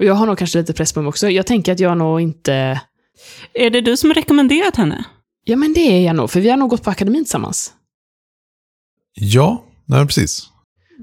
Och 0.00 0.06
jag 0.06 0.14
har 0.14 0.26
nog 0.26 0.38
kanske 0.38 0.58
lite 0.58 0.72
press 0.72 0.92
på 0.92 1.02
mig 1.02 1.08
också. 1.08 1.28
Jag 1.28 1.46
tänker 1.46 1.72
att 1.72 1.80
jag 1.80 1.98
nog 1.98 2.20
inte... 2.20 2.80
Är 3.54 3.70
det 3.70 3.80
du 3.80 3.96
som 3.96 4.10
har 4.10 4.14
rekommenderat 4.14 4.76
henne? 4.76 5.04
Ja, 5.44 5.56
men 5.56 5.72
det 5.72 5.80
är 5.80 6.00
jag 6.00 6.16
nog, 6.16 6.30
för 6.30 6.40
vi 6.40 6.50
har 6.50 6.56
nog 6.56 6.70
gått 6.70 6.82
på 6.82 6.90
akademin 6.90 7.24
tillsammans. 7.24 7.72
Ja, 9.14 9.64
nej, 9.86 10.06
precis. 10.06 10.42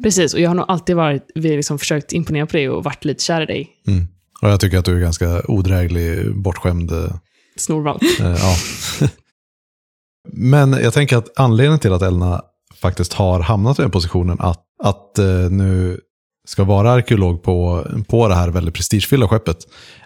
Precis, 0.04 0.34
och 0.34 0.40
jag 0.40 0.50
har 0.50 0.56
nog 0.56 0.66
alltid 0.68 0.96
varit, 0.96 1.32
vi 1.36 1.50
har 1.50 1.56
liksom 1.56 1.80
försökt 1.80 2.14
imponera 2.14 2.46
på 2.46 2.54
dig 2.54 2.70
och 2.70 2.84
varit 2.84 3.06
lite 3.06 3.24
kär 3.24 3.42
i 3.42 3.46
dig. 3.46 3.70
Mm. 3.88 4.08
Och 4.42 4.50
jag 4.50 4.60
tycker 4.60 4.78
att 4.78 4.86
du 4.86 4.96
är 4.96 5.00
ganska 5.00 5.42
odräglig, 5.48 6.36
bortskämd. 6.36 6.92
eh, 6.92 7.16
Snorvalp. 7.56 8.04
Eh, 8.20 8.36
ja. 8.36 8.56
Men 10.34 10.72
jag 10.72 10.94
tänker 10.94 11.18
att 11.18 11.40
anledningen 11.40 11.80
till 11.80 11.94
att 11.94 12.02
Elna 12.02 12.42
faktiskt 12.82 13.14
har 13.14 13.40
hamnat 13.40 13.80
i 13.80 13.82
den 13.82 13.92
positionen 13.92 14.38
att, 14.40 14.64
att 14.84 15.20
eh, 15.20 15.50
nu 15.50 16.00
ska 16.48 16.64
vara 16.64 16.92
arkeolog 16.92 17.44
på, 17.44 17.86
på 18.08 18.28
det 18.28 18.36
här 18.36 18.50
väldigt 18.50 18.74
prestigefyllda 18.76 19.28
skeppet 19.28 19.58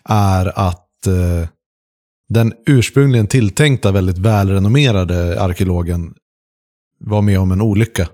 är 0.03 0.59
att 0.59 1.07
eh, 1.07 1.47
den 2.29 2.53
ursprungligen 2.65 3.27
tilltänkta 3.27 3.91
väldigt 3.91 4.17
välrenommerade 4.17 5.41
arkeologen 5.41 6.13
var 6.99 7.21
med 7.21 7.39
om 7.39 7.51
en 7.51 7.61
olycka 7.61 8.07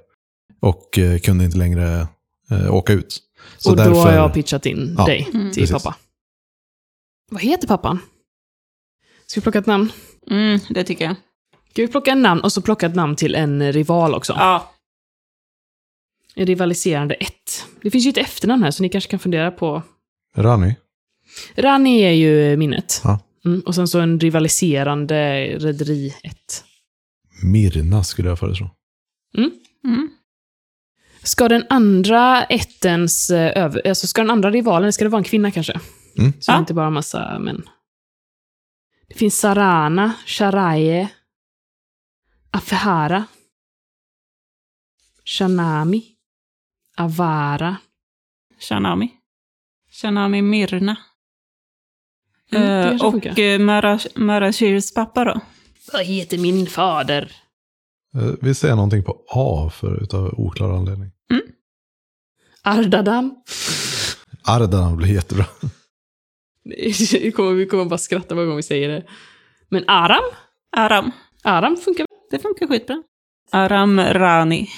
och 0.59 0.97
eh, 0.99 1.19
kunde 1.19 1.45
inte 1.45 1.57
längre 1.57 2.07
eh, 2.51 2.73
åka 2.75 2.93
ut. 2.93 3.19
Så 3.57 3.69
och 3.71 3.77
då 3.77 3.83
därför- 3.83 4.01
har 4.01 4.11
jag 4.13 4.33
pitchat 4.33 4.65
in 4.65 4.95
Ja, 4.97 5.05
dig 5.05 5.29
Mm. 5.33 5.51
till 5.51 5.67
pappa. 5.71 5.95
Vad 7.31 7.41
heter 7.41 7.67
pappan? 7.67 7.99
Ska 9.27 9.39
vi 9.39 9.43
plocka 9.43 9.59
ett 9.59 9.65
namn? 9.65 9.91
Mm, 10.31 10.59
det 10.69 10.83
tycker 10.83 11.05
jag. 11.05 11.15
Ska 11.71 11.81
vi 11.81 11.87
plocka 11.87 12.11
en 12.11 12.21
namn 12.21 12.41
och 12.41 12.51
så 12.53 12.61
plocka 12.61 12.85
ett 12.85 12.95
namn 12.95 13.15
till 13.15 13.35
en 13.35 13.71
rival 13.73 14.15
också? 14.15 14.33
Ja. 14.37 14.71
En 16.39 16.45
rivaliserande 16.45 17.15
ett. 17.15 17.65
Det 17.81 17.91
finns 17.91 18.05
ju 18.05 18.09
ett 18.09 18.17
efternamn 18.17 18.63
här, 18.63 18.71
så 18.71 18.83
ni 18.83 18.89
kanske 18.89 19.09
kan 19.09 19.19
fundera 19.19 19.51
på... 19.51 19.83
Rani? 20.35 20.75
Rani 21.55 21.99
är 22.01 22.11
ju 22.11 22.57
minnet. 22.57 23.01
Ja. 23.03 23.19
Mm, 23.45 23.59
och 23.65 23.75
sen 23.75 23.87
så 23.87 23.99
en 23.99 24.19
rivaliserande 24.19 25.45
rederi 25.57 26.13
ett. 26.23 26.63
Mirna 27.43 28.03
skulle 28.03 28.29
jag 28.29 28.39
föreslå. 28.39 28.69
Mm. 29.37 30.09
Ska 31.23 31.47
den 31.47 31.65
andra 31.69 32.43
ettens... 32.43 33.29
eh, 33.29 33.63
Över, 33.63 33.87
alltså 33.87 34.07
ska 34.07 34.21
den 34.21 34.31
andra 34.31 34.51
rivalen, 34.51 34.93
ska 34.93 35.03
det 35.03 35.09
vara 35.09 35.19
en 35.19 35.23
kvinna 35.23 35.51
kanske? 35.51 35.79
Mm. 36.19 36.33
Så 36.39 36.51
Ja. 36.51 36.59
inte 36.59 36.73
bara 36.73 36.89
massa 36.89 37.39
män. 37.39 37.69
Det 39.07 39.15
finns 39.15 39.39
Sarana, 39.39 40.13
Sharaye, 40.25 41.09
Afehara, 42.51 43.25
Shanami, 45.25 46.03
Avara. 46.97 47.77
Shanami. 48.59 49.09
Shanami 50.01 50.41
Mirna. 50.41 50.95
Mm, 52.51 52.63
Eh, 52.79 52.89
kanske 52.99 53.07
och 53.07 53.37
uh, 53.39 53.59
Marash, 53.59 54.07
Marashirs 54.15 54.93
pappa 54.93 55.23
då? 55.25 55.41
Vad 55.93 56.05
heter 56.05 56.37
min 56.37 56.67
fader? 56.67 57.31
Eh, 58.15 58.31
Vi 58.41 58.53
säger 58.55 58.75
någonting 58.75 59.03
på 59.03 59.23
A 59.29 59.71
för 59.73 60.03
utav 60.03 60.33
oklar 60.39 60.69
anledning. 60.77 61.11
Ardadan. 62.63 63.35
Ardalan 64.43 64.97
blir 64.97 65.13
jättebra. 65.13 65.45
Vi 67.21 67.31
kommer, 67.31 67.51
vi 67.53 67.65
kommer 67.65 67.85
bara 67.85 67.97
skratta 67.97 68.35
varje 68.35 68.47
gång 68.47 68.55
vi 68.57 68.63
säger 68.63 68.89
det. 68.89 69.05
Men 69.69 69.83
Aram? 69.87 70.23
Aram. 70.77 71.11
Aram 71.43 71.77
funkar? 71.77 72.05
Det 72.31 72.39
funkar 72.39 72.67
skitbra. 72.67 73.03
Aram 73.51 73.99
Rani. 73.99 74.69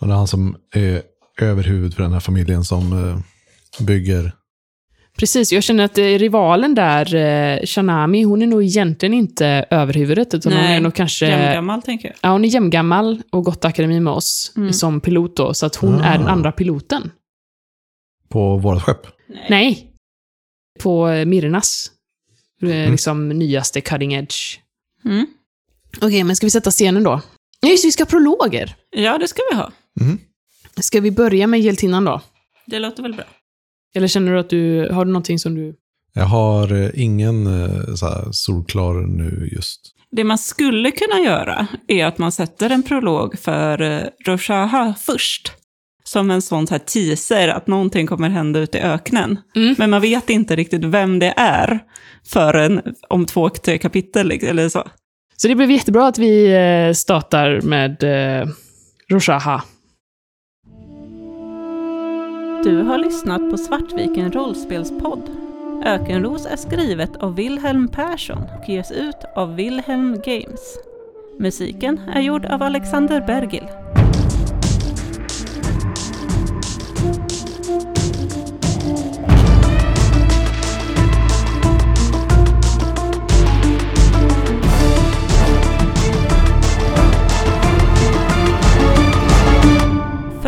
Och 0.00 0.06
det 0.06 0.12
är 0.12 0.16
han 0.16 0.28
som 0.28 0.56
är 0.74 1.02
överhuvud 1.44 1.94
för 1.94 2.02
den 2.02 2.12
här 2.12 2.20
familjen 2.20 2.64
som 2.64 2.92
eh, 2.92 3.18
bygger. 3.84 4.32
Precis, 5.18 5.52
jag 5.52 5.62
känner 5.62 5.84
att 5.84 5.98
eh, 5.98 6.04
rivalen 6.04 6.74
där, 6.74 7.14
eh, 7.14 7.66
Shanami, 7.66 8.22
hon 8.22 8.42
är 8.42 8.46
nog 8.46 8.62
egentligen 8.62 9.14
inte 9.14 9.46
överhuvudet, 9.70 10.34
utan 10.34 10.52
hon 10.52 10.62
Nej, 10.62 10.76
är 10.76 10.80
nog 10.80 10.94
kanske... 10.94 11.26
Jämngammal 11.26 11.82
tänker 11.82 12.08
jag. 12.08 12.16
Ja, 12.20 12.32
hon 12.32 12.44
är 12.44 12.48
jämngammal 12.48 13.22
och 13.30 13.44
gått 13.44 13.64
akademi 13.64 14.00
med 14.00 14.12
oss 14.12 14.52
Mm. 14.56 14.72
som 14.72 15.00
pilot 15.00 15.36
då, 15.36 15.54
så 15.54 15.66
att 15.66 15.76
hon 15.76 15.94
Ah. 16.00 16.04
är 16.04 16.18
den 16.18 16.28
andra 16.28 16.52
piloten. 16.52 17.10
på 18.28 18.56
vårt 18.56 18.82
skepp. 18.82 19.06
Nej. 19.48 19.88
På 20.80 21.08
eh, 21.08 21.24
Mirnas. 21.26 21.90
Mm. 22.62 22.90
Liksom 22.92 23.28
nyaste 23.28 23.80
cutting 23.80 24.12
edge. 24.14 24.58
Mm. 25.04 25.26
Okej, 26.00 26.24
men 26.24 26.36
ska 26.36 26.46
vi 26.46 26.50
sätta 26.50 26.70
scenen 26.70 27.02
då? 27.02 27.10
Nej, 27.62 27.76
det, 27.76 27.80
vi 27.84 27.92
ska 27.92 28.02
ha 28.02 28.08
prologer. 28.10 28.74
Ja, 28.90 29.18
det 29.18 29.28
ska 29.28 29.42
vi 29.52 29.56
ha. 29.56 29.72
Mhm. 30.00 30.18
Ska 30.80 31.00
vi 31.00 31.10
börja 31.10 31.46
med 31.46 31.60
hjältinnan 31.60 32.04
då? 32.04 32.20
Det 32.66 32.78
låter 32.78 33.02
väl 33.02 33.14
bra. 33.14 33.24
Eller 33.94 34.08
känner 34.08 34.32
du 34.32 34.38
att 34.38 34.50
du, 34.50 34.88
har 34.92 35.04
du 35.04 35.10
någonting 35.10 35.38
som 35.38 35.54
du... 35.54 35.74
Jag 36.14 36.24
har 36.24 36.72
eh, 36.72 36.90
ingen 36.94 37.46
eh, 37.46 37.94
så 37.94 38.06
här, 38.06 38.28
solklar 38.32 38.94
nu 39.06 39.48
just. 39.52 39.80
Det 40.10 40.24
man 40.24 40.38
skulle 40.38 40.90
kunna 40.90 41.20
göra 41.20 41.66
är 41.88 42.06
att 42.06 42.18
man 42.18 42.32
sätter 42.32 42.70
en 42.70 42.82
prolog 42.82 43.38
för 43.38 43.82
uh, 43.82 44.02
Roshaha 44.26 44.94
först. 45.00 45.52
Som 46.04 46.30
en 46.30 46.42
sån 46.42 46.66
här 46.70 46.78
teaser 46.78 47.48
att 47.48 47.66
någonting 47.66 48.06
kommer 48.06 48.28
hända 48.28 48.60
ute 48.60 48.78
i 48.78 48.80
öknen. 48.80 49.38
Mm. 49.56 49.74
Men 49.78 49.90
man 49.90 50.00
vet 50.00 50.30
inte 50.30 50.56
riktigt 50.56 50.84
vem 50.84 51.18
det 51.18 51.34
är 51.36 51.80
förrän 52.26 52.82
om 53.08 53.26
två, 53.26 53.48
tre 53.48 53.78
kapitel 53.78 54.28
liksom, 54.28 54.48
eller 54.48 54.68
så. 54.68 54.88
Så 55.36 55.48
det 55.48 55.54
blev 55.54 55.70
jättebra 55.70 56.06
att 56.06 56.18
vi 56.18 56.52
eh, 56.52 56.92
startar 56.92 57.60
med 57.60 58.02
eh, 58.02 58.48
Roshaha. 59.08 59.62
Du 62.64 62.82
har 62.82 62.98
lyssnat 62.98 63.50
på 63.50 63.56
Svartviken 63.56 64.32
rollspelspodd. 64.32 65.30
Ökenros 65.84 66.46
är 66.46 66.56
skrivet 66.56 67.16
av 67.16 67.34
Wilhelm 67.34 67.88
Persson 67.88 68.38
och 68.38 68.68
ges 68.68 68.92
ut 68.92 69.24
av 69.36 69.54
Wilhelm 69.54 70.20
Games. 70.24 70.78
Musiken 71.38 72.00
är 72.14 72.20
gjord 72.20 72.44
av 72.44 72.62
Alexander 72.62 73.20
Bergil. 73.20 73.66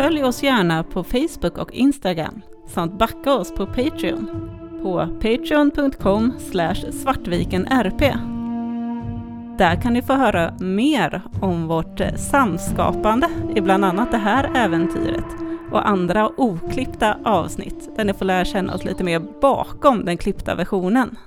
Följ 0.05 0.23
oss 0.23 0.43
gärna 0.43 0.83
på 0.83 1.03
Facebook 1.03 1.57
och 1.57 1.73
Instagram 1.73 2.41
samt 2.67 2.99
backa 2.99 3.33
oss 3.33 3.53
på 3.53 3.65
Patreon 3.65 4.49
på 4.81 5.07
patreon.com 5.21 6.33
svartvikenrp. 6.91 7.99
Där 9.57 9.81
kan 9.81 9.93
ni 9.93 10.01
få 10.01 10.13
höra 10.13 10.53
mer 10.59 11.21
om 11.41 11.67
vårt 11.67 11.99
eh, 11.99 12.15
samskapande 12.15 13.27
i 13.55 13.61
bland 13.61 13.85
annat 13.85 14.11
det 14.11 14.17
här 14.17 14.51
äventyret 14.55 15.25
och 15.71 15.87
andra 15.87 16.29
oklippta 16.37 17.17
avsnitt 17.23 17.89
där 17.95 18.05
ni 18.05 18.13
får 18.13 18.25
lära 18.25 18.45
känna 18.45 18.73
oss 18.73 18.85
lite 18.85 19.03
mer 19.03 19.19
bakom 19.41 20.05
den 20.05 20.17
klippta 20.17 20.55
versionen. 20.55 21.17